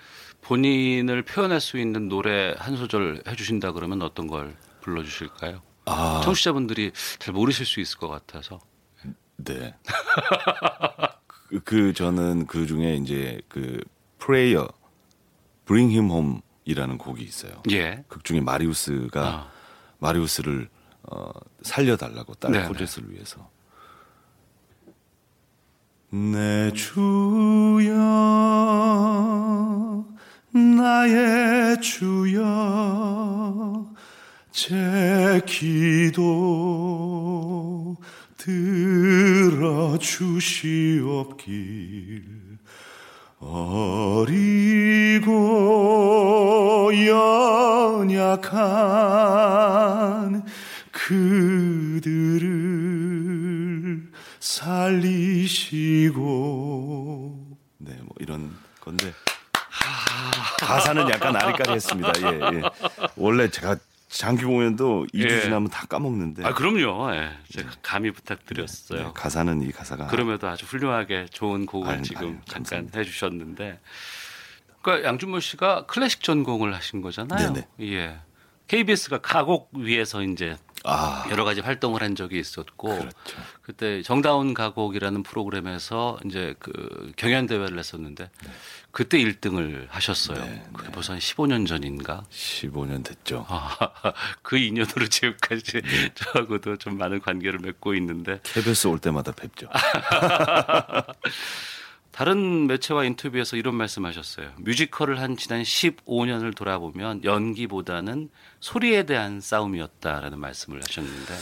본인을 0.41 1.23
표현할 1.23 1.61
수 1.61 1.77
있는 1.77 2.09
노래 2.09 2.53
한 2.57 2.75
소절 2.75 3.23
해주신다 3.27 3.71
그러면 3.71 4.01
어떤 4.01 4.27
걸 4.27 4.55
불러주실까요? 4.81 5.61
아. 5.89 6.21
청취자분들이 6.23 6.91
잘 7.19 7.33
모르실 7.33 7.65
수 7.65 7.79
있을 7.79 7.97
것 7.97 8.07
같아서. 8.07 8.59
네. 9.37 9.75
그, 11.47 11.59
그, 11.63 11.93
저는 11.93 12.45
그 12.47 12.67
중에 12.67 12.95
이제 12.95 13.41
그 13.47 13.81
프레이어 14.19 14.67
Bring 15.65 15.93
Him 15.93 16.11
Home이라는 16.11 16.97
곡이 16.97 17.23
있어요. 17.23 17.61
예. 17.71 18.03
극 18.07 18.23
중에 18.23 18.41
마리우스가 18.41 19.27
아. 19.27 19.51
마리우스를 19.99 20.69
어, 21.03 21.31
살려달라고 21.61 22.35
딸 22.35 22.51
네네. 22.51 22.67
코젯을 22.67 23.11
위해서 23.11 23.49
내 26.11 26.71
주여 26.73 27.93
나의 30.51 31.79
주여 31.81 32.45
제 34.51 35.41
기도 35.45 36.17
들어주시옵길 40.89 42.23
어리고 45.19 46.91
연약한 49.09 50.45
그들을 50.91 52.49
살리시고 54.39 56.19
네 57.77 57.93
뭐 58.01 58.09
이런 58.19 58.53
건데 58.81 59.13
가사는 60.59 61.09
약간 61.09 61.35
아리까리 61.35 61.71
했습니다. 61.73 62.11
예, 62.21 62.27
예. 62.57 62.61
원래 63.15 63.49
제가 63.49 63.77
장기 64.09 64.43
공연도 64.43 65.05
2주 65.13 65.29
예. 65.29 65.41
지나면 65.41 65.69
다 65.69 65.85
까먹는데. 65.85 66.43
아 66.43 66.53
그럼요. 66.53 67.13
예. 67.13 67.29
제가 67.51 67.69
감히 67.81 68.11
부탁드렸어요. 68.11 69.03
네, 69.03 69.11
가사는 69.13 69.61
이 69.61 69.71
가사가. 69.71 70.07
그럼에도 70.07 70.47
아주 70.47 70.65
훌륭하게 70.65 71.27
좋은 71.31 71.65
곡을 71.65 71.93
아유, 71.93 72.01
지금 72.01 72.21
아유, 72.21 72.27
잠깐 72.45 72.53
감사합니다. 72.53 72.99
해주셨는데. 72.99 73.79
그러니까 74.81 75.07
양준모 75.07 75.39
씨가 75.39 75.85
클래식 75.85 76.23
전공을 76.23 76.73
하신 76.73 77.01
거잖아요. 77.01 77.53
네네. 77.53 77.67
예. 77.81 78.19
KBS가 78.67 79.19
가곡 79.19 79.71
위에서 79.75 80.23
이제 80.23 80.55
아. 80.83 81.27
여러 81.29 81.43
가지 81.43 81.59
활동을 81.59 82.01
한 82.01 82.15
적이 82.15 82.39
있었고 82.39 82.87
그렇죠. 82.87 83.37
그때 83.61 84.01
정다운 84.01 84.53
가곡이라는 84.53 85.23
프로그램에서 85.23 86.19
이제 86.25 86.55
그 86.59 87.11
경연 87.17 87.47
대회를 87.47 87.77
했었는데 87.77 88.29
네. 88.43 88.51
그때 88.91 89.19
1등을 89.19 89.87
하셨어요. 89.89 90.43
네, 90.43 90.63
그게 90.73 90.87
네. 90.87 90.91
벌써 90.91 91.13
한 91.13 91.19
15년 91.19 91.67
전인가? 91.67 92.23
15년 92.31 93.03
됐죠. 93.03 93.45
아, 93.47 93.77
그 94.41 94.57
인연으로 94.57 95.07
지금까지 95.07 95.81
네. 95.81 96.09
저하고도 96.15 96.77
좀 96.77 96.97
많은 96.97 97.19
관계를 97.19 97.59
맺고 97.59 97.93
있는데 97.95 98.39
KBS 98.43 98.87
올 98.87 98.99
때마다 98.99 99.31
뵙죠. 99.31 99.69
다른 102.11 102.67
매체와 102.67 103.05
인터뷰에서 103.05 103.55
이런 103.55 103.75
말씀 103.75 104.05
하셨어요. 104.05 104.51
뮤지컬을 104.57 105.21
한 105.21 105.37
지난 105.37 105.61
15년을 105.61 106.53
돌아보면 106.53 107.23
연기보다는 107.23 108.29
소리에 108.59 109.03
대한 109.03 109.39
싸움이었다라는 109.39 110.37
말씀을 110.39 110.81
하셨는데 110.83 111.33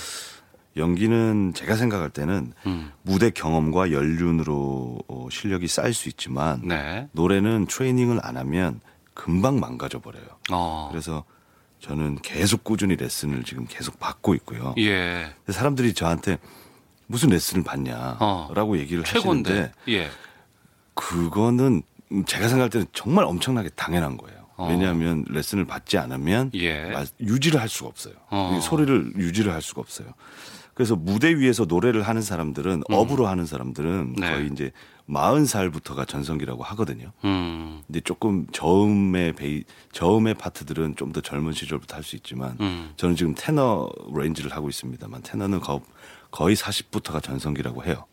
연기는 0.78 1.54
제가 1.54 1.76
생각할 1.76 2.10
때는 2.10 2.54
음. 2.66 2.92
무대 3.02 3.30
경험과 3.30 3.92
연륜으로 3.92 5.00
어, 5.08 5.28
실력이 5.32 5.68
쌓일 5.68 5.94
수 5.94 6.10
있지만 6.10 6.62
네. 6.64 7.08
노래는 7.12 7.68
트레이닝을 7.68 8.20
안 8.22 8.38
하면 8.38 8.80
금방 9.14 9.60
망가져 9.60 10.00
버려요. 10.00 10.26
어. 10.52 10.90
그래서 10.92 11.24
저는 11.80 12.20
계속 12.22 12.64
꾸준히 12.64 12.96
레슨을 12.96 13.44
지금 13.44 13.66
계속 13.68 14.00
받고 14.00 14.36
있고요. 14.36 14.74
예. 14.78 15.34
사람들이 15.48 15.94
저한테 15.94 16.38
무슨 17.08 17.30
레슨을 17.30 17.64
받냐라고 17.64 18.74
어. 18.74 18.78
얘기를 18.78 19.04
최고인데 19.04 19.50
하시는데 19.50 19.74
예. 19.90 20.10
그거는 20.94 21.84
제가 22.26 22.48
생각할 22.48 22.70
때는 22.70 22.88
정말 22.94 23.26
엄청나게 23.26 23.70
당연한 23.76 24.18
거예요. 24.18 24.38
어. 24.56 24.68
왜냐하면 24.70 25.24
레슨을 25.30 25.66
받지 25.66 25.98
않으면 25.98 26.52
예. 26.56 26.92
유지를 27.20 27.62
할 27.62 27.70
수가 27.70 27.90
없어요. 27.90 28.16
어. 28.30 28.60
소리를 28.62 29.14
유지를 29.16 29.54
할 29.54 29.62
수가 29.62 29.82
없어요. 29.82 30.08
그래서 30.78 30.96
무대 30.96 31.36
위에서 31.36 31.66
노래를 31.66 32.04
하는 32.04 32.22
사람들은 32.22 32.72
음. 32.88 32.94
업으로 32.94 33.26
하는 33.26 33.48
사람들은 33.48 34.14
네. 34.20 34.30
거의 34.30 34.48
이제 34.52 34.72
마흔 35.08 35.48
살부터가 35.48 36.06
전성기라고 36.06 36.62
하거든요. 36.62 37.14
음. 37.26 37.82
근데 37.88 38.00
조금 38.00 38.46
저음의 38.52 39.34
베이 39.34 39.64
저음의 39.92 40.36
파트들은 40.36 40.96
좀 40.96 41.12
더 41.14 41.22
젊은 41.22 41.54
시절부터 41.54 41.96
할 41.96 42.04
수 42.04 42.16
있지만 42.18 42.58
음. 42.60 42.92
저는 42.96 43.16
지금 43.16 43.34
테너 43.36 43.90
range를 44.14 44.52
하고 44.52 44.70
있습니다만 44.70 45.24
테너는 45.24 45.62
거의 46.30 46.56
40부터가 46.56 47.24
전성기라고 47.24 47.84
해요. 47.84 48.06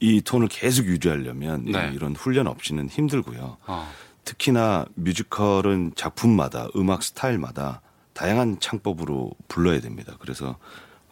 이 0.00 0.22
톤을 0.22 0.48
계속 0.48 0.86
유지하려면 0.86 1.66
네. 1.66 1.92
이런 1.94 2.16
훈련 2.16 2.48
없이는 2.48 2.88
힘들고요. 2.88 3.58
어. 3.68 3.88
특히나 4.24 4.86
뮤지컬은 4.96 5.92
작품마다 5.94 6.66
음악 6.74 7.04
스타일마다 7.04 7.80
다양한 8.12 8.58
창법으로 8.58 9.30
불러야 9.46 9.80
됩니다. 9.80 10.16
그래서 10.18 10.56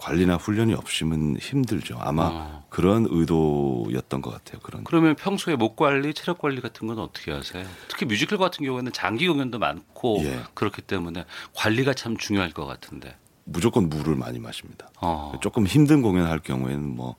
관리나 0.01 0.36
훈련이 0.36 0.72
없으면 0.72 1.36
힘들죠. 1.36 1.98
아마 2.01 2.28
어. 2.32 2.64
그런 2.70 3.07
의도였던 3.09 4.22
것 4.22 4.30
같아요. 4.30 4.61
그런. 4.62 4.82
그러면 4.84 5.14
평소에 5.14 5.57
목 5.57 5.76
관리, 5.76 6.14
체력 6.14 6.38
관리 6.38 6.62
같은 6.62 6.86
건 6.86 6.98
어떻게 6.98 7.30
하세요? 7.32 7.66
특히 7.88 8.07
뮤지컬 8.07 8.38
같은 8.38 8.64
경우에는 8.64 8.92
장기 8.92 9.28
공연도 9.28 9.59
많고 9.59 10.20
예. 10.22 10.40
그렇기 10.55 10.82
때문에 10.82 11.26
관리가 11.55 11.92
참 11.92 12.16
중요할 12.16 12.53
것 12.53 12.64
같은데. 12.64 13.14
무조건 13.44 13.90
물을 13.90 14.16
많이 14.16 14.38
마십니다. 14.38 14.88
어. 15.03 15.34
조금 15.42 15.66
힘든 15.66 16.01
공연할 16.01 16.38
경우에는 16.38 16.96
뭐 16.96 17.16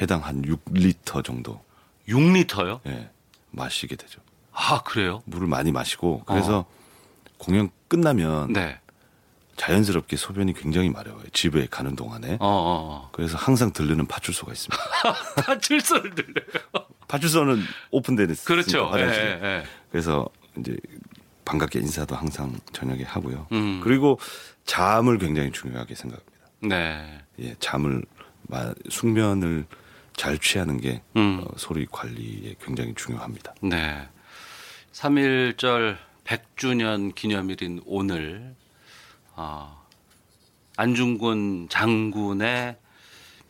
해당 0.00 0.22
한 0.22 0.42
6리터 0.42 1.24
정도. 1.24 1.62
6리터요? 2.06 2.80
예. 2.86 3.10
마시게 3.50 3.96
되죠. 3.96 4.20
아, 4.52 4.82
그래요? 4.82 5.22
물을 5.24 5.46
많이 5.46 5.72
마시고 5.72 6.24
그래서 6.26 6.58
어. 6.58 6.64
공연 7.38 7.70
끝나면 7.88 8.52
네. 8.52 8.78
자연스럽게 9.60 10.16
소변이 10.16 10.54
굉장히 10.54 10.88
마려워요. 10.88 11.24
집에 11.34 11.66
가는 11.70 11.94
동안에. 11.94 12.38
어, 12.40 12.46
어, 12.46 12.48
어. 12.48 13.10
그래서 13.12 13.36
항상 13.36 13.74
들르는 13.74 14.06
파출소가 14.06 14.52
있습니다. 14.52 14.82
파출소를 15.44 16.14
들려요? 16.14 16.86
파출소는 17.06 17.62
오픈되는 17.90 18.36
그렇죠. 18.46 18.86
화장실. 18.86 19.20
예, 19.22 19.46
예. 19.46 19.62
그래서 19.90 20.26
이제 20.58 20.78
반갑게 21.44 21.78
인사도 21.78 22.16
항상 22.16 22.58
저녁에 22.72 23.02
하고요. 23.02 23.48
음. 23.52 23.82
그리고 23.84 24.18
잠을 24.64 25.18
굉장히 25.18 25.52
중요하게 25.52 25.94
생각합니다. 25.94 26.46
네. 26.62 27.18
예, 27.40 27.54
잠을 27.58 28.02
숙면을 28.88 29.66
잘 30.16 30.38
취하는 30.38 30.80
게 30.80 31.02
음. 31.16 31.44
어, 31.44 31.48
소리 31.58 31.84
관리에 31.84 32.54
굉장히 32.64 32.94
중요합니다. 32.94 33.54
네. 33.60 34.08
3.1절 34.92 35.98
100주년 36.24 37.14
기념일인 37.14 37.82
오늘 37.84 38.54
어, 39.40 39.86
안중근 40.76 41.68
장군의 41.70 42.76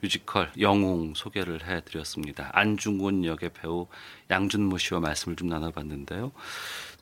뮤지컬 0.01 0.53
영웅 0.61 1.15
소개를 1.17 1.67
해드렸습니다. 1.67 2.49
안중근 2.53 3.25
역의 3.25 3.51
배우 3.61 3.89
양준모 4.31 4.79
씨와 4.79 5.01
말씀을 5.01 5.35
좀 5.35 5.49
나눠봤는데요. 5.49 6.31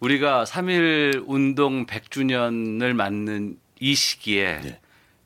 우리가 0.00 0.44
3.1 0.44 1.22
운동 1.26 1.84
100주년을 1.84 2.94
맞는 2.94 3.58
이 3.78 3.94
시기에 3.94 4.60
네. 4.60 4.80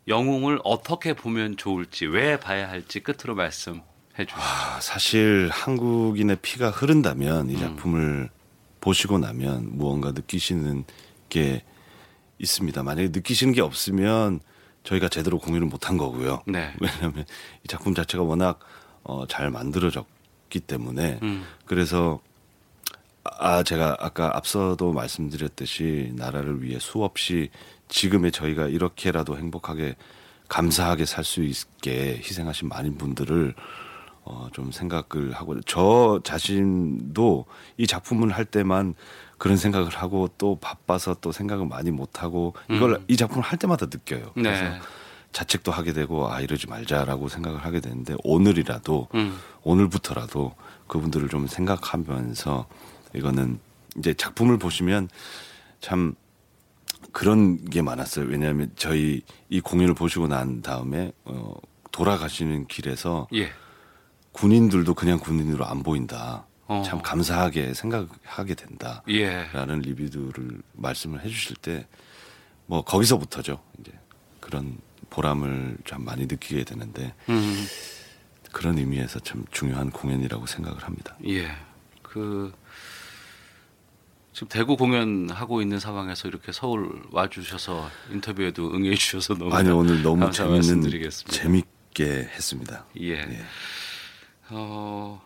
영웅을 0.09 0.59
어떻게 0.65 1.13
보면 1.13 1.57
좋을지 1.57 2.07
왜 2.07 2.41
봐야 2.41 2.69
할지 2.69 2.99
끝으로 2.99 3.37
말씀해 3.37 3.81
주시죠. 4.19 4.41
아, 4.41 4.81
사실 4.81 5.49
한국인의 5.53 6.39
피가 6.43 6.71
흐른다면 6.71 7.49
이 7.49 7.55
음. 7.55 7.61
작품을 7.61 8.01
음. 8.01 8.29
보시고 8.81 9.19
나면 9.19 9.79
무언가 9.79 10.11
느끼시는 10.11 10.85
게 11.29 11.63
있습니다. 12.43 12.83
만약에 12.83 13.09
느끼시는 13.13 13.55
게 13.55 13.61
없으면 13.61 14.41
저희가 14.85 15.09
제대로 15.09 15.39
공유를 15.39 15.67
못한 15.69 15.97
거고요. 15.97 16.43
네. 16.47 16.73
왜냐하면 16.81 17.25
이 17.65 17.69
작품 17.69 17.95
자체가 17.95 18.23
워낙 18.25 18.59
어, 19.05 19.27
잘 19.27 19.51
만들어졌기 19.51 20.61
때문에 20.61 21.21
음. 21.23 21.45
그래서 21.65 22.21
아 23.25 23.63
제가 23.63 23.97
아까 24.01 24.37
앞서도 24.37 24.93
말씀드렸듯이 24.93 26.13
나라를 26.17 26.63
위해 26.63 26.79
수없이 26.81 27.51
지금의 27.89 28.33
저희가 28.33 28.67
이렇게라도 28.67 29.39
행복하게 29.39 29.95
감사하게 30.49 31.07
살 31.07 31.25
수 31.25 31.43
있게 31.43 32.17
희생하신 32.19 32.69
많은 32.69 32.99
분들을 32.99 33.55
어, 34.25 34.49
좀 34.53 34.71
생각을 34.71 35.33
하고 35.33 35.61
저 35.63 36.21
자신도 36.25 37.47
이 37.77 37.87
작품을 37.87 38.31
할 38.33 38.45
때만 38.45 38.95
그런 39.43 39.57
생각을 39.57 39.89
하고 39.89 40.29
또 40.39 40.57
바빠서 40.61 41.17
또 41.21 41.33
생각을 41.33 41.67
많이 41.67 41.91
못 41.91 42.23
하고 42.23 42.55
이걸 42.71 42.93
음. 42.93 43.05
이 43.09 43.17
작품을 43.17 43.43
할 43.43 43.59
때마다 43.59 43.87
느껴요. 43.87 44.31
네. 44.37 44.43
그래서 44.45 44.63
네. 44.63 44.81
자책도 45.33 45.73
하게 45.73 45.93
되고 45.93 46.33
아 46.33 46.41
이러지 46.41 46.69
말자라고 46.69 47.27
생각을 47.27 47.65
하게 47.65 47.81
되는데 47.81 48.15
오늘이라도 48.23 49.09
음. 49.17 49.37
오늘부터라도 49.65 50.55
그분들을 50.87 51.29
좀 51.29 51.49
생각하면서 51.49 52.69
이거는 53.17 53.59
이제 53.99 54.15
작품을 54.15 54.59
보시면 54.59 55.09
참 55.81 56.15
그런 57.11 57.65
게 57.65 57.83
많았어요. 57.83 58.27
왜냐하면 58.27 58.71
저희 58.77 59.23
이 59.49 59.61
공연을 59.61 59.95
보시고 59.95 60.29
난 60.29 60.63
다음에 60.63 61.11
어 61.25 61.53
돌아가시는 61.91 62.69
길에서 62.69 63.27
예. 63.35 63.51
군인들도 64.31 64.95
그냥 64.95 65.19
군인으로 65.19 65.67
안 65.67 65.83
보인다. 65.83 66.47
어. 66.81 66.83
참 66.85 67.03
감사하게 67.03 67.75
생각하게 67.75 68.55
된다. 68.55 69.03
예. 69.09 69.49
라는 69.53 69.81
리뷰들을 69.81 70.63
말씀을 70.75 71.23
해주실 71.25 71.57
때 71.57 71.87
뭐 72.67 72.83
거기서부터죠. 72.83 73.63
이제 73.81 73.93
그런 74.41 74.79
보람을 75.11 75.77
참 75.87 76.05
많이 76.05 76.23
느끼게 76.23 76.65
되는데 76.65 77.15
음. 77.29 77.67
그런 78.51 78.79
의미에서 78.79 79.21
참 79.21 79.45
중요한 79.51 79.91
공연이라고 79.91 80.47
생각을 80.47 80.83
합니다. 80.83 81.17
예. 81.27 81.51
그 82.03 82.53
지금 84.33 84.49
대구 84.49 84.79
공연하고 84.79 85.61
있는 85.61 85.79
상황에서 85.79 86.29
이렇게 86.29 86.53
서울 86.53 87.03
와주셔서 87.11 87.91
인터뷰에도 88.11 88.73
응해 88.75 88.95
주셔서 88.95 89.35
너무 89.35 89.55
아니 89.55 89.69
오늘 89.71 90.03
너무 90.03 90.31
재밌는 90.31 90.91
재밌게 91.29 92.05
했습니다. 92.05 92.87
예. 93.01 93.19
예. 93.19 93.45
어, 94.49 95.23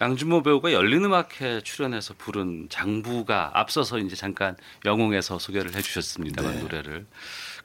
양준모 0.00 0.42
배우가 0.42 0.72
열린음악회 0.72 1.62
출연해서 1.62 2.14
부른 2.18 2.68
장부가 2.68 3.52
앞서서 3.54 3.98
이제 3.98 4.14
잠깐 4.14 4.56
영웅에서 4.84 5.38
소개를 5.38 5.74
해주셨습니다만 5.74 6.54
네. 6.56 6.60
노래를 6.62 7.06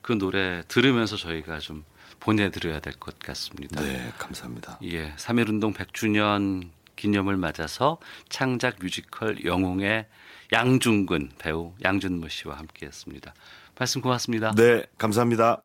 그 0.02 0.18
노래 0.18 0.64
들으면서 0.68 1.18
저희가 1.18 1.60
좀 1.60 1.84
보내드려야 2.20 2.80
될 2.80 2.94
것 3.00 3.18
같습니다. 3.20 3.82
네, 3.82 4.12
감사합니다. 4.18 4.80
예, 4.84 5.14
3.1운동 5.16 5.74
100주년 5.74 6.70
기념을 6.96 7.36
맞아서 7.36 7.98
창작 8.30 8.78
뮤지컬 8.80 9.44
영웅의 9.44 10.06
양중근 10.54 11.32
배우 11.40 11.74
양준모 11.84 12.30
씨와 12.30 12.58
함께했습니다. 12.58 13.34
말씀 13.78 14.02
고맙습니다. 14.02 14.54
네, 14.56 14.84
감사합니다. 14.98 15.62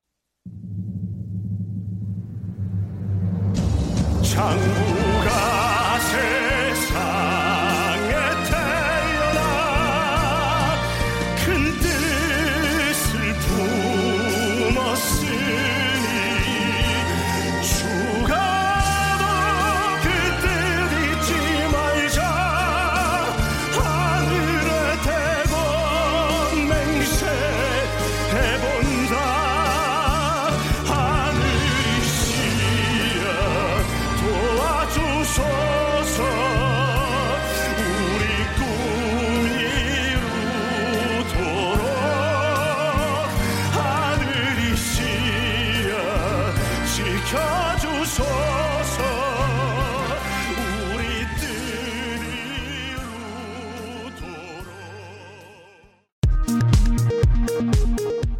장부 4.24 4.95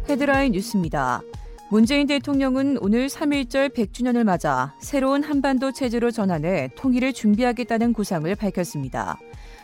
헤드라인 0.09 0.53
뉴스입니다. 0.53 1.21
문재인 1.69 2.07
대통령은 2.07 2.77
오늘 2.79 3.07
3.1절 3.07 3.75
100주년을 3.75 4.23
맞아 4.23 4.73
새로운 4.79 5.21
한반도 5.21 5.73
체제로 5.73 6.11
전환해 6.11 6.69
통일을 6.77 7.11
준비하겠다는 7.11 7.91
구상을 7.91 8.33
밝혔습니다. 8.35 9.19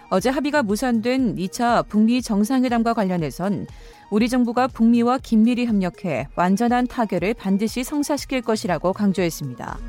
어제 0.09 0.29
합의가 0.29 0.61
무산된 0.61 1.37
2차 1.37 1.87
북미 1.87 2.21
정상회담과 2.21 2.93
관련해선 2.93 3.67
우리 4.11 4.27
정부가 4.27 4.67
북미와 4.67 5.19
긴밀히 5.19 5.65
협력해 5.65 6.27
완전한 6.35 6.87
타결을 6.87 7.35
반드시 7.35 7.85
성사시킬 7.85 8.41
것이라고 8.41 8.91
강조했습니다. 8.91 9.79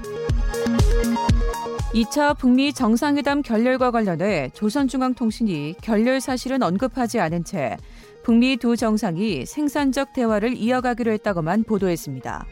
2차 1.95 2.39
북미 2.39 2.73
정상회담 2.73 3.43
결렬과 3.43 3.91
관련해 3.91 4.51
조선중앙통신이 4.55 5.77
결렬 5.81 6.21
사실은 6.21 6.63
언급하지 6.63 7.19
않은 7.19 7.45
채 7.45 7.77
북미 8.25 8.57
두 8.57 8.75
정상이 8.75 9.45
생산적 9.45 10.15
대화를 10.15 10.57
이어가기로 10.57 11.13
했다고만 11.13 11.65
보도했습니다. 11.65 12.47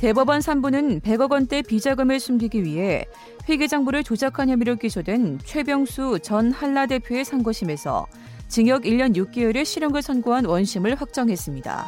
대법원 0.00 0.40
3부는 0.40 1.00
100억 1.00 1.30
원대 1.30 1.62
비자금을 1.62 2.18
숨기기 2.18 2.64
위해 2.64 3.06
회계장부를 3.48 4.02
조작한 4.02 4.50
혐의로 4.50 4.74
기소된 4.74 5.38
최병수 5.44 6.18
전 6.20 6.50
한라 6.50 6.86
대표의 6.86 7.24
상고심에서 7.24 8.06
징역 8.48 8.82
1년 8.82 9.16
6개월의 9.16 9.64
실형을 9.64 10.02
선고한 10.02 10.46
원심을 10.46 10.96
확정했습니다. 10.96 11.86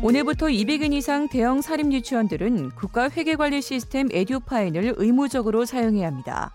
오늘부터 0.00 0.46
200인 0.46 0.94
이상 0.94 1.28
대형 1.28 1.60
사립 1.60 1.92
유치원들은 1.92 2.70
국가 2.70 3.10
회계관리 3.10 3.60
시스템 3.60 4.08
에듀파인을 4.12 4.94
의무적으로 4.96 5.66
사용해야 5.66 6.06
합니다. 6.06 6.54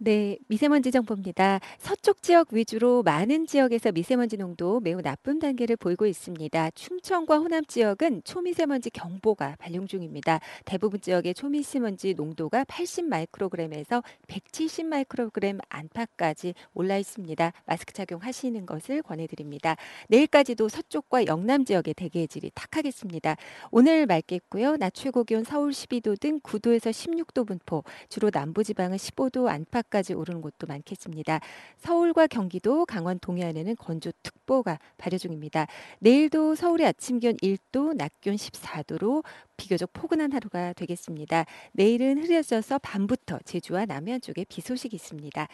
네, 0.00 0.38
미세먼지 0.46 0.92
정보입니다. 0.92 1.58
서쪽 1.78 2.22
지역 2.22 2.52
위주로 2.52 3.02
많은 3.02 3.48
지역에서 3.48 3.90
미세먼지 3.90 4.36
농도 4.36 4.78
매우 4.78 5.02
나쁨 5.02 5.40
단계를 5.40 5.74
보이고 5.74 6.06
있습니다. 6.06 6.70
충청과 6.70 7.38
호남 7.38 7.64
지역은 7.64 8.22
초미세먼지 8.22 8.90
경보가 8.90 9.56
발령 9.58 9.88
중입니다. 9.88 10.38
대부분 10.64 11.00
지역의 11.00 11.34
초미세먼지 11.34 12.14
농도가 12.14 12.62
80 12.68 13.06
마이크로그램에서 13.06 14.04
170 14.28 14.86
마이크로그램 14.86 15.58
안팎까지 15.68 16.54
올라 16.74 16.96
있습니다. 16.96 17.52
마스크 17.66 17.92
착용하시는 17.92 18.66
것을 18.66 19.02
권해드립니다. 19.02 19.74
내일까지도 20.10 20.68
서쪽과 20.68 21.26
영남 21.26 21.64
지역의 21.64 21.94
대기의 21.94 22.28
질이 22.28 22.52
탁하겠습니다. 22.54 23.34
오늘 23.72 24.06
맑겠고요. 24.06 24.76
낮 24.76 24.94
최고 24.94 25.24
기온 25.24 25.42
서울 25.42 25.72
12도 25.72 26.20
등 26.20 26.38
9도에서 26.38 26.92
16도 26.92 27.44
분포, 27.44 27.82
주로 28.08 28.30
남부 28.30 28.62
지방은 28.62 28.96
15도 28.96 29.48
안팎 29.48 29.87
까지 29.90 30.14
오르는 30.14 30.40
곳도 30.40 30.66
많겠습니다. 30.66 31.40
서울과 31.78 32.26
경기도, 32.26 32.84
강원 32.86 33.18
동해안에는 33.18 33.76
건조특보가 33.76 34.78
발효 34.96 35.18
중입니다. 35.18 35.66
내일도 36.00 36.54
서울의 36.54 36.86
아침 36.86 37.18
기온 37.18 37.36
1도, 37.36 37.96
낮 37.96 38.12
기온 38.20 38.36
14도로 38.36 39.24
비교적 39.56 39.92
포근한 39.92 40.32
하루가 40.32 40.72
되겠습니다. 40.72 41.44
내일은 41.72 42.22
흐려져서 42.22 42.78
밤부터 42.78 43.38
제주와 43.44 43.86
남해안 43.86 44.20
쪽에 44.20 44.44
비 44.48 44.60
소식이 44.60 44.94
있습니다. 44.96 45.48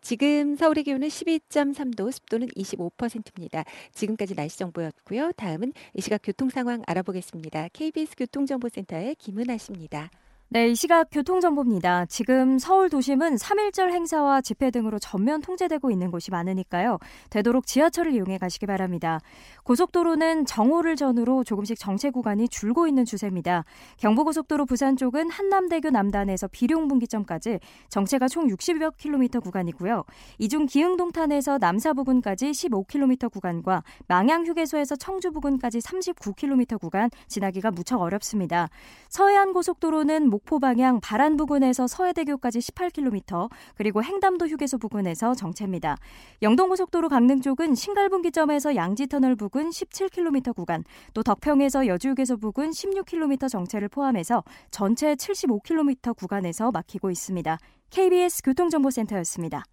지금 0.00 0.54
서울의 0.54 0.84
기온은 0.84 1.08
12.3도, 1.08 2.12
습도는 2.12 2.48
25%입니다. 2.48 3.64
지금까지 3.92 4.34
날씨 4.34 4.58
정보였고요. 4.58 5.32
다음은 5.32 5.72
이 5.94 6.00
시각 6.00 6.20
교통 6.22 6.50
상황 6.50 6.82
알아보겠습니다. 6.86 7.68
KBS 7.72 8.14
교통정보센터의 8.16 9.16
김은아 9.16 9.58
씨입니다. 9.58 10.10
네, 10.50 10.68
이 10.68 10.74
시각 10.74 11.08
교통정보입니다. 11.10 12.06
지금 12.06 12.58
서울 12.58 12.88
도심은 12.88 13.34
3.1절 13.34 13.90
행사와 13.90 14.40
집회 14.40 14.70
등으로 14.70 14.98
전면 14.98 15.42
통제되고 15.42 15.90
있는 15.90 16.10
곳이 16.10 16.30
많으니까요. 16.30 16.98
되도록 17.28 17.66
지하철을 17.66 18.14
이용해 18.14 18.38
가시기 18.38 18.64
바랍니다. 18.64 19.20
고속도로는 19.68 20.46
정오를 20.46 20.96
전후로 20.96 21.44
조금씩 21.44 21.78
정체 21.78 22.08
구간이 22.08 22.48
줄고 22.48 22.88
있는 22.88 23.04
추세입니다. 23.04 23.66
경부고속도로 23.98 24.64
부산 24.64 24.96
쪽은 24.96 25.28
한남대교 25.28 25.90
남단에서 25.90 26.48
비룡 26.48 26.88
분기점까지 26.88 27.60
정체가 27.90 28.28
총 28.28 28.48
60여 28.48 28.96
킬로미터 28.96 29.40
구간이고요. 29.40 30.04
이중 30.38 30.64
기흥동탄에서 30.64 31.58
남사 31.58 31.92
부근까지 31.92 32.50
15킬로미터 32.52 33.30
구간과 33.30 33.82
망양 34.06 34.46
휴게소에서 34.46 34.96
청주 34.96 35.32
부근까지 35.32 35.80
39킬로미터 35.80 36.80
구간 36.80 37.10
지나기가 37.26 37.70
무척 37.70 38.00
어렵습니다. 38.00 38.70
서해안 39.10 39.52
고속도로는 39.52 40.30
목포 40.30 40.60
방향 40.60 40.98
바란 41.02 41.36
부근에서 41.36 41.86
서해대교까지 41.86 42.60
18km, 42.60 43.50
그리고 43.76 44.02
행담도 44.02 44.46
휴게소 44.46 44.78
부근에서 44.78 45.34
정체입니다. 45.34 45.98
영동고속도로 46.40 47.10
강릉 47.10 47.42
쪽은 47.42 47.74
신갈분기점에서 47.74 48.74
양지터널 48.74 49.36
부근 49.36 49.57
17km 49.66 50.54
구간, 50.54 50.84
또 51.12 51.22
덕평에서 51.22 51.86
여주휴게소 51.86 52.38
부근 52.38 52.70
16km 52.70 53.48
정체를 53.50 53.88
포함해서 53.88 54.44
전체 54.70 55.14
75km 55.14 56.16
구간에서 56.16 56.70
막히고 56.70 57.10
있습니다. 57.10 57.58
KBS 57.90 58.42
교통정보센터였습니다. 58.42 59.64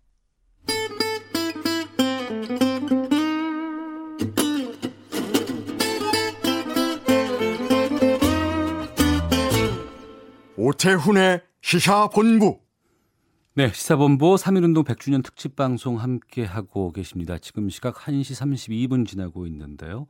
오태훈의 10.57 11.41
시사본부. 11.61 12.64
네, 13.57 13.71
시사본부 13.71 14.35
3.1운동 14.35 14.83
100주년 14.83 15.23
특집 15.23 15.55
방송 15.55 15.97
함께하고 16.01 16.91
계십니다. 16.91 17.37
지금 17.37 17.69
시각 17.69 17.95
1시 17.95 18.35
32분 18.35 19.07
지나고 19.07 19.47
있는데요. 19.47 20.07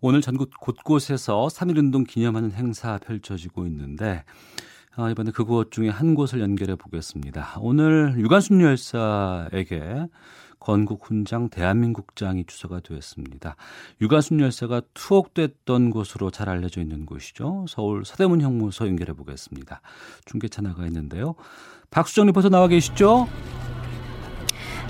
오늘 0.00 0.20
전국 0.20 0.50
곳곳에서 0.58 1.46
3.1운동 1.46 2.04
기념하는 2.04 2.50
행사 2.50 2.98
펼쳐지고 2.98 3.68
있는데, 3.68 4.24
아, 4.96 5.08
이번에 5.10 5.30
그곳 5.30 5.70
중에 5.70 5.88
한 5.88 6.14
곳을 6.14 6.40
연결해 6.40 6.74
보겠습니다. 6.74 7.58
오늘 7.60 8.14
유관순 8.18 8.60
열사에게 8.60 10.08
건국 10.58 11.06
훈장 11.06 11.48
대한민국장이 11.48 12.44
주소가 12.44 12.80
되었습니다. 12.80 13.56
유가순 14.02 14.40
열사가 14.40 14.82
투옥됐던 14.92 15.90
곳으로 15.90 16.30
잘 16.30 16.48
알려져 16.50 16.82
있는 16.82 17.06
곳이죠. 17.06 17.64
서울 17.66 18.04
서대문 18.04 18.42
형무소 18.42 18.86
연결해 18.86 19.14
보겠습니다. 19.14 19.80
중계차 20.26 20.60
나가 20.60 20.86
있는데요. 20.86 21.34
박수정 21.90 22.26
리포터 22.26 22.50
나와 22.50 22.68
계시죠? 22.68 23.26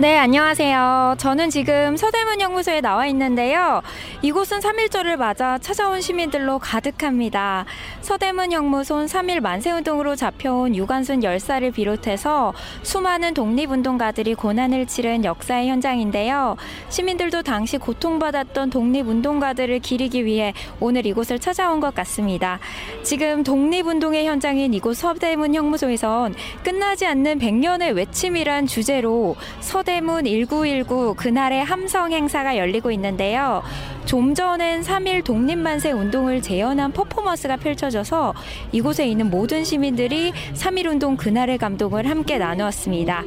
네, 0.01 0.16
안녕하세요. 0.16 1.16
저는 1.18 1.51
지금 1.51 1.94
서대문 1.94 2.40
연구소에 2.40 2.80
나와 2.80 3.07
있는데요. 3.09 3.82
이곳은 4.22 4.61
3.1절을 4.61 5.16
맞아 5.16 5.59
찾아온 5.59 6.01
시민들로 6.01 6.59
가득합니다. 6.59 7.66
서대문 8.01 8.51
형무소는 8.51 9.05
3.1 9.05 9.40
만세운동으로 9.40 10.16
잡혀온 10.16 10.74
유관순 10.74 11.22
열사를 11.22 11.70
비롯해서 11.70 12.55
수많은 12.82 13.34
독립운동가들이 13.34 14.36
고난을 14.36 14.86
치른 14.86 15.22
역사의 15.22 15.68
현장인데요. 15.68 16.57
시민들도 16.88 17.42
당시 17.42 17.76
고통받았던 17.76 18.70
독립운동가들을 18.70 19.80
기리기 19.80 20.24
위해 20.24 20.55
오늘 20.80 21.05
이곳을 21.05 21.38
찾아온 21.38 21.78
것 21.78 21.94
같습니다. 21.94 22.59
지금 23.03 23.44
독립운동의 23.44 24.26
현장인 24.26 24.72
이곳 24.72 24.96
서대문 24.96 25.55
형무소에선 25.55 26.34
끝나지 26.64 27.05
않는 27.05 27.38
100년의 27.38 27.94
외침이란 27.94 28.66
주제로 28.66 29.36
서대 29.61 29.89
서대문 29.91 30.24
1919 30.24 31.14
그날의 31.16 31.64
함성 31.64 32.12
행사가 32.12 32.57
열리고 32.57 32.93
있는데요. 32.93 33.61
좀 34.05 34.36
전엔 34.36 34.82
3일 34.82 35.24
독립만세 35.24 35.91
운동을 35.91 36.41
재현한 36.43 36.93
퍼포먼스가 36.93 37.57
펼쳐져서 37.57 38.32
이곳에 38.70 39.09
있는 39.09 39.30
모든 39.30 39.64
시민들이 39.64 40.32
3일 40.55 40.86
운동 40.86 41.16
그날의 41.16 41.59
감동을 41.59 42.09
함께 42.09 42.38
나누었습니다. 42.38 43.24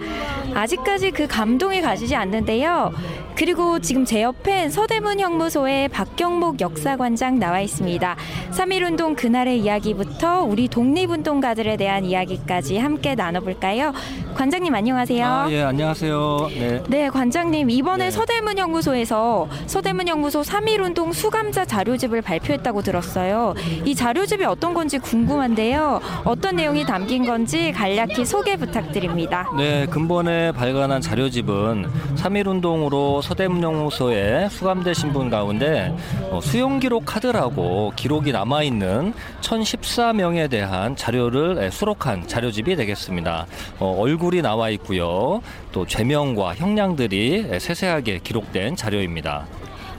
아직까지 0.53 1.11
그 1.11 1.28
감동이 1.28 1.82
가시지 1.82 2.16
않는데요. 2.16 2.93
그리고 3.36 3.80
지금 3.80 4.05
제 4.05 4.22
옆엔 4.22 4.70
서대문 4.70 5.20
형무소에 5.20 5.89
박경목 5.89 6.61
역사관장 6.61 7.39
나와 7.39 7.59
있습니다. 7.61 8.16
3일 8.51 8.84
운동 8.84 9.16
그날의 9.16 9.59
이야기부터 9.59 10.43
우리 10.43 10.68
독립운동가들에 10.68 11.78
대한 11.78 12.05
이야기까지 12.05 12.78
함께 12.78 13.16
나눠볼까요? 13.16 13.91
관장님 14.36 14.74
안녕하세요. 14.74 15.26
아, 15.26 15.47
예, 15.49 15.64
안녕하세요. 15.64 16.43
네. 16.50 16.84
네, 16.88 17.10
관장님 17.10 17.70
이번에 17.70 18.06
네. 18.06 18.12
서대문 18.12 18.58
형무소에서 18.58 19.48
서대문 19.68 20.08
형무소 20.08 20.41
3일 20.41 20.82
운동 20.82 21.12
수감자 21.12 21.66
자료집을 21.66 22.22
발표했다고 22.22 22.82
들었어요. 22.82 23.54
이 23.86 23.96
자료집이 23.96 24.44
어떤 24.46 24.74
건지 24.74 25.00
궁금한데요. 25.00 26.02
어떤 26.24 26.56
내용이 26.56 26.86
담긴 26.86 27.26
건지 27.26 27.72
간략히 27.72 28.26
소개 28.26 28.56
부탁드립니다. 28.56 29.50
네, 29.58 29.86
근본에 29.88 30.52
발간한 30.52 31.02
자료집은 31.02 31.88
3일 32.16 32.48
운동으로 32.48 33.22
서대문 33.22 33.64
형무소에 33.64 34.50
수감되신 34.50 35.14
분 35.14 35.30
가운데 35.30 35.96
어, 36.32 36.39
수용 36.41 36.80
기록 36.80 37.06
카드라고 37.06 37.94
기록이 37.96 38.32
남아 38.32 38.64
있는 38.64 39.14
1,014명에 39.41 40.50
대한 40.50 40.96
자료를 40.96 41.72
수록한 41.72 42.28
자료집이 42.28 42.76
되겠습니다. 42.76 43.46
어, 43.80 43.96
얼굴이 44.00 44.41
나와 44.41 44.70
있고요. 44.72 45.41
또 45.74 45.86
죄명과 45.86 46.55
형량들이 46.55 47.59
세세하게 47.59 48.19
기록된 48.24 48.78
자료입니다. 48.78 49.45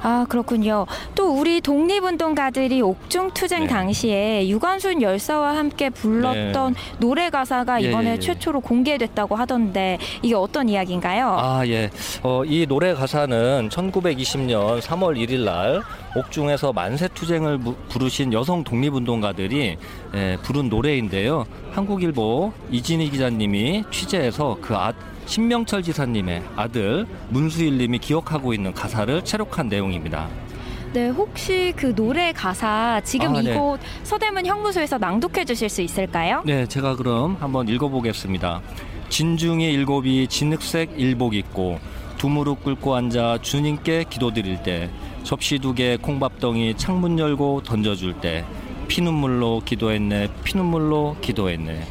아 0.07 0.27
그렇군요. 0.29 0.85
또 1.15 1.33
우리 1.33 1.63
독립운동가들이 1.63 2.83
옥중 2.83 3.31
투쟁 3.33 3.61
네. 3.61 3.67
당시에 3.69 4.47
유관순 4.49 5.01
열사와 5.01 5.57
함께 5.57 5.89
불렀던 5.89 6.75
네. 6.75 6.81
노래 6.99 7.31
가사가 7.31 7.83
예, 7.83 7.89
이번에 7.89 8.11
예, 8.11 8.13
예. 8.13 8.19
최초로 8.19 8.61
공개됐다고 8.61 9.35
하던데 9.35 9.97
이게 10.21 10.35
어떤 10.35 10.69
이야기인가요? 10.69 11.37
아 11.41 11.67
예. 11.67 11.91
어, 12.23 12.45
이 12.45 12.67
노래 12.67 12.93
가사는 12.93 13.71
1920년 13.71 14.83
3월 14.83 15.17
1일 15.17 15.45
날 15.45 15.81
옥중에서 16.15 16.75
만세 16.75 17.09
투쟁을 17.09 17.59
부르신 17.89 18.35
여성 18.35 18.63
독립운동가들이 18.63 19.79
예, 20.15 20.37
부른 20.43 20.69
노래인데요. 20.69 21.47
한국일보 21.73 22.53
이진희 22.71 23.09
기자님이 23.09 23.85
취재해서 23.91 24.59
그 24.61 24.77
아, 24.77 24.93
신명철 25.27 25.83
지사님의 25.83 26.43
아들 26.57 27.07
문수일 27.31 27.79
님이 27.79 27.99
기억하고 27.99 28.53
있는 28.55 28.73
가사를 28.75 29.25
체록한 29.25 29.69
내용입니다. 29.69 30.29
네, 30.93 31.09
혹시 31.09 31.73
그 31.75 31.93
노래 31.95 32.33
가사 32.33 33.01
지금 33.05 33.35
아, 33.35 33.43
네. 33.43 33.51
이곳 33.53 33.81
서대문 34.05 34.47
형무소에서 34.47 34.99
낭독해 34.99 35.45
주실 35.45 35.69
수 35.69 35.83
있을까요? 35.83 36.43
네, 36.45 36.67
제가 36.67 36.95
그럼 36.97 37.37
한번 37.41 37.67
읽어보겠습니다. 37.69 38.61
진중의 39.09 39.73
일곱이 39.73 40.29
진흙색 40.29 40.93
일복 40.97 41.35
입고 41.35 41.79
두 42.17 42.29
무릎 42.29 42.63
꿇고 42.63 42.95
앉아 42.95 43.39
주님께 43.43 44.05
기도드릴 44.09 44.63
때 44.63 44.89
접시 45.25 45.59
두 45.59 45.75
개 45.75 45.97
콩밥덩이 45.97 46.75
창문 46.77 47.19
열고 47.19 47.63
던져줄 47.65 48.15
때 48.21 48.45
피눈물로 48.89 49.63
기도했네 49.65 50.29
피눈물로 50.45 51.17
기도했네 51.21 51.83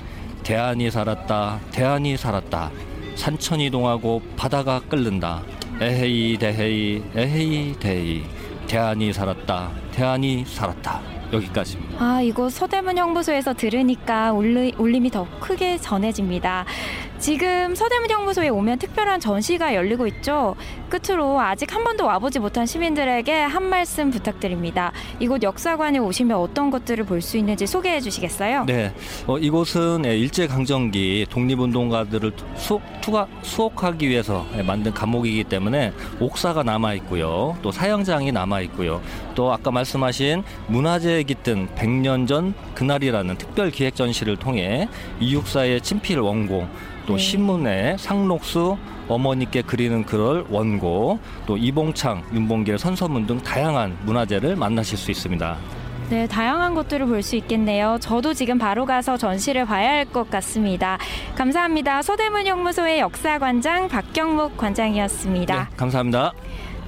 대안이 0.43 0.91
살았다 0.91 1.59
대안이 1.71 2.15
살았다 2.17 2.71
산천 3.15 3.59
이 3.61 3.69
동하고 3.69 4.21
바다가 4.35 4.79
끓는다. 4.89 5.41
에헤이 5.81 6.37
대헤이 6.37 7.03
에헤이 7.15 7.75
대헤이 7.79 8.23
대안이 8.67 9.13
살았다. 9.13 9.71
대안이 9.91 10.45
살았다. 10.45 11.01
여기까지입니다. 11.33 12.03
아, 12.03 12.21
이거 12.21 12.49
서대문 12.49 12.97
형무소에서 12.97 13.53
들으니까 13.53 14.31
울리, 14.31 14.73
울림이 14.77 15.09
더 15.09 15.27
크게 15.39 15.77
전해집니다. 15.77 16.65
지금 17.23 17.73
서대문 17.73 18.09
형무소에 18.09 18.49
오면 18.49 18.79
특별한 18.79 19.21
전시가 19.21 19.73
열리고 19.75 20.07
있죠. 20.07 20.57
끝으로 20.89 21.39
아직 21.39 21.73
한 21.73 21.85
번도 21.85 22.05
와보지 22.05 22.39
못한 22.39 22.65
시민들에게 22.65 23.31
한 23.43 23.63
말씀 23.63 24.11
부탁드립니다. 24.11 24.91
이곳 25.21 25.41
역사관에 25.41 25.99
오시면 25.99 26.35
어떤 26.37 26.69
것들을 26.69 27.05
볼 27.05 27.21
수 27.21 27.37
있는지 27.37 27.65
소개해 27.65 28.01
주시겠어요? 28.01 28.65
네, 28.65 28.93
어, 29.25 29.37
이곳은 29.37 30.03
예, 30.05 30.17
일제 30.17 30.45
강점기 30.47 31.27
독립운동가들을 31.29 32.33
수, 32.57 32.81
투가, 32.99 33.27
수옥하기 33.41 34.09
위해서 34.09 34.45
예, 34.57 34.61
만든 34.61 34.93
감옥이기 34.93 35.45
때문에 35.45 35.93
옥사가 36.19 36.63
남아 36.63 36.95
있고요, 36.95 37.57
또 37.61 37.71
사형장이 37.71 38.33
남아 38.33 38.59
있고요, 38.63 39.01
또 39.33 39.53
아까 39.53 39.71
말씀하신 39.71 40.43
문화재에 40.67 41.23
깃든 41.23 41.69
100년 41.75 42.27
전 42.27 42.53
그날이라는 42.75 43.37
특별 43.37 43.71
기획 43.71 43.95
전시를 43.95 44.35
통해 44.35 44.89
이육사의 45.21 45.79
친필 45.79 46.19
원고 46.19 46.67
또 47.05 47.17
네. 47.17 47.19
신문에 47.19 47.97
상록수 47.97 48.77
어머니께 49.07 49.61
그리는 49.63 50.03
글을 50.05 50.45
원고, 50.49 51.19
또 51.45 51.57
이봉창, 51.57 52.23
윤봉길 52.33 52.77
선서문 52.77 53.27
등 53.27 53.41
다양한 53.41 53.97
문화재를 54.03 54.55
만나실 54.55 54.97
수 54.97 55.11
있습니다. 55.11 55.57
네, 56.09 56.27
다양한 56.27 56.73
것들을 56.75 57.05
볼 57.07 57.23
수 57.23 57.35
있겠네요. 57.37 57.97
저도 57.99 58.33
지금 58.33 58.57
바로 58.57 58.85
가서 58.85 59.17
전시를 59.17 59.65
봐야 59.65 59.89
할 59.91 60.05
것 60.05 60.29
같습니다. 60.29 60.97
감사합니다. 61.35 62.01
서대문 62.01 62.45
형무소의 62.45 62.99
역사관장 62.99 63.87
박경목 63.87 64.57
관장이었습니다. 64.57 65.69
네, 65.69 65.75
감사합니다. 65.77 66.33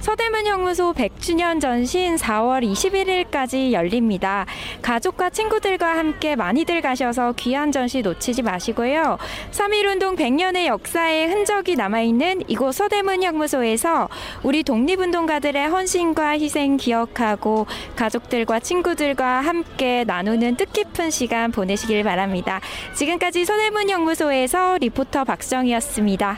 서대문 0.00 0.46
형무소 0.46 0.92
100주년 0.92 1.60
전신 1.60 2.16
4월 2.16 2.62
21일까지 2.70 3.72
열립니다. 3.72 4.46
가족과 4.82 5.30
친구들과 5.30 5.96
함께 5.98 6.36
많이들 6.36 6.80
가셔서 6.80 7.32
귀한 7.32 7.72
전시 7.72 8.02
놓치지 8.02 8.42
마시고요. 8.42 9.18
3.1운동 9.50 10.16
100년의 10.16 10.66
역사의 10.66 11.28
흔적이 11.28 11.76
남아있는 11.76 12.42
이곳 12.48 12.72
서대문 12.72 13.22
형무소에서 13.22 14.08
우리 14.42 14.62
독립운동가들의 14.62 15.68
헌신과 15.68 16.38
희생 16.38 16.76
기억하고 16.76 17.66
가족들과 17.96 18.60
친구들과 18.60 19.40
함께 19.40 20.04
나누는 20.04 20.56
뜻깊은 20.56 21.10
시간 21.10 21.50
보내시길 21.50 22.04
바랍니다. 22.04 22.60
지금까지 22.94 23.44
서대문 23.44 23.90
형무소에서 23.90 24.78
리포터 24.78 25.24
박정희였습니다. 25.24 26.36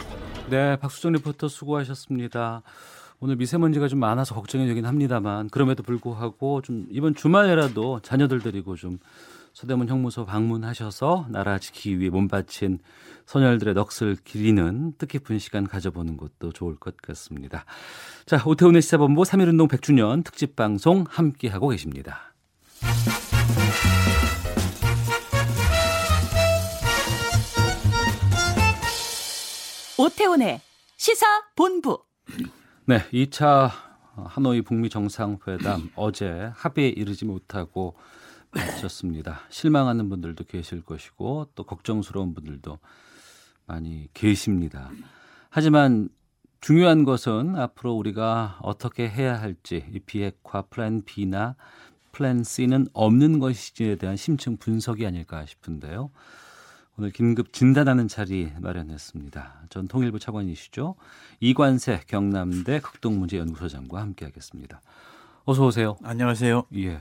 네, 0.49 0.77
박수정 0.77 1.13
리포터 1.13 1.49
수고하셨습니다. 1.49 2.63
오늘 3.21 3.35
미세먼지가 3.37 3.89
좀 3.89 3.99
많아서 3.99 4.35
걱정이 4.35 4.67
되긴 4.69 4.87
합니다만 4.87 5.49
그럼에도 5.49 5.83
불구하고 5.83 6.63
좀 6.63 6.87
이번 6.91 7.15
주말에라도 7.17 8.01
자녀들 8.01 8.41
데리고 8.41 8.77
좀 8.77 8.99
서대문 9.55 9.89
형무소 9.89 10.25
방문하셔서 10.25 11.27
나라 11.31 11.59
지키기 11.59 11.99
위해 11.99 12.11
몸바친 12.11 12.79
선열들의 13.27 13.75
넋을 13.75 14.17
기리는 14.23 14.93
뜻깊은 14.99 15.41
시간 15.41 15.67
가져보는 15.67 16.17
것도 16.17 16.53
좋을 16.53 16.77
것 16.77 16.97
같습니다. 16.99 17.65
자, 18.25 18.41
오태훈의 18.47 18.83
시사본부 18.83 19.23
3.1운동 19.23 19.69
100주년 19.69 20.23
특집 20.23 20.55
방송 20.55 21.05
함께하고 21.09 21.69
계십니다. 21.71 22.35
오태훈의 29.99 30.61
시사본부 30.97 31.99
네, 32.89 33.01
2차 33.13 33.71
하노이 34.17 34.63
북미 34.63 34.89
정상회담 34.89 35.91
어제 35.95 36.51
합의에 36.55 36.89
이르지 36.89 37.27
못하고 37.27 37.95
마쳤습니다. 38.51 39.41
실망하는 39.51 40.09
분들도 40.09 40.45
계실 40.45 40.83
것이고 40.83 41.51
또 41.55 41.65
걱정스러운 41.65 42.33
분들도 42.33 42.79
많이 43.67 44.09
계십니다. 44.15 44.89
하지만 45.51 46.09
중요한 46.63 47.05
것은 47.05 47.57
앞으로 47.57 47.93
우리가 47.93 48.59
어떻게 48.63 49.07
해야 49.07 49.39
할지 49.39 49.85
이 49.93 49.99
비핵화 49.99 50.63
플랜 50.63 51.03
B나 51.05 51.57
플랜 52.13 52.43
C는 52.43 52.87
없는 52.95 53.39
것인지에 53.39 53.97
대한 53.97 54.17
심층 54.17 54.57
분석이 54.57 55.07
아닐까 55.07 55.45
싶은데요. 55.45 56.11
오늘 56.99 57.13
긴급 57.13 57.53
진단하는 57.53 58.09
자리 58.09 58.51
마련했습니다. 58.59 59.67
전 59.71 59.87
통일부 59.87 60.19
차관이시죠. 60.19 60.97
이관세 61.39 62.01
경남대 62.09 62.81
극동문제연구소장과 62.81 64.01
함께하겠습니다. 64.01 64.81
어서 65.45 65.65
오세요. 65.65 65.97
안녕하세요. 66.03 66.65
예. 66.75 67.01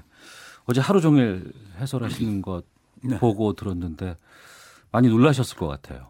어제 0.66 0.82
하루 0.82 1.02
종일 1.02 1.52
해설하시는 1.80 2.42
것 2.44 2.66
네. 3.02 3.18
보고 3.18 3.54
들었는데 3.54 4.18
많이 4.92 5.08
놀라셨을 5.08 5.58
것 5.58 5.66
같아요. 5.66 6.10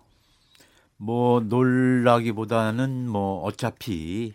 뭐 0.98 1.40
놀라기보다는 1.40 3.08
뭐 3.08 3.42
어차피 3.44 4.34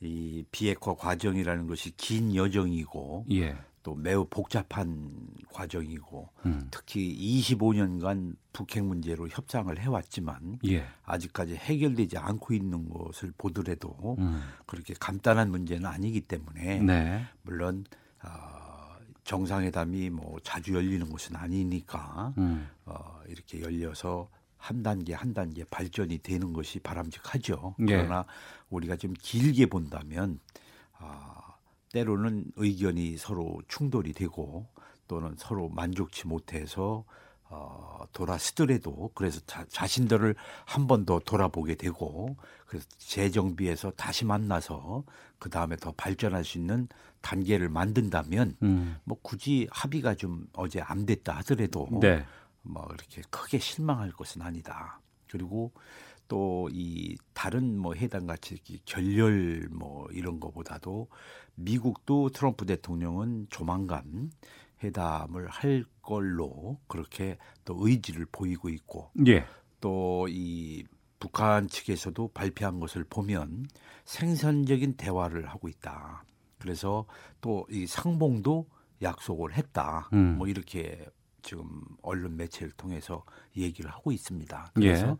이 0.00 0.44
비핵화 0.50 0.94
과정이라는 0.94 1.66
것이 1.66 1.94
긴 1.98 2.34
여정이고 2.34 3.26
예. 3.32 3.54
또 3.84 3.94
매우 3.94 4.24
복잡한 4.24 5.10
과정이고 5.52 6.30
음. 6.46 6.66
특히 6.70 7.14
25년간 7.42 8.34
북핵 8.52 8.82
문제로 8.82 9.28
협상을 9.28 9.78
해왔지만 9.78 10.58
예. 10.66 10.86
아직까지 11.04 11.54
해결되지 11.54 12.16
않고 12.16 12.54
있는 12.54 12.88
것을 12.88 13.32
보더라도 13.36 14.16
음. 14.18 14.42
그렇게 14.66 14.94
간단한 14.98 15.50
문제는 15.50 15.84
아니기 15.86 16.22
때문에 16.22 16.80
네. 16.80 17.26
물론 17.42 17.84
어, 18.24 18.96
정상회담이 19.22 20.08
뭐 20.08 20.38
자주 20.42 20.74
열리는 20.74 21.06
곳은 21.06 21.36
아니니까 21.36 22.32
음. 22.38 22.66
어, 22.86 23.20
이렇게 23.28 23.60
열려서 23.60 24.30
한 24.56 24.82
단계 24.82 25.12
한 25.12 25.34
단계 25.34 25.62
발전이 25.64 26.18
되는 26.18 26.54
것이 26.54 26.78
바람직하죠. 26.78 27.74
예. 27.80 27.84
그러나 27.84 28.24
우리가 28.70 28.96
좀 28.96 29.12
길게 29.12 29.66
본다면 29.66 30.40
어, 31.00 31.43
때로는 31.94 32.46
의견이 32.56 33.16
서로 33.16 33.62
충돌이 33.68 34.12
되고 34.14 34.66
또는 35.06 35.36
서로 35.38 35.68
만족치 35.68 36.26
못해서 36.26 37.04
어, 37.48 38.02
돌아서더라도 38.12 39.12
그래서 39.14 39.40
자, 39.46 39.64
자신들을 39.68 40.34
한 40.64 40.88
번 40.88 41.04
더 41.04 41.20
돌아보게 41.20 41.76
되고 41.76 42.36
그래서 42.66 42.84
재정비해서 42.98 43.92
다시 43.92 44.24
만나서 44.24 45.04
그 45.38 45.48
다음에 45.50 45.76
더 45.76 45.92
발전할 45.92 46.42
수 46.44 46.58
있는 46.58 46.88
단계를 47.20 47.68
만든다면 47.68 48.56
음. 48.62 48.96
뭐 49.04 49.16
굳이 49.22 49.68
합의가 49.70 50.16
좀 50.16 50.48
어제 50.54 50.80
안 50.80 51.06
됐다 51.06 51.36
하더라도 51.38 51.86
네. 52.00 52.24
뭐 52.62 52.84
이렇게 52.88 53.22
크게 53.30 53.58
실망할 53.60 54.10
것은 54.10 54.42
아니다. 54.42 54.98
그리고 55.28 55.72
또 56.34 56.68
이 56.72 57.16
다른 57.32 57.78
뭐 57.78 57.94
해당 57.94 58.26
같이 58.26 58.58
결렬 58.84 59.68
뭐 59.70 60.08
이런 60.10 60.40
거보다도 60.40 61.08
미국도 61.54 62.30
트럼프 62.30 62.66
대통령은 62.66 63.46
조만간 63.50 64.32
회담을 64.82 65.46
할 65.46 65.84
걸로 66.02 66.80
그렇게 66.88 67.38
또 67.64 67.76
의지를 67.78 68.26
보이고 68.32 68.68
있고 68.68 69.12
예. 69.28 69.44
또이 69.80 70.84
북한 71.20 71.68
측에서도 71.68 72.28
발표한 72.34 72.80
것을 72.80 73.04
보면 73.04 73.66
생산적인 74.04 74.94
대화를 74.94 75.46
하고 75.46 75.68
있다. 75.68 76.24
그래서 76.58 77.06
또 77.40 77.66
이 77.70 77.86
상봉도 77.86 78.66
약속을 79.02 79.54
했다. 79.54 80.08
음. 80.12 80.38
뭐 80.38 80.48
이렇게 80.48 81.06
지금 81.42 81.82
언론 82.02 82.36
매체를 82.36 82.72
통해서 82.72 83.22
얘기를 83.56 83.90
하고 83.90 84.10
있습니다. 84.10 84.72
그래서 84.74 85.08
예. 85.10 85.16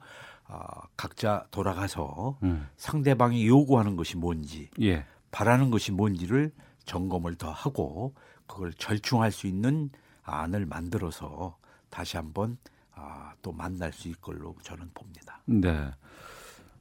아, 0.47 0.83
각자 0.97 1.47
돌아가서 1.51 2.39
음. 2.43 2.69
상대방이 2.77 3.47
요구하는 3.47 3.97
것이 3.97 4.17
뭔지 4.17 4.69
예. 4.81 5.05
바라는 5.31 5.71
것이 5.71 5.91
뭔지를 5.93 6.53
점검을 6.85 7.37
더 7.37 7.51
하고 7.51 8.15
그걸 8.47 8.73
절충할 8.75 9.33
수 9.33 9.47
있는 9.47 9.91
안을 10.23 10.67
만들어서 10.67 11.57
다시 11.91 12.17
한번 12.17 12.59
아, 12.95 13.33
또 13.43 13.53
만날 13.53 13.93
수 13.93 14.09
있을 14.09 14.21
걸로 14.21 14.55
저는 14.63 14.91
봅니다. 14.95 15.41
네. 15.47 15.91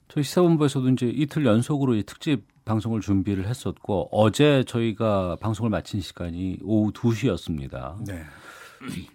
저희 0.07 0.24
시사본부에서도 0.24 0.89
이제 0.89 1.07
이틀 1.07 1.45
연속으로 1.45 1.95
이 1.95 2.03
특집 2.03 2.45
방송을 2.66 3.01
준비를 3.01 3.47
했었고 3.47 4.09
어제 4.11 4.64
저희가 4.66 5.38
방송을 5.38 5.70
마친 5.70 6.01
시간이 6.01 6.59
오후 6.64 6.91
2시였습니다. 6.91 8.03
네. 8.05 8.24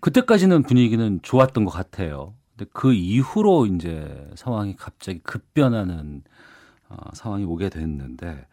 그때까지는 0.01 0.63
분위기는 0.63 1.21
좋았던 1.23 1.65
것 1.65 1.71
같아요. 1.71 2.35
근데 2.59 2.71
그 2.73 2.93
이후로 2.93 3.67
이제 3.67 4.29
상황이 4.35 4.75
갑자기 4.75 5.21
급변하는 5.21 6.25
어, 6.89 6.97
상황이 7.15 7.45
오게 7.45 7.69
됐는데 7.69 8.47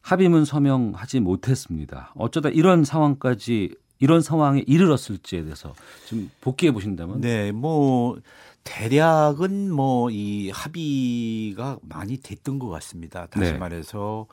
합의문 0.00 0.46
서명하지 0.46 1.20
못했습니다. 1.20 2.12
어쩌다 2.16 2.48
이런 2.48 2.84
상황까지 2.84 3.76
이런 3.98 4.22
상황에 4.22 4.64
이르렀을지에 4.66 5.42
대해서 5.42 5.74
좀 6.06 6.30
복귀해 6.40 6.72
보신다면 6.72 7.20
네, 7.20 7.52
뭐 7.52 8.18
대략은 8.64 9.70
뭐 9.72 10.10
이 10.10 10.50
합의가 10.50 11.78
많이 11.82 12.16
됐던 12.16 12.58
것 12.58 12.68
같습니다. 12.68 13.26
다시 13.26 13.52
네. 13.52 13.58
말해서 13.58 14.26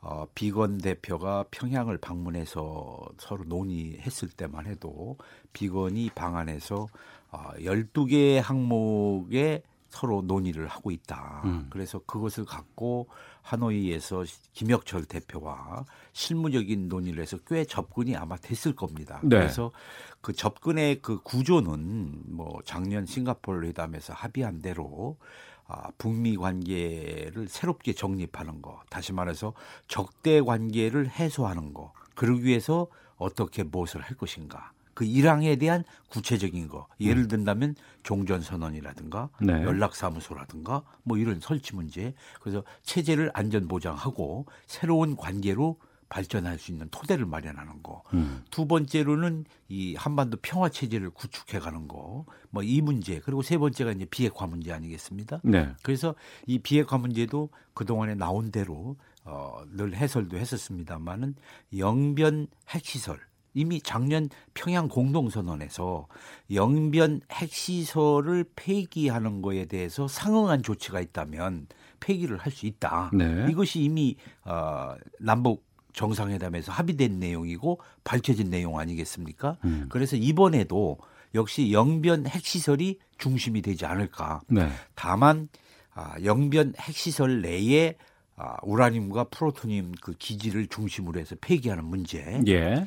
어, 0.00 0.26
비건 0.34 0.78
대표가 0.78 1.46
평양을 1.50 1.96
방문해서 1.98 3.00
서로 3.18 3.44
논의했을 3.44 4.28
때만 4.28 4.66
해도 4.66 5.16
비건이 5.54 6.10
방안에서 6.14 6.88
어, 7.34 7.52
12개 7.58 8.40
항목에 8.40 9.62
서로 9.88 10.22
논의를 10.22 10.66
하고 10.66 10.90
있다. 10.90 11.42
음. 11.44 11.66
그래서 11.70 12.00
그것을 12.00 12.44
갖고 12.44 13.08
하노이에서 13.42 14.24
김혁철 14.52 15.04
대표와 15.04 15.84
실무적인 16.12 16.88
논의를 16.88 17.22
해서 17.22 17.38
꽤 17.46 17.64
접근이 17.64 18.16
아마 18.16 18.36
됐을 18.36 18.74
겁니다. 18.74 19.20
네. 19.22 19.36
그래서 19.36 19.70
그 20.20 20.32
접근의 20.32 21.00
그 21.00 21.20
구조는 21.22 22.22
뭐 22.26 22.58
작년 22.64 23.06
싱가포르 23.06 23.66
회담에서 23.68 24.12
합의한 24.14 24.62
대로 24.62 25.16
아, 25.66 25.90
북미 25.96 26.36
관계를 26.36 27.48
새롭게 27.48 27.94
정립하는 27.94 28.60
거, 28.60 28.82
다시 28.90 29.12
말해서 29.12 29.54
적대 29.88 30.42
관계를 30.42 31.08
해소하는 31.08 31.72
거, 31.72 31.92
그러기 32.14 32.44
위해서 32.44 32.88
어떻게 33.16 33.62
무엇을 33.62 34.02
할 34.02 34.16
것인가. 34.16 34.73
그 34.94 35.04
일항에 35.04 35.56
대한 35.56 35.84
구체적인 36.08 36.68
거 36.68 36.86
예를 37.00 37.28
든다면 37.28 37.74
종전 38.02 38.40
선언이라든가 38.40 39.30
네. 39.40 39.52
연락 39.64 39.94
사무소라든가 39.96 40.82
뭐 41.02 41.18
이런 41.18 41.40
설치 41.40 41.74
문제 41.74 42.14
그래서 42.40 42.62
체제를 42.82 43.30
안전 43.34 43.68
보장하고 43.68 44.46
새로운 44.66 45.16
관계로 45.16 45.78
발전할 46.10 46.58
수 46.58 46.70
있는 46.70 46.86
토대를 46.90 47.26
마련하는 47.26 47.82
거. 47.82 48.02
음. 48.12 48.44
두 48.50 48.66
번째로는 48.68 49.46
이 49.68 49.96
한반도 49.96 50.36
평화 50.42 50.68
체제를 50.68 51.10
구축해 51.10 51.58
가는 51.58 51.88
거. 51.88 52.24
뭐 52.50 52.62
이 52.62 52.80
문제. 52.82 53.18
그리고 53.20 53.42
세 53.42 53.58
번째가 53.58 53.90
이제 53.92 54.04
비핵화 54.04 54.46
문제 54.46 54.70
아니겠습니까? 54.72 55.40
네. 55.42 55.72
그래서 55.82 56.14
이 56.46 56.58
비핵화 56.60 56.98
문제도 56.98 57.48
그동안에 57.72 58.14
나온 58.14 58.52
대로 58.52 58.96
어, 59.24 59.64
늘 59.72 59.96
해설도 59.96 60.36
했었습니다만은 60.36 61.34
영변 61.76 62.46
핵시설 62.68 63.18
이미 63.54 63.80
작년 63.80 64.28
평양 64.52 64.88
공동선언에서 64.88 66.06
영변 66.52 67.20
핵시설을 67.32 68.44
폐기하는 68.56 69.42
거에 69.42 69.64
대해서 69.64 70.06
상응한 70.08 70.62
조치가 70.62 71.00
있다면 71.00 71.68
폐기를 72.00 72.36
할 72.38 72.52
수 72.52 72.66
있다. 72.66 73.10
네. 73.14 73.46
이것이 73.50 73.80
이미 73.80 74.16
어, 74.44 74.94
남북 75.18 75.64
정상회담에서 75.92 76.72
합의된 76.72 77.18
내용이고 77.20 77.80
밝혀진 78.02 78.50
내용 78.50 78.78
아니겠습니까? 78.78 79.56
음. 79.64 79.86
그래서 79.88 80.16
이번에도 80.16 80.98
역시 81.34 81.72
영변 81.72 82.26
핵시설이 82.26 82.98
중심이 83.18 83.62
되지 83.62 83.86
않을까. 83.86 84.40
네. 84.48 84.68
다만 84.94 85.48
아, 85.94 86.14
영변 86.24 86.74
핵시설 86.78 87.42
내에 87.42 87.94
아, 88.36 88.56
우라늄과 88.62 89.24
프로토늄 89.24 89.92
그 90.00 90.12
기지를 90.12 90.66
중심으로 90.66 91.20
해서 91.20 91.36
폐기하는 91.40 91.84
문제. 91.84 92.40
예. 92.48 92.86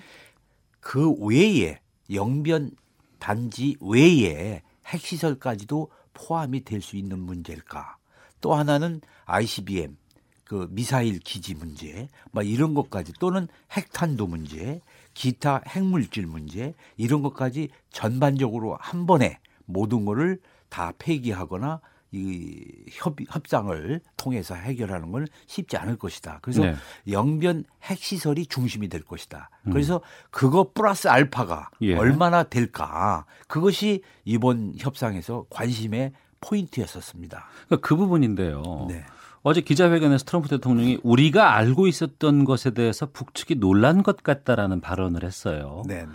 그 0.87 1.11
외에 1.19 1.81
영변 2.13 2.71
단지 3.19 3.75
외에 3.81 4.61
핵시설까지도 4.85 5.91
포함이 6.13 6.63
될 6.63 6.81
수 6.81 6.95
있는 6.95 7.19
문제일까? 7.19 7.97
또 8.39 8.53
하나는 8.53 9.01
ICBM 9.25 9.97
그 10.45 10.69
미사일 10.71 11.19
기지 11.19 11.55
문제, 11.55 12.07
막 12.31 12.47
이런 12.47 12.73
것까지 12.73 13.11
또는 13.19 13.49
핵탄두 13.73 14.27
문제, 14.27 14.79
기타 15.13 15.61
핵물질 15.67 16.25
문제 16.25 16.73
이런 16.95 17.21
것까지 17.21 17.67
전반적으로 17.91 18.77
한 18.79 19.05
번에 19.05 19.39
모든 19.65 20.05
거를 20.05 20.39
다 20.69 20.93
폐기하거나 20.97 21.81
이 22.11 22.85
협, 22.89 23.15
협상을 23.29 24.01
통해서 24.15 24.55
해결하는 24.55 25.11
건 25.11 25.27
쉽지 25.45 25.77
않을 25.77 25.97
것이다. 25.97 26.39
그래서 26.41 26.63
네. 26.63 26.75
영변 27.09 27.65
핵시설이 27.83 28.45
중심이 28.45 28.87
될 28.87 29.03
것이다. 29.03 29.49
음. 29.67 29.71
그래서 29.71 30.01
그거 30.29 30.71
플러스 30.73 31.07
알파가 31.07 31.69
예. 31.81 31.95
얼마나 31.95 32.43
될까. 32.43 33.25
그것이 33.47 34.03
이번 34.23 34.73
협상에서 34.77 35.45
관심의 35.49 36.13
포인트였었습니다. 36.39 37.45
그러니까 37.65 37.87
그 37.87 37.95
부분인데요. 37.95 38.87
네. 38.89 39.03
어제 39.43 39.61
기자회견에서 39.61 40.25
트럼프 40.25 40.49
대통령이 40.49 40.99
우리가 41.03 41.55
알고 41.55 41.87
있었던 41.87 42.45
것에 42.45 42.71
대해서 42.71 43.05
북측이 43.05 43.55
놀란 43.55 44.03
것 44.03 44.23
같다라는 44.23 44.81
발언을 44.81 45.23
했어요. 45.23 45.83
네. 45.87 46.05
네. 46.05 46.11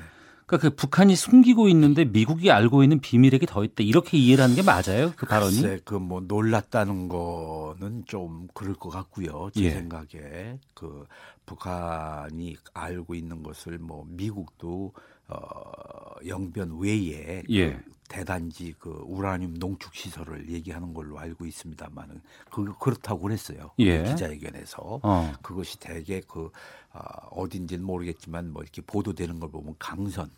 그러니까 0.46 0.68
그 0.68 0.74
북한이 0.74 1.16
숨기고 1.16 1.68
있는데 1.68 2.04
미국이 2.04 2.50
알고 2.50 2.82
있는 2.82 3.00
비밀에게 3.00 3.46
더 3.46 3.64
있다 3.64 3.82
이렇게 3.82 4.18
이해를 4.18 4.44
하는 4.44 4.56
게 4.56 4.62
맞아요? 4.62 5.12
그 5.16 5.26
발언이? 5.26 5.62
그뭐 5.84 6.22
놀랐다는 6.26 7.08
거는 7.08 8.04
좀 8.06 8.48
그럴 8.54 8.74
것 8.74 8.90
같고요. 8.90 9.50
제 9.54 9.64
예. 9.64 9.70
생각에 9.70 10.58
그 10.74 11.06
북한이 11.46 12.56
알고 12.74 13.14
있는 13.14 13.42
것을 13.42 13.78
뭐 13.78 14.04
미국도 14.08 14.92
어 15.28 16.26
영변 16.26 16.78
외에 16.80 17.42
예. 17.48 17.72
그 17.72 17.82
대단지 18.08 18.74
그 18.78 18.90
우라늄 19.06 19.54
농축 19.54 19.94
시설을 19.94 20.50
얘기하는 20.50 20.92
걸로 20.92 21.18
알고 21.18 21.46
있습니다만은 21.46 22.20
그 22.50 22.76
그렇다고 22.78 23.22
그랬어요. 23.22 23.70
예. 23.78 24.02
기자회견에서 24.02 25.00
어. 25.02 25.32
그것이 25.40 25.78
대개 25.78 26.20
그 26.28 26.50
어, 26.92 27.00
어딘지는 27.30 27.84
모르겠지만 27.84 28.52
뭐 28.52 28.62
이렇게 28.62 28.82
보도되는 28.82 29.40
걸 29.40 29.50
보면 29.50 29.74
강선에 29.78 30.28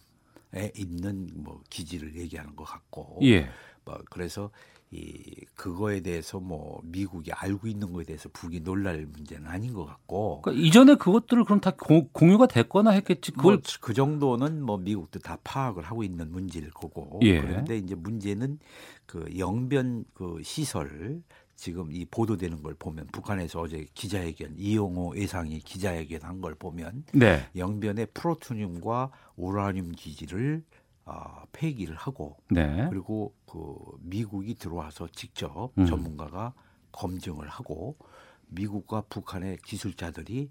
있는 0.77 1.31
뭐 1.35 1.63
기지를 1.71 2.17
얘기하는 2.17 2.55
것 2.57 2.65
같고 2.65 3.19
예. 3.23 3.49
뭐 3.85 3.99
그래서 4.11 4.51
이 4.91 5.45
그거에 5.57 6.01
대해서 6.01 6.39
뭐 6.39 6.81
미국이 6.85 7.33
알고 7.33 7.67
있는 7.67 7.93
거에 7.93 8.05
대해서 8.05 8.29
북이 8.33 8.61
놀랄 8.61 9.07
문제는 9.07 9.49
아닌 9.49 9.73
것 9.75 9.85
같고 9.85 10.43
그러니까 10.43 10.65
이전에 10.65 10.95
그것들을 10.95 11.43
그럼 11.45 11.61
다 11.61 11.73
고, 11.73 12.09
공유가 12.13 12.47
됐거나 12.47 12.91
했겠지 12.91 13.33
그걸 13.33 13.55
뭐 13.55 13.63
그 13.81 13.93
정도는 13.93 14.63
뭐 14.63 14.77
미국도 14.77 15.19
다 15.19 15.37
파악을 15.43 15.83
하고 15.83 16.05
있는 16.05 16.31
문제일 16.31 16.71
거고 16.71 17.19
예. 17.23 17.41
그런데 17.41 17.77
이제 17.77 17.97
문제는 17.97 18.61
그 19.07 19.27
영변 19.37 20.05
그 20.15 20.41
시설 20.45 21.23
지금 21.57 21.93
이 21.93 22.05
보도되는 22.05 22.63
걸 22.63 22.75
보면 22.75 23.07
북한에서 23.13 23.61
어제 23.61 23.87
기자회견 23.95 24.57
이용호 24.59 25.13
외상이 25.13 25.59
기자회견 25.61 26.23
한 26.23 26.41
걸 26.41 26.55
보면 26.55 27.05
네. 27.13 27.49
영변의 27.57 28.09
프로토늄과 28.13 29.11
우라늄 29.37 29.93
기지를 29.93 30.63
어, 31.07 31.45
폐기를 31.53 31.95
하고 31.97 32.37
네. 32.51 32.87
그리고 32.91 33.35
그 33.47 33.75
미국이 34.01 34.55
들어와서 34.55 35.09
직접 35.13 35.71
음. 35.79 35.87
전문가가 35.87 36.53
검증을 36.93 37.49
하고 37.49 37.97
미국과 38.49 39.03
북한의 39.09 39.59
기술자들이 39.65 40.51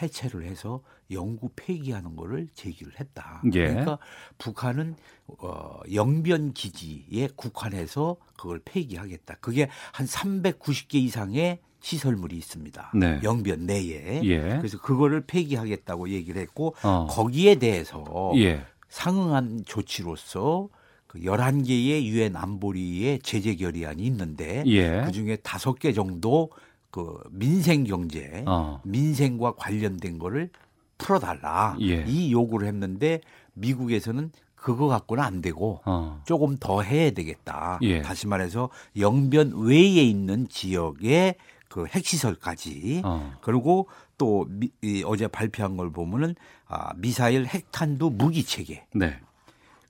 해체를 0.00 0.44
해서 0.44 0.82
영구 1.10 1.50
폐기하는 1.56 2.16
거를 2.16 2.48
제기를 2.54 2.92
했다. 2.98 3.42
예. 3.52 3.66
그러니까 3.68 3.98
북한은 4.38 4.96
어, 5.26 5.80
영변 5.92 6.52
기지에 6.52 7.28
국한해서 7.36 8.16
그걸 8.36 8.60
폐기하겠다. 8.64 9.36
그게 9.40 9.68
한 9.92 10.06
390개 10.06 10.94
이상의 10.94 11.60
시설물이 11.80 12.36
있습니다. 12.36 12.92
네. 12.94 13.20
영변 13.22 13.66
내에. 13.66 14.22
예. 14.24 14.40
그래서 14.56 14.80
그거를 14.80 15.22
폐기하겠다고 15.26 16.08
얘기를 16.08 16.40
했고 16.40 16.74
어. 16.82 17.06
거기에 17.10 17.56
대해서 17.56 18.32
예. 18.36 18.64
상응한 18.88 19.64
조치로서 19.66 20.70
그 21.06 21.20
11개의 21.20 22.04
유엔 22.06 22.36
안보리의 22.36 23.20
제재 23.20 23.54
결의안이 23.54 24.02
있는데 24.04 24.64
예. 24.66 25.02
그중에 25.04 25.36
5개 25.36 25.94
정도 25.94 26.50
그 26.94 27.18
민생 27.28 27.82
경제, 27.82 28.44
어. 28.46 28.80
민생과 28.84 29.56
관련된 29.56 30.20
거를 30.20 30.48
풀어달라 30.96 31.76
예. 31.80 32.04
이 32.06 32.32
요구를 32.32 32.68
했는데 32.68 33.20
미국에서는 33.54 34.30
그거 34.54 34.86
갖고는 34.86 35.20
안 35.20 35.40
되고 35.40 35.80
어. 35.86 36.22
조금 36.24 36.56
더 36.56 36.82
해야 36.82 37.10
되겠다. 37.10 37.80
예. 37.82 38.00
다시 38.00 38.28
말해서 38.28 38.70
영변 38.96 39.54
외에 39.66 40.04
있는 40.04 40.46
지역의 40.48 41.34
그 41.68 41.86
핵시설까지 41.86 43.02
어. 43.04 43.32
그리고 43.40 43.88
또 44.16 44.46
미, 44.48 44.70
이, 44.80 45.02
어제 45.04 45.26
발표한 45.26 45.76
걸 45.76 45.90
보면은 45.90 46.36
아, 46.68 46.94
미사일 46.94 47.44
핵탄두 47.44 48.10
무기 48.10 48.44
체계. 48.44 48.86
네. 48.94 49.18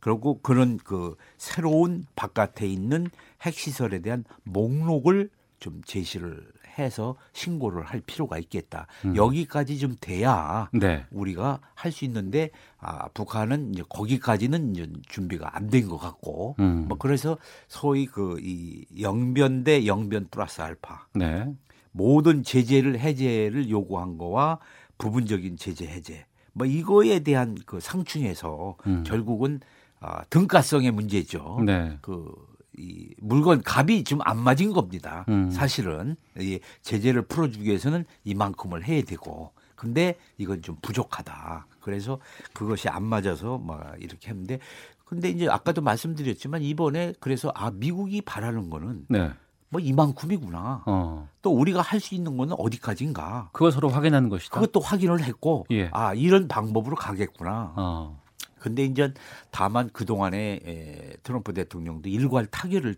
그리고 0.01 0.41
그런 0.41 0.79
그 0.79 1.17
새로운 1.37 2.07
바깥에 2.17 2.67
있는 2.67 3.09
핵시설에 3.43 3.99
대한 3.99 4.25
목록을 4.45 5.29
좀 5.59 5.83
제시를 5.85 6.54
해서 6.79 7.17
신고를 7.33 7.85
할 7.85 8.01
필요가 8.01 8.39
있겠다. 8.39 8.87
음. 9.05 9.15
여기까지 9.17 9.79
좀 9.79 9.95
돼야 10.01 10.69
네. 10.73 11.05
우리가 11.11 11.61
할 11.75 11.93
수 11.93 12.05
있는데 12.05 12.51
아, 12.79 13.09
북한은 13.09 13.73
이제 13.75 13.83
거기까지는 13.89 14.75
이제 14.75 14.89
준비가 15.09 15.57
안 15.57 15.69
된 15.71 15.89
것 15.89 15.99
같고 15.99 16.57
음. 16.59 16.87
뭐 16.89 16.99
그래서 16.99 17.39
소위 17.69 18.07
그 18.07 18.39
이 18.41 18.85
영변 19.01 19.65
대 19.65 19.87
영변 19.87 20.29
플러스 20.31 20.61
알파 20.63 21.07
네. 21.15 21.47
모든 21.93 22.43
제재를 22.43 22.99
해제를 22.99 23.71
요구한 23.71 24.19
거와 24.19 24.59
부분적인 24.99 25.57
제재 25.57 25.87
해제 25.87 26.25
뭐 26.53 26.67
이거에 26.67 27.21
대한 27.21 27.57
그 27.67 27.79
상충에서 27.81 28.77
음. 28.87 29.03
결국은 29.07 29.61
아, 30.01 30.23
등가성의 30.25 30.91
문제죠. 30.91 31.61
네. 31.65 31.97
그 32.03 32.33
이 32.77 33.09
물건 33.19 33.63
값이 33.65 34.05
좀 34.05 34.21
안 34.25 34.39
맞은 34.39 34.73
겁니다. 34.73 35.25
음. 35.29 35.51
사실은 35.51 36.17
이 36.39 36.59
제재를 36.83 37.23
풀어주기 37.23 37.65
위해서는 37.67 38.05
이만큼을 38.25 38.85
해야 38.85 39.03
되고 39.03 39.53
근데 39.77 40.17
이건 40.39 40.63
좀 40.63 40.77
부족하다. 40.83 41.67
그래서 41.81 42.19
그것이 42.53 42.89
안 42.89 43.03
맞아서 43.05 43.59
막 43.59 43.95
이렇게 44.01 44.31
했는데 44.31 44.59
근데 45.05 45.29
이제 45.29 45.49
아까도 45.49 45.83
말씀드렸지만 45.83 46.63
이번에 46.63 47.13
그래서 47.21 47.53
아 47.55 47.71
미국이 47.71 48.23
바라는 48.23 48.71
거는 48.71 49.07
네. 49.09 49.31
뭐 49.69 49.81
이만큼이구나. 49.81 50.85
어. 50.87 51.29
또 51.43 51.51
우리가 51.53 51.83
할 51.83 52.01
수 52.01 52.15
있는 52.15 52.37
거는 52.37 52.55
어디까지인가. 52.59 53.51
그걸 53.53 53.73
서로 53.73 53.89
확인하는 53.89 54.29
것이다. 54.29 54.55
그것도 54.55 54.81
확인을 54.81 55.23
했고, 55.25 55.67
예. 55.73 55.91
아 55.93 56.15
이런 56.15 56.47
방법으로 56.49 56.95
가겠구나. 56.97 57.73
어. 57.77 58.23
근데 58.65 58.83
이제 58.83 59.13
다만 59.51 59.91
그 59.93 60.07
동안에 60.07 60.61
에, 60.65 61.17
트럼프 61.23 61.53
대통령도 61.53 62.09
일괄 62.09 62.47
타결을 62.47 62.97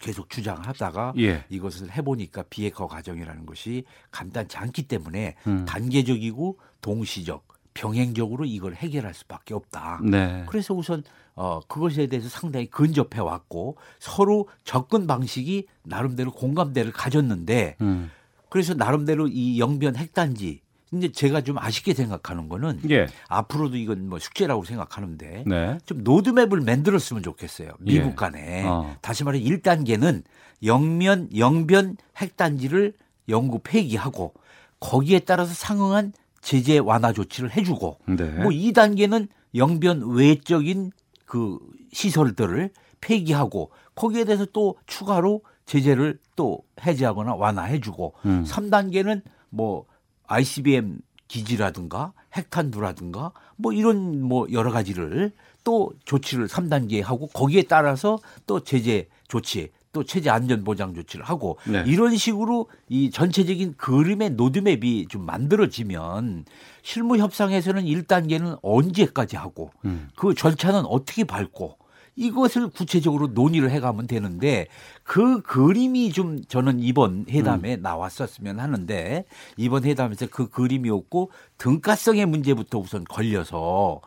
계속 0.00 0.30
주장하다가 0.30 1.12
예. 1.18 1.44
이것을 1.50 1.92
해보니까 1.92 2.44
비핵화 2.48 2.86
과정이라는 2.86 3.44
것이 3.44 3.84
간단치 4.10 4.56
않기 4.56 4.84
때문에 4.88 5.36
음. 5.46 5.66
단계적이고 5.66 6.58
동시적 6.80 7.46
병행적으로 7.74 8.46
이걸 8.46 8.74
해결할 8.74 9.12
수밖에 9.12 9.52
없다. 9.52 10.00
네. 10.02 10.46
그래서 10.48 10.72
우선 10.72 11.02
어 11.34 11.60
그것에 11.68 12.06
대해서 12.06 12.30
상당히 12.30 12.64
근접해 12.64 13.20
왔고 13.20 13.76
서로 13.98 14.48
접근 14.64 15.06
방식이 15.06 15.66
나름대로 15.82 16.32
공감대를 16.32 16.90
가졌는데 16.92 17.76
음. 17.82 18.10
그래서 18.48 18.72
나름대로 18.72 19.28
이 19.28 19.60
영변 19.60 19.96
핵단지 19.96 20.62
이제 20.92 21.12
제가 21.12 21.42
좀 21.42 21.56
아쉽게 21.58 21.94
생각하는 21.94 22.48
거는 22.48 22.80
예. 22.90 23.06
앞으로도 23.28 23.76
이건 23.76 24.08
뭐 24.08 24.18
숙제라고 24.18 24.64
생각하는데 24.64 25.44
네. 25.46 25.78
좀 25.86 26.02
노드맵을 26.02 26.60
만들었으면 26.60 27.22
좋겠어요. 27.22 27.70
미국 27.78 28.10
예. 28.10 28.14
간에. 28.14 28.64
어. 28.66 28.96
다시 29.00 29.22
말해 29.22 29.40
1단계는 29.40 30.24
영면 30.64 31.28
영변 31.36 31.96
핵단지를 32.16 32.94
영구 33.28 33.60
폐기하고 33.62 34.34
거기에 34.80 35.20
따라서 35.20 35.54
상응한 35.54 36.12
제재 36.40 36.78
완화 36.78 37.12
조치를 37.12 37.56
해 37.56 37.62
주고 37.62 37.98
네. 38.06 38.24
뭐 38.30 38.50
2단계는 38.50 39.28
영변 39.54 40.14
외적인 40.14 40.90
그 41.24 41.58
시설들을 41.92 42.70
폐기하고 43.00 43.70
거기에 43.94 44.24
대해서 44.24 44.46
또 44.46 44.76
추가로 44.86 45.42
제재를 45.66 46.18
또 46.34 46.62
해제하거나 46.82 47.34
완화해 47.34 47.80
주고 47.80 48.14
음. 48.24 48.44
3단계는 48.44 49.22
뭐 49.50 49.84
ICBM 50.30 50.98
기지라든가 51.28 52.12
핵탄두라든가 52.34 53.32
뭐 53.56 53.72
이런 53.72 54.22
뭐 54.22 54.46
여러 54.52 54.70
가지를 54.70 55.32
또 55.64 55.92
조치를 56.04 56.48
3단계에 56.48 57.02
하고 57.02 57.26
거기에 57.26 57.64
따라서 57.64 58.18
또 58.46 58.60
제재 58.60 59.08
조치 59.28 59.70
또 59.92 60.04
체제 60.04 60.30
안전 60.30 60.62
보장 60.62 60.94
조치를 60.94 61.24
하고 61.24 61.58
네. 61.66 61.82
이런 61.86 62.16
식으로 62.16 62.70
이 62.88 63.10
전체적인 63.10 63.74
그림의 63.76 64.30
노드맵이 64.30 65.06
좀 65.08 65.26
만들어지면 65.26 66.44
실무 66.82 67.18
협상에서는 67.18 67.84
1단계는 67.84 68.60
언제까지 68.62 69.36
하고 69.36 69.72
음. 69.84 70.08
그 70.14 70.34
절차는 70.34 70.86
어떻게 70.86 71.24
밟고 71.24 71.76
이것을 72.16 72.68
구체적으로 72.68 73.28
논의를 73.28 73.70
해가면 73.70 74.06
되는데 74.06 74.66
그 75.02 75.42
그림이 75.42 76.12
좀 76.12 76.42
저는 76.44 76.80
이번 76.80 77.26
회담에 77.28 77.76
음. 77.76 77.82
나왔었으면 77.82 78.60
하는데 78.60 79.24
이번 79.56 79.84
회담에서 79.84 80.26
그 80.30 80.48
그림이 80.48 80.90
없고 80.90 81.30
등가성의 81.58 82.26
문제부터 82.26 82.78
우선 82.78 83.04
걸려서 83.04 84.00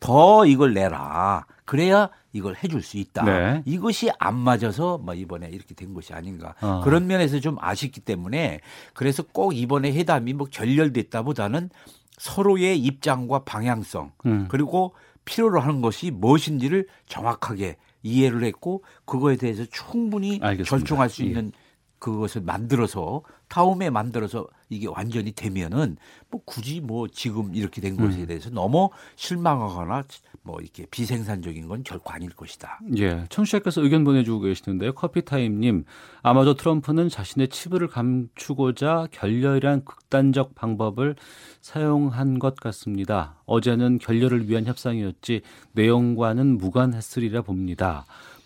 더 0.00 0.44
이걸 0.44 0.74
내라. 0.74 1.46
그래야 1.64 2.10
이걸 2.34 2.56
해줄 2.62 2.82
수 2.82 2.98
있다. 2.98 3.24
네. 3.24 3.62
이것이 3.64 4.10
안 4.18 4.36
맞아서 4.36 4.98
뭐 4.98 5.14
이번에 5.14 5.48
이렇게 5.48 5.74
된 5.74 5.94
것이 5.94 6.12
아닌가. 6.12 6.54
어. 6.60 6.82
그런 6.84 7.06
면에서 7.06 7.40
좀 7.40 7.56
아쉽기 7.60 8.00
때문에 8.00 8.60
그래서 8.92 9.22
꼭 9.22 9.56
이번에 9.56 9.92
회담이 9.92 10.34
뭐 10.34 10.46
결렬됐다보다는 10.50 11.70
서로의 12.18 12.78
입장과 12.78 13.44
방향성 13.44 14.12
음. 14.26 14.46
그리고 14.48 14.94
필요로 15.24 15.60
하는 15.60 15.80
것이 15.80 16.10
무엇인지를 16.10 16.86
정확하게 17.06 17.76
이해를 18.02 18.44
했고 18.44 18.84
그거에 19.04 19.36
대해서 19.36 19.64
충분히 19.66 20.38
알겠습니다. 20.42 20.64
결정할 20.64 21.08
수 21.08 21.22
예. 21.22 21.26
있는 21.26 21.52
예. 21.54 21.58
그것을 21.98 22.42
만들어서 22.42 23.22
다음에 23.54 23.88
만들어서 23.88 24.48
이게 24.68 24.88
완전히 24.88 25.30
되면은 25.30 25.96
뭐 26.28 26.40
굳이 26.44 26.80
뭐 26.80 27.06
지금 27.06 27.54
이렇게 27.54 27.80
된 27.80 27.96
것에 27.96 28.22
음. 28.22 28.26
대해서 28.26 28.50
너무 28.50 28.90
실망하거나 29.14 30.02
뭐 30.42 30.58
이렇게 30.60 30.86
비생산적인 30.90 31.68
건 31.68 31.84
결코 31.84 32.10
아닐 32.10 32.30
것이다. 32.30 32.80
예. 32.96 33.26
청취자께서 33.28 33.80
의견 33.82 34.02
보내주고 34.02 34.40
계시는데요. 34.40 34.92
커피타임님, 34.94 35.84
아마도 36.22 36.54
트럼프는 36.54 37.08
자신의 37.08 37.46
치부를 37.48 37.86
감추고자 37.86 39.06
결렬이란 39.12 39.84
극단적 39.84 40.56
방법을 40.56 41.14
사용한 41.60 42.40
것 42.40 42.56
같습니다. 42.56 43.36
어제는 43.46 44.00
결렬을 44.00 44.48
위한 44.48 44.66
협상이었지 44.66 45.42
내용과는 45.74 46.58
무관했으리라 46.58 47.42
봅니다. 47.42 48.04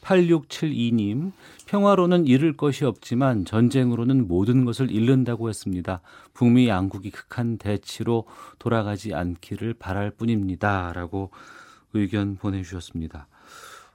8672님, 0.09 1.33
평화로는 1.67 2.27
잃을 2.27 2.57
것이 2.57 2.85
없지만 2.87 3.45
전쟁으로는 3.45 4.27
모든 4.27 4.65
것을 4.65 4.91
잃는다고 4.91 5.49
했습니다. 5.51 6.01
북미 6.33 6.69
양국이 6.69 7.11
극한 7.11 7.59
대치로 7.59 8.25
돌아가지 8.59 9.15
않기를 9.15 9.75
바랄 9.75 10.11
뿐입니다. 10.11 10.93
라고 10.95 11.31
의견 11.93 12.37
보내주셨습니다. 12.37 13.29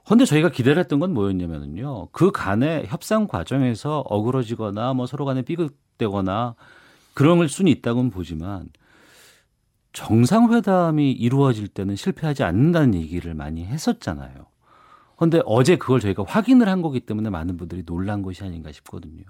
그런데 0.05 0.25
저희가 0.25 0.49
기대를 0.49 0.79
했던 0.79 0.99
건 0.99 1.13
뭐였냐면요. 1.13 2.09
그 2.11 2.31
간의 2.31 2.85
협상 2.87 3.27
과정에서 3.27 3.99
어그러지거나 4.01 4.93
뭐 4.93 5.07
서로 5.07 5.25
간에 5.25 5.41
삐걱대거나 5.41 6.55
그런 7.15 7.47
수는 7.47 7.71
있다고는 7.71 8.11
보지만 8.11 8.69
정상회담이 9.93 11.11
이루어질 11.11 11.67
때는 11.67 11.95
실패하지 11.95 12.43
않는다는 12.43 12.95
얘기를 12.95 13.33
많이 13.33 13.65
했었잖아요. 13.65 14.52
그런데 15.23 15.41
어제 15.45 15.77
그걸 15.77 16.01
저희가 16.01 16.25
확인을 16.27 16.67
한 16.67 16.81
거기 16.81 16.99
때문에 16.99 17.29
많은 17.29 17.55
분들이 17.55 17.83
놀란 17.85 18.21
것이 18.23 18.43
아닌가 18.43 18.73
싶거든요. 18.73 19.23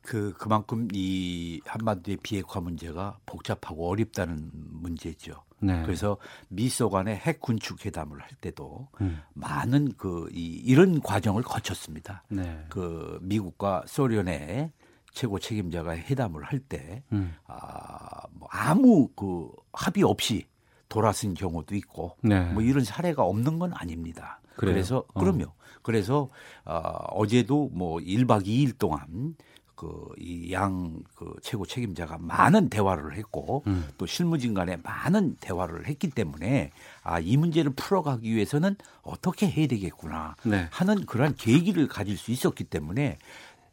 그 0.00 0.32
그만큼 0.38 0.88
이 0.92 1.60
한반도의 1.66 2.18
비핵화 2.22 2.60
문제가 2.60 3.18
복잡하고 3.26 3.90
어렵다는 3.90 4.50
문제죠. 4.52 5.42
네. 5.58 5.82
그래서 5.82 6.16
미소 6.48 6.88
간의 6.88 7.16
핵 7.16 7.40
군축 7.40 7.84
회담을 7.84 8.22
할 8.22 8.30
때도 8.40 8.88
음. 9.02 9.20
많은 9.34 9.92
그 9.98 10.30
이, 10.32 10.62
이런 10.64 11.02
과정을 11.02 11.42
거쳤습니다. 11.42 12.24
네. 12.30 12.64
그 12.70 13.18
미국과 13.20 13.84
소련의 13.86 14.70
최고 15.12 15.38
책임자가 15.38 15.96
회담을 15.96 16.42
할 16.44 16.58
때, 16.58 17.02
음. 17.12 17.34
아, 17.46 18.26
뭐 18.32 18.48
아무 18.50 19.08
그 19.08 19.50
합의 19.72 20.04
없이 20.04 20.46
돌아선 20.88 21.34
경우도 21.34 21.74
있고, 21.74 22.16
네. 22.22 22.40
뭐 22.52 22.62
이런 22.62 22.84
사례가 22.84 23.24
없는 23.24 23.58
건 23.58 23.72
아닙니다. 23.74 24.40
그래요? 24.56 24.74
그래서 24.74 25.04
어. 25.14 25.20
그럼요. 25.20 25.46
그래서 25.82 26.28
어, 26.64 26.78
어제도 27.10 27.70
뭐 27.72 27.98
1박 27.98 28.46
2일 28.46 28.76
동안 28.78 29.36
그이양그 29.76 31.34
최고 31.42 31.66
책임자가 31.66 32.18
많은 32.18 32.70
대화를 32.70 33.14
했고 33.14 33.62
음. 33.66 33.86
또 33.98 34.06
실무진 34.06 34.54
간에 34.54 34.78
많은 34.82 35.36
대화를 35.40 35.86
했기 35.86 36.08
때문에 36.10 36.70
아 37.02 37.20
이 37.20 37.36
문제를 37.36 37.72
풀어가기 37.74 38.34
위해서는 38.34 38.76
어떻게 39.02 39.48
해야 39.48 39.66
되겠구나 39.66 40.36
네. 40.44 40.68
하는 40.70 41.04
그러한 41.06 41.34
계기를 41.36 41.88
가질 41.88 42.16
수 42.16 42.30
있었기 42.30 42.64
때문에 42.64 43.18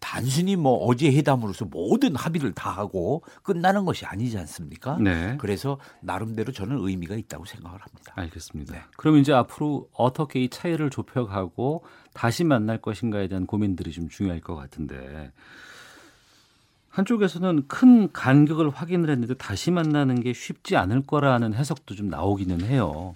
단순히 0.03 0.57
뭐 0.57 0.85
어제 0.85 1.07
회담으로서 1.07 1.63
모든 1.63 2.13
합의를 2.17 2.51
다 2.51 2.69
하고 2.69 3.23
끝나는 3.41 3.85
것이 3.85 4.05
아니지 4.05 4.37
않습니까? 4.37 4.97
네. 4.97 5.37
그래서 5.39 5.79
나름대로 6.01 6.51
저는 6.51 6.77
의미가 6.85 7.15
있다고 7.15 7.45
생각을 7.45 7.79
합니다. 7.79 8.11
알겠습니다. 8.17 8.73
네. 8.73 8.81
그럼 8.97 9.15
이제 9.15 9.31
앞으로 9.31 9.87
어떻게 9.93 10.43
이 10.43 10.49
차이를 10.49 10.89
좁혀가고 10.89 11.85
다시 12.13 12.43
만날 12.43 12.81
것인가에 12.81 13.29
대한 13.29 13.45
고민들이 13.45 13.93
좀 13.93 14.09
중요할 14.09 14.41
것 14.41 14.55
같은데 14.55 15.31
한쪽에서는 16.89 17.69
큰 17.69 18.11
간격을 18.11 18.71
확인을 18.71 19.09
했는데 19.09 19.35
다시 19.35 19.71
만나는 19.71 20.19
게 20.19 20.33
쉽지 20.33 20.75
않을 20.75 21.07
거라는 21.07 21.53
해석도 21.53 21.95
좀 21.95 22.09
나오기는 22.09 22.59
해요. 22.65 23.15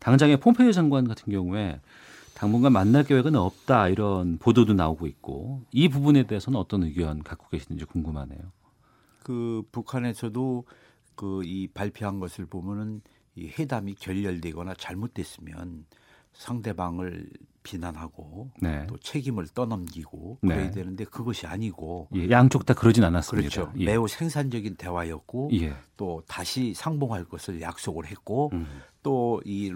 당장의 0.00 0.36
폼페이오 0.40 0.72
장관 0.72 1.08
같은 1.08 1.32
경우에 1.32 1.80
당분간 2.36 2.72
만날 2.72 3.02
계획은 3.02 3.34
없다 3.34 3.88
이런 3.88 4.38
보도도 4.38 4.74
나오고 4.74 5.06
있고 5.06 5.62
이 5.72 5.88
부분에 5.88 6.26
대해서는 6.26 6.58
어떤 6.58 6.82
의견 6.82 7.22
갖고 7.22 7.48
계시는지 7.48 7.84
궁금하네요. 7.86 8.40
그 9.24 9.62
북한에서도 9.72 10.64
그 11.16 11.42
이 11.44 11.66
발표한 11.66 12.20
것을 12.20 12.46
보면은 12.46 13.00
이 13.34 13.48
회담이 13.48 13.94
결렬되거나 13.94 14.74
잘못됐으면 14.74 15.86
상대방을 16.32 17.28
비난하고 17.62 18.50
네. 18.60 18.86
또 18.86 18.96
책임을 18.98 19.48
떠넘기고 19.48 20.38
네. 20.42 20.54
그래야 20.54 20.70
되는데 20.70 21.04
그것이 21.04 21.46
아니고 21.46 22.08
예, 22.14 22.30
양쪽 22.30 22.64
다 22.64 22.74
그러진 22.74 23.02
않았습니다. 23.02 23.48
그렇죠. 23.48 23.72
예. 23.78 23.84
매우 23.86 24.06
생산적인 24.06 24.76
대화였고 24.76 25.50
예. 25.54 25.74
또 25.96 26.22
다시 26.28 26.74
상봉할 26.74 27.24
것을 27.24 27.60
약속을 27.60 28.06
했고 28.06 28.50
음. 28.52 28.66
또이 29.02 29.72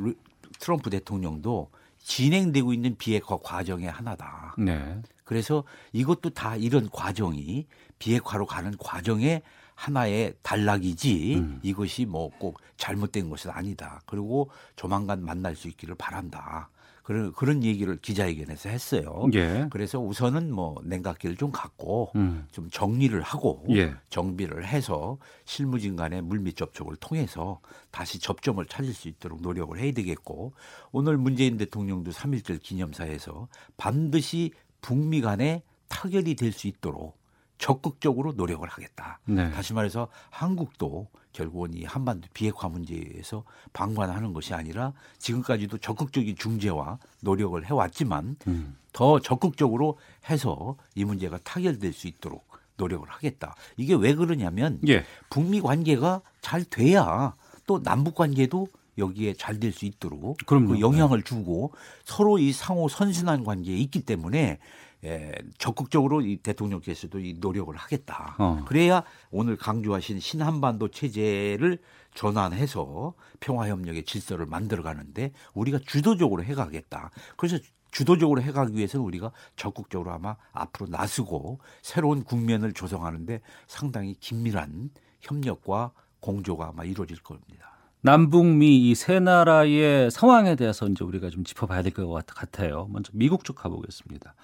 트럼프 0.61 0.91
대통령도 0.91 1.71
진행되고 2.03 2.73
있는 2.73 2.97
비핵화 2.97 3.37
과정의 3.37 3.91
하나다. 3.91 4.55
네. 4.59 5.01
그래서 5.25 5.65
이것도 5.93 6.31
다 6.31 6.57
이런 6.57 6.91
과정이 6.91 7.67
비핵화로 7.99 8.47
가는 8.47 8.77
과정의 8.79 9.43
하나의 9.75 10.35
단락이지 10.43 11.37
음. 11.37 11.61
이것이 11.63 12.05
뭐 12.05 12.31
꼭 12.39 12.61
잘못된 12.77 13.29
것은 13.31 13.51
아니다. 13.51 14.01
그리고 14.07 14.51
조만간 14.75 15.23
만날 15.25 15.55
수 15.55 15.69
있기를 15.69 15.95
바란다. 15.97 16.71
그런 17.03 17.33
그런 17.33 17.65
얘기를 17.65 17.97
기자회견에서 17.97 18.69
했어요. 18.69 19.29
예. 19.35 19.67
그래서 19.71 19.99
우선은 19.99 20.53
뭐 20.53 20.81
냉각기를 20.85 21.37
좀 21.37 21.51
갖고 21.51 22.13
음. 22.17 22.47
좀 22.53 22.69
정리를 22.71 23.21
하고 23.23 23.65
예. 23.71 23.95
정비를 24.11 24.67
해서 24.67 25.19
실무진 25.45 25.97
간의 25.97 26.23
물밑 26.23 26.57
접촉을 26.57 26.97
통해서 26.97 27.61
다시 27.91 28.19
접점을 28.19 28.65
찾을 28.67 28.93
수 28.93 29.09
있도록 29.09 29.41
노력을 29.43 29.77
해야 29.79 29.93
되겠고 29.93 30.53
오늘 30.93 31.17
문재인 31.17 31.57
대통령도 31.57 32.11
3.1절 32.11 32.63
기념사에서 32.63 33.49
반드시 33.77 34.53
북미 34.81 35.21
간에 35.21 35.63
타결이 35.89 36.37
될 36.37 36.53
수 36.53 36.69
있도록 36.69 37.19
적극적으로 37.59 38.33
노력을 38.33 38.67
하겠다. 38.67 39.21
네. 39.27 39.51
다시 39.51 39.75
말해서 39.75 40.09
한국도 40.31 41.09
결국은 41.33 41.75
이 41.75 41.85
한반도 41.85 42.29
비핵화 42.35 42.69
문제에서 42.69 43.45
방관하는 43.73 44.33
것이 44.33 44.55
아니라 44.55 44.93
지금까지도 45.19 45.79
적극적인 45.79 46.37
중재와 46.37 46.99
노력을 47.21 47.65
해왔지만 47.65 48.37
음. 48.47 48.77
더 48.93 49.21
적극적으로 49.21 49.99
해서 50.29 50.77
이 50.95 51.05
문제가 51.05 51.39
타결될 51.39 51.93
수 51.93 52.09
있도록 52.09 52.49
노력을 52.77 53.09
하겠다. 53.09 53.55
이게 53.77 53.95
왜 53.95 54.15
그러냐면 54.15 54.81
예. 54.89 55.05
북미 55.29 55.61
관계가 55.61 56.23
잘 56.41 56.65
돼야 56.65 57.35
또 57.67 57.83
남북 57.83 58.15
관계도 58.15 58.69
여기에 58.99 59.35
잘 59.35 59.61
될 59.61 59.73
수 59.73 59.87
있도록 59.87 60.39
그 60.47 60.81
영향을 60.81 61.23
주고 61.23 61.73
서로 62.05 62.39
이 62.39 62.53
상호 62.53 62.89
선순환 62.89 63.45
관계에 63.45 63.77
있기 63.77 64.01
때문에 64.03 64.59
예, 65.05 65.33
적극적으로 65.59 66.21
이 66.21 66.37
대통령께서도 66.37 67.21
이 67.21 67.35
노력을 67.41 67.75
하겠다. 67.75 68.37
어. 68.39 68.65
그래야 68.67 69.03
오늘 69.31 69.57
강조하신 69.57 70.21
신한반도 70.21 70.89
체제를 70.89 71.79
전환해서 72.15 73.15
평화협력의 73.41 74.05
질서를 74.05 74.47
만들어가는데 74.47 75.33
우리가 75.55 75.79
주도적으로 75.87 76.43
해가겠다. 76.45 77.11
그래서 77.37 77.57
주도적으로 77.91 78.41
해가기 78.43 78.77
위해서는 78.77 79.05
우리가 79.05 79.33
적극적으로 79.57 80.13
아마 80.13 80.37
앞으로 80.53 80.89
나서고 80.91 81.61
새로운 81.83 82.23
국면을 82.23 82.73
조성하는데 82.73 83.41
상당히 83.67 84.15
긴밀한 84.15 84.91
협력과 85.21 85.93
공조가 86.21 86.69
아마 86.69 86.85
이루어질 86.85 87.17
겁니다. 87.23 87.71
남북미 88.03 88.89
이 88.91 88.95
세 88.95 89.21
나라의 89.21 90.11
상황에 90.11 90.57
대해서 90.57 90.87
이제 90.89 91.05
우리가 91.05 91.31
좀 91.31 91.45
짚어봐야 91.45 91.83
될 91.83 91.93
것 91.93 92.09
같아요. 92.27 92.87
먼저 92.91 93.11
미국 93.15 93.45
쪽 93.45 93.57
가보겠습니다. 93.57 94.35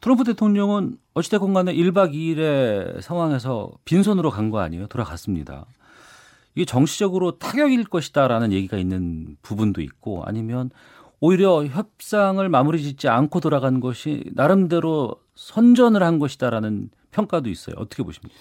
트럼프 0.00 0.24
대통령은 0.24 0.98
어찌됐건 1.14 1.54
간에 1.54 1.74
1박 1.74 2.12
2일의 2.12 3.00
상황에서 3.00 3.70
빈손으로 3.84 4.30
간 4.30 4.50
거 4.50 4.60
아니에요? 4.60 4.86
돌아갔습니다. 4.88 5.66
이게 6.54 6.64
정치적으로 6.64 7.38
타격일 7.38 7.84
것이다라는 7.84 8.52
얘기가 8.52 8.76
있는 8.78 9.36
부분도 9.42 9.80
있고 9.82 10.22
아니면 10.24 10.70
오히려 11.20 11.64
협상을 11.66 12.46
마무리 12.48 12.82
짓지 12.82 13.08
않고 13.08 13.40
돌아간 13.40 13.80
것이 13.80 14.24
나름대로 14.34 15.16
선전을 15.34 16.02
한 16.02 16.18
것이다라는 16.18 16.90
평가도 17.10 17.48
있어요. 17.50 17.76
어떻게 17.78 18.02
보십니까? 18.02 18.34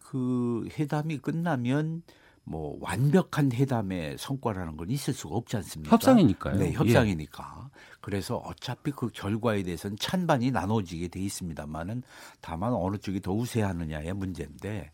그 0.00 0.68
회담이 0.78 1.18
끝나면 1.18 2.02
뭐 2.48 2.78
완벽한 2.80 3.50
회담의 3.50 4.16
성과라는 4.18 4.76
건 4.76 4.88
있을 4.88 5.12
수가 5.12 5.34
없지 5.34 5.56
않습니까? 5.56 5.92
협상이니까요. 5.92 6.56
네, 6.56 6.72
협상이니까. 6.72 7.62
예. 7.64 7.80
그래서 8.00 8.36
어차피 8.36 8.92
그 8.92 9.08
결과에 9.12 9.64
대해서는 9.64 9.96
찬반이 9.98 10.52
나눠지게 10.52 11.08
돼 11.08 11.18
있습니다만은 11.20 12.04
다만 12.40 12.72
어느 12.72 12.98
쪽이 12.98 13.20
더 13.20 13.32
우세하느냐의 13.32 14.12
문제인데 14.12 14.92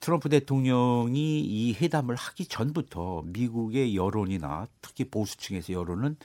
트럼프 0.00 0.28
대통령이 0.28 1.40
이 1.40 1.72
회담을 1.80 2.14
하기 2.14 2.44
전부터 2.46 3.22
미국의 3.24 3.96
여론이나 3.96 4.68
특히 4.82 5.04
보수층에서 5.04 5.72
여론은 5.72 6.16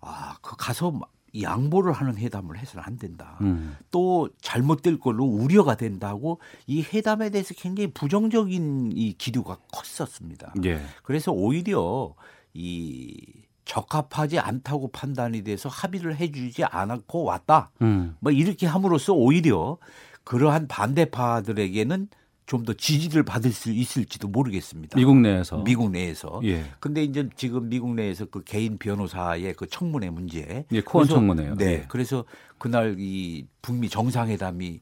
아, 0.00 0.36
그 0.42 0.54
가서 0.56 0.92
양보를 1.40 1.92
하는 1.92 2.16
회담을 2.16 2.58
해서는 2.58 2.84
안 2.84 2.98
된다. 2.98 3.38
음. 3.40 3.76
또 3.90 4.28
잘못될 4.40 4.98
걸로 4.98 5.24
우려가 5.24 5.76
된다고 5.76 6.40
이 6.66 6.82
회담에 6.82 7.30
대해서 7.30 7.54
굉장히 7.54 7.90
부정적인 7.92 8.92
이 8.94 9.14
기류가 9.14 9.58
컸었습니다. 9.72 10.54
예. 10.64 10.80
그래서 11.02 11.32
오히려 11.32 12.14
이 12.52 13.16
적합하지 13.64 14.38
않다고 14.38 14.88
판단이 14.88 15.42
돼서 15.42 15.68
합의를 15.68 16.16
해주지 16.16 16.64
않았고 16.64 17.24
왔다. 17.24 17.70
음. 17.82 18.16
뭐 18.20 18.30
이렇게 18.30 18.66
함으로써 18.66 19.12
오히려 19.14 19.78
그러한 20.24 20.68
반대파들에게는 20.68 22.08
좀 22.46 22.64
더 22.64 22.72
지지를 22.72 23.22
받을 23.24 23.52
수 23.52 23.70
있을지도 23.70 24.28
모르겠습니다. 24.28 24.96
미국 24.96 25.16
내에서. 25.18 25.62
미국 25.64 25.90
내에서. 25.90 26.40
예. 26.44 26.64
근데 26.80 27.02
이제 27.02 27.28
지금 27.36 27.68
미국 27.68 27.94
내에서 27.94 28.26
그 28.26 28.42
개인 28.44 28.78
변호사의 28.78 29.54
그 29.54 29.66
청문회 29.66 30.10
문제. 30.10 30.64
예, 30.72 30.80
코원 30.80 31.08
청문회요. 31.08 31.56
네. 31.56 31.64
예. 31.64 31.84
그래서 31.88 32.24
그날 32.58 32.96
이 32.98 33.46
북미 33.62 33.88
정상회담이 33.88 34.80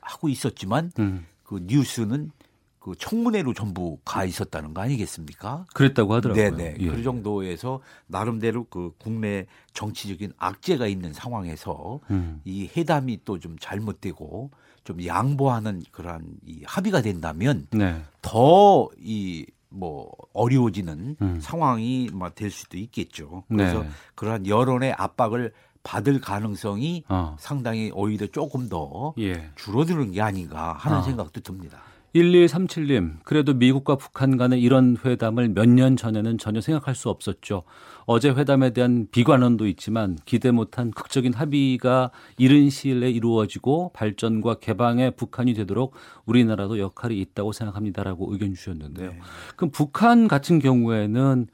하고 0.00 0.28
있었지만 0.28 0.92
음. 0.98 1.26
그 1.42 1.60
뉴스는 1.66 2.30
그 2.78 2.94
청문회로 2.98 3.52
전부 3.52 3.98
가 4.04 4.24
있었다는 4.24 4.72
거 4.72 4.80
아니겠습니까? 4.80 5.66
그랬다고 5.74 6.14
하더라고요. 6.14 6.56
네네. 6.56 6.76
예. 6.80 6.86
그 6.86 7.02
정도에서 7.02 7.80
나름대로 8.06 8.64
그 8.64 8.92
국내 8.98 9.46
정치적인 9.74 10.32
악재가 10.38 10.86
있는 10.86 11.12
상황에서 11.12 12.00
음. 12.10 12.40
이 12.44 12.70
회담이 12.74 13.20
또 13.24 13.38
좀 13.38 13.56
잘못되고 13.58 14.50
좀 14.90 15.06
양보하는 15.06 15.84
그러한 15.92 16.24
이 16.44 16.62
합의가 16.66 17.00
된다면 17.00 17.68
네. 17.70 18.02
더이 18.22 19.46
뭐 19.68 20.10
어려워지는 20.32 21.16
음. 21.22 21.40
상황이 21.40 22.10
될 22.34 22.50
수도 22.50 22.76
있겠죠. 22.76 23.44
그래서 23.48 23.84
네. 23.84 23.88
그러한 24.16 24.48
여론의 24.48 24.94
압박을 24.94 25.52
받을 25.84 26.20
가능성이 26.20 27.04
어. 27.08 27.36
상당히 27.38 27.92
오히려 27.94 28.26
조금 28.26 28.68
더 28.68 29.14
예. 29.18 29.50
줄어드는 29.54 30.10
게 30.10 30.20
아닌가 30.20 30.72
하는 30.72 30.98
어. 30.98 31.02
생각도 31.02 31.40
듭니다. 31.40 31.78
1237님, 32.14 33.18
그래도 33.24 33.54
미국과 33.54 33.96
북한 33.96 34.36
간의 34.36 34.60
이런 34.60 34.96
회담을 35.04 35.48
몇 35.50 35.66
년 35.68 35.96
전에는 35.96 36.38
전혀 36.38 36.60
생각할 36.60 36.94
수 36.96 37.08
없었죠. 37.08 37.62
어제 38.06 38.30
회담에 38.30 38.70
대한 38.70 39.06
비관론도 39.12 39.68
있지만 39.68 40.18
기대 40.24 40.50
못한 40.50 40.90
극적인 40.90 41.32
합의가 41.32 42.10
이른 42.38 42.68
시일 42.68 43.00
내에 43.00 43.10
이루어지고 43.10 43.92
발전과 43.94 44.56
개방의 44.56 45.12
북한이 45.12 45.54
되도록 45.54 45.94
우리나라도 46.26 46.80
역할이 46.80 47.20
있다고 47.20 47.52
생각합니다라고 47.52 48.32
의견 48.32 48.54
주셨는데요. 48.54 49.10
네. 49.10 49.18
그럼 49.54 49.70
북한 49.70 50.26
같은 50.26 50.58
경우에는 50.58 51.46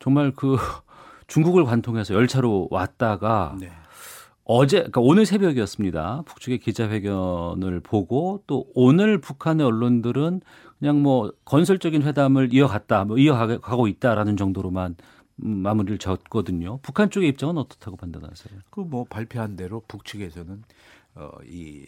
정말 0.00 0.32
그 0.34 0.56
중국을 1.28 1.64
관통해서 1.64 2.14
열차로 2.14 2.66
왔다가 2.72 3.56
네. 3.60 3.70
어제 4.44 4.78
그러니까 4.78 5.00
오늘 5.00 5.24
새벽이었습니다. 5.24 6.22
북측의 6.26 6.58
기자회견을 6.58 7.80
보고 7.80 8.42
또 8.46 8.66
오늘 8.74 9.18
북한의 9.20 9.64
언론들은 9.64 10.40
그냥 10.78 11.02
뭐 11.02 11.32
건설적인 11.44 12.02
회담을 12.02 12.52
이어갔다, 12.52 13.04
뭐 13.04 13.18
이어가고 13.18 13.86
있다라는 13.86 14.36
정도로만 14.36 14.96
음, 15.44 15.56
마무리를 15.58 15.98
졌거든요. 15.98 16.78
북한 16.82 17.08
쪽의 17.10 17.28
입장은 17.30 17.56
어떻다고 17.56 17.96
판단하세요? 17.96 18.60
그 18.70 18.80
뭐 18.80 19.04
발표한 19.04 19.56
대로 19.56 19.80
북측에서는 19.86 20.62
어, 21.14 21.30
이 21.46 21.86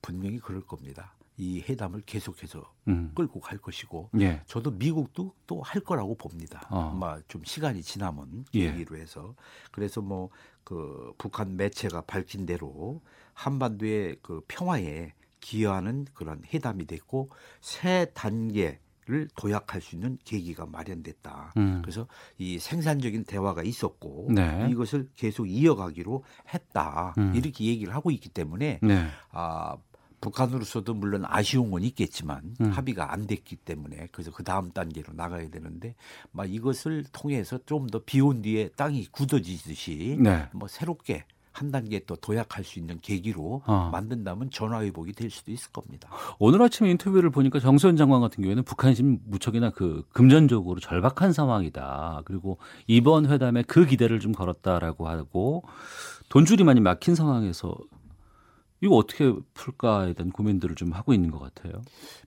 분명히 0.00 0.38
그럴 0.38 0.60
겁니다. 0.60 1.14
이 1.40 1.60
회담을 1.68 2.02
계속해서 2.04 2.64
음. 2.88 3.12
끌고 3.14 3.38
갈 3.40 3.58
것이고 3.58 4.10
예. 4.20 4.42
저도 4.46 4.72
미국도 4.72 5.32
또 5.46 5.60
할 5.62 5.80
거라고 5.82 6.16
봅니다. 6.16 6.66
어. 6.70 6.90
아마 6.92 7.18
좀 7.28 7.42
시간이 7.44 7.82
지나면 7.82 8.44
예. 8.54 8.60
얘기로 8.66 8.96
해서 8.96 9.34
그래서 9.70 10.00
뭐 10.00 10.30
그 10.68 11.14
북한 11.16 11.56
매체가 11.56 12.02
밝힌 12.02 12.44
대로 12.44 13.00
한반도의 13.32 14.16
그 14.20 14.42
평화에 14.48 15.14
기여하는 15.40 16.04
그런 16.12 16.42
회담이 16.52 16.84
됐고 16.84 17.30
새 17.62 18.10
단계 18.12 18.78
를 19.06 19.26
도약할 19.36 19.80
수 19.80 19.94
있는 19.94 20.18
계기가 20.22 20.66
마련됐다. 20.66 21.54
음. 21.56 21.80
그래서 21.80 22.06
이 22.36 22.58
생산적인 22.58 23.24
대화가 23.24 23.62
있었고 23.62 24.26
네. 24.28 24.68
이것을 24.70 25.08
계속 25.16 25.46
이어가기로 25.46 26.24
했다. 26.52 27.14
음. 27.16 27.32
이렇게 27.34 27.64
얘기를 27.64 27.94
하고 27.94 28.10
있기 28.10 28.28
때문에 28.28 28.80
네. 28.82 29.06
아 29.30 29.78
북한으로서도 30.20 30.94
물론 30.94 31.24
아쉬운 31.26 31.70
건 31.70 31.82
있겠지만 31.82 32.54
음. 32.60 32.70
합의가 32.70 33.12
안 33.12 33.26
됐기 33.26 33.56
때문에 33.56 34.08
그래서 34.12 34.30
그 34.30 34.44
다음 34.44 34.70
단계로 34.70 35.14
나가야 35.14 35.50
되는데 35.50 35.94
막 36.30 36.52
이것을 36.52 37.04
통해서 37.12 37.58
좀 37.66 37.88
더 37.88 38.00
비온 38.04 38.42
뒤에 38.42 38.68
땅이 38.76 39.06
굳어지듯이 39.12 40.18
네. 40.20 40.46
뭐 40.52 40.68
새롭게 40.68 41.24
한 41.52 41.72
단계 41.72 41.98
또 42.00 42.14
도약할 42.14 42.62
수 42.62 42.78
있는 42.78 42.98
계기로 43.00 43.62
어. 43.66 43.88
만든다면 43.90 44.50
전화위복이 44.50 45.12
될 45.12 45.30
수도 45.30 45.50
있을 45.50 45.72
겁니다. 45.72 46.08
오늘 46.38 46.62
아침 46.62 46.86
인터뷰를 46.86 47.30
보니까 47.30 47.58
정세현 47.58 47.96
장관 47.96 48.20
같은 48.20 48.42
경우에는 48.42 48.62
북한이 48.62 48.94
지금 48.94 49.18
무척이나 49.24 49.70
그 49.70 50.04
금전적으로 50.12 50.78
절박한 50.80 51.32
상황이다. 51.32 52.22
그리고 52.26 52.58
이번 52.86 53.26
회담에 53.26 53.62
그 53.62 53.86
기대를 53.86 54.20
좀 54.20 54.32
걸었다라고 54.32 55.08
하고 55.08 55.64
돈줄이 56.28 56.62
많이 56.62 56.80
막힌 56.80 57.14
상황에서 57.14 57.74
이거 58.80 58.96
어떻게 58.96 59.32
풀까에 59.54 60.12
대한 60.14 60.30
고민들을 60.30 60.74
좀 60.76 60.92
하고 60.92 61.12
있는 61.12 61.30
것 61.30 61.38
같아요. 61.38 61.82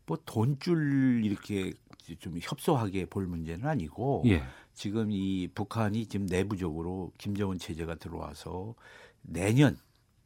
뭐 0.06 0.18
돈줄 0.26 1.22
이렇게 1.24 1.74
좀 2.20 2.38
협소하게 2.42 3.06
볼 3.06 3.26
문제는 3.26 3.68
아니고 3.68 4.24
예. 4.26 4.44
지금 4.74 5.12
이 5.12 5.48
북한이 5.54 6.08
지금 6.08 6.26
내부적으로 6.26 7.12
김정은 7.18 7.58
체제가 7.58 7.96
들어와서 7.96 8.76
내년 9.22 9.78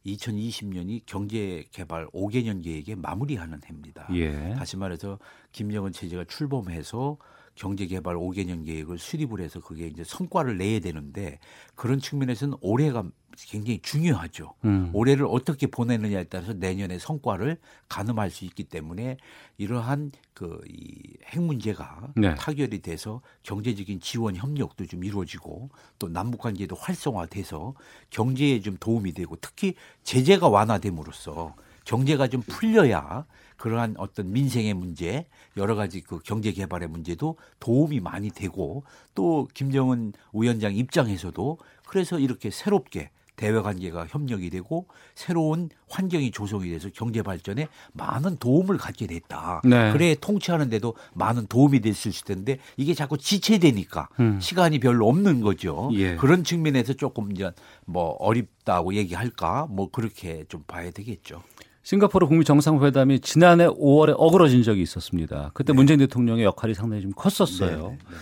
2020년이 0.06 1.02
경제 1.04 1.64
개발 1.72 2.06
5개년 2.08 2.62
계획에 2.62 2.94
마무리하는 2.94 3.60
해입니다. 3.64 4.08
예. 4.12 4.54
다시 4.54 4.76
말해서 4.76 5.18
김정은 5.52 5.92
체제가 5.92 6.24
출범해서 6.24 7.18
경제개발 7.56 8.14
5개년 8.14 8.64
계획을 8.64 8.98
수립을 8.98 9.40
해서 9.40 9.60
그게 9.60 9.86
이제 9.86 10.04
성과를 10.04 10.56
내야 10.58 10.78
되는데 10.78 11.38
그런 11.74 11.98
측면에서는 11.98 12.56
올해가 12.60 13.04
굉장히 13.48 13.80
중요하죠. 13.82 14.54
음. 14.64 14.90
올해를 14.94 15.26
어떻게 15.28 15.66
보내느냐에 15.66 16.24
따라서 16.24 16.54
내년의 16.54 16.98
성과를 17.00 17.58
가늠할 17.88 18.30
수 18.30 18.44
있기 18.46 18.64
때문에 18.64 19.18
이러한 19.58 20.12
그이 20.32 21.16
핵 21.26 21.42
문제가 21.42 22.12
네. 22.16 22.34
타결이 22.34 22.80
돼서 22.80 23.20
경제적인 23.42 24.00
지원 24.00 24.36
협력도 24.36 24.86
좀 24.86 25.04
이루어지고 25.04 25.70
또 25.98 26.08
남북 26.08 26.42
관계도 26.42 26.76
활성화돼서 26.76 27.74
경제에 28.10 28.60
좀 28.60 28.76
도움이 28.78 29.12
되고 29.12 29.36
특히 29.36 29.74
제재가 30.02 30.48
완화됨으로써 30.48 31.54
경제가 31.84 32.28
좀 32.28 32.42
풀려야 32.42 33.26
그러한 33.56 33.94
어떤 33.98 34.32
민생의 34.32 34.74
문제 34.74 35.26
여러 35.56 35.74
가지 35.74 36.00
그 36.00 36.18
경제 36.20 36.52
개발의 36.52 36.88
문제도 36.88 37.36
도움이 37.60 38.00
많이 38.00 38.30
되고 38.30 38.84
또 39.14 39.48
김정은 39.54 40.12
위원장 40.32 40.74
입장에서도 40.74 41.58
그래서 41.86 42.18
이렇게 42.18 42.50
새롭게 42.50 43.10
대외 43.36 43.60
관계가 43.60 44.06
협력이 44.08 44.50
되고 44.50 44.86
새로운 45.14 45.68
환경이 45.88 46.30
조성이 46.30 46.70
돼서 46.70 46.88
경제 46.92 47.22
발전에 47.22 47.68
많은 47.92 48.38
도움을 48.38 48.78
갖게 48.78 49.06
됐다. 49.06 49.60
네. 49.64 49.92
그래 49.92 50.16
통치하는데도 50.18 50.94
많은 51.14 51.46
도움이 51.46 51.80
됐을 51.80 52.12
텐데 52.24 52.58
이게 52.76 52.94
자꾸 52.94 53.18
지체되니까 53.18 54.08
음. 54.20 54.40
시간이 54.40 54.80
별로 54.80 55.06
없는 55.08 55.42
거죠. 55.42 55.90
예. 55.92 56.16
그런 56.16 56.44
측면에서 56.44 56.94
조금 56.94 57.30
이제 57.30 57.52
뭐 57.84 58.16
어렵다고 58.18 58.94
얘기할까 58.94 59.66
뭐 59.70 59.90
그렇게 59.90 60.44
좀 60.48 60.64
봐야 60.66 60.90
되겠죠. 60.90 61.42
싱가포르 61.86 62.26
북미 62.26 62.44
정상회담이 62.44 63.20
지난해 63.20 63.68
5월에 63.68 64.12
어그러진 64.18 64.64
적이 64.64 64.82
있었습니다. 64.82 65.52
그때 65.54 65.72
네. 65.72 65.76
문재인 65.76 66.00
대통령의 66.00 66.42
역할이 66.44 66.74
상당히 66.74 67.00
좀 67.02 67.12
컸었어요. 67.12 67.76
네. 67.76 67.82
네. 67.90 67.98
네. 68.10 68.16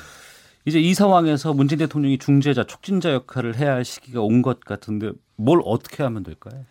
이제 0.66 0.80
이 0.80 0.92
상황에서 0.92 1.54
문재인 1.54 1.78
대통령이 1.78 2.18
중재자, 2.18 2.64
촉진자 2.64 3.14
역할을 3.14 3.56
해야 3.56 3.72
할 3.72 3.86
시기가 3.86 4.20
온 4.20 4.42
것 4.42 4.60
같은데 4.60 5.12
뭘 5.36 5.62
어떻게 5.64 6.02
하면 6.02 6.22
될까요? 6.24 6.66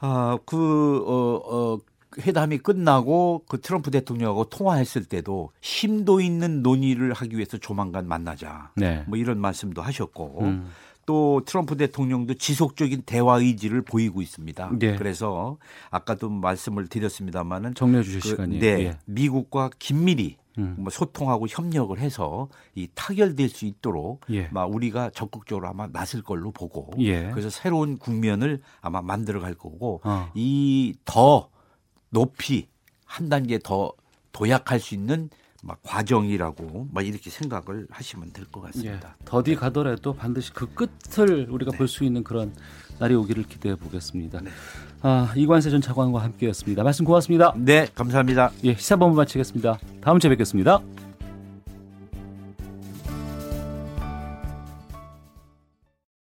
아, 0.00 0.38
그, 0.44 1.04
어, 1.06 1.40
어, 1.76 1.78
회담이 2.18 2.58
끝나고 2.58 3.44
그 3.48 3.60
트럼프 3.60 3.92
대통령하고 3.92 4.46
통화했을 4.46 5.04
때도 5.04 5.52
심도 5.60 6.20
있는 6.20 6.64
논의를 6.64 7.12
하기 7.12 7.36
위해서 7.36 7.58
조만간 7.58 8.08
만나자. 8.08 8.72
네. 8.74 9.04
뭐 9.06 9.16
이런 9.18 9.38
말씀도 9.38 9.80
하셨고. 9.82 10.38
음. 10.40 10.68
또 11.06 11.42
트럼프 11.44 11.76
대통령도 11.76 12.34
지속적인 12.34 13.02
대화 13.02 13.38
의지를 13.38 13.82
보이고 13.82 14.22
있습니다. 14.22 14.70
네. 14.78 14.96
그래서 14.96 15.58
아까도 15.90 16.28
말씀을 16.30 16.86
드렸습니다마는 16.86 17.74
정리해 17.74 18.02
주실 18.02 18.20
그, 18.20 18.28
시간이 18.28 18.58
네, 18.58 18.66
예. 18.66 18.98
미국과 19.06 19.70
긴밀히 19.78 20.36
음. 20.58 20.76
뭐 20.78 20.90
소통하고 20.90 21.46
협력을 21.48 21.98
해서 21.98 22.48
이 22.74 22.88
타결될 22.94 23.48
수 23.48 23.64
있도록 23.64 24.24
예. 24.30 24.48
막 24.52 24.72
우리가 24.72 25.10
적극적으로 25.10 25.68
아마 25.68 25.86
나설 25.86 26.22
걸로 26.22 26.50
보고 26.50 26.90
예. 26.98 27.30
그래서 27.30 27.50
새로운 27.50 27.98
국면을 27.98 28.60
아마 28.80 29.02
만들어 29.02 29.40
갈 29.40 29.54
거고 29.54 30.00
어. 30.04 30.30
이더 30.34 31.48
높이 32.10 32.68
한 33.04 33.28
단계 33.28 33.58
더 33.58 33.92
도약할 34.32 34.80
수 34.80 34.94
있는 34.94 35.30
막 35.62 35.78
과정이라고 35.82 36.88
막 36.92 37.06
이렇게 37.06 37.30
생각을 37.30 37.86
하시면 37.90 38.32
될 38.32 38.44
것 38.46 38.60
같습니다. 38.62 39.14
예. 39.20 39.24
더디 39.24 39.54
가더라도 39.56 40.12
반드시 40.14 40.52
그 40.52 40.66
끝을 40.74 41.46
우리가 41.48 41.70
네. 41.70 41.78
볼수 41.78 42.04
있는 42.04 42.22
그런 42.24 42.52
날이 42.98 43.14
오기를 43.14 43.44
기대해 43.44 43.74
보겠습니다. 43.76 44.40
네. 44.42 44.50
아, 45.02 45.32
이관세 45.36 45.70
전 45.70 45.80
차관과 45.80 46.22
함께했습니다. 46.22 46.82
말씀 46.82 47.04
고맙습니다. 47.04 47.54
네, 47.56 47.86
감사합니다. 47.94 48.50
예, 48.64 48.74
시사본부 48.74 49.16
마치겠습니다. 49.16 49.78
다음 50.02 50.18
주에 50.18 50.28
뵙겠습니다. 50.30 50.80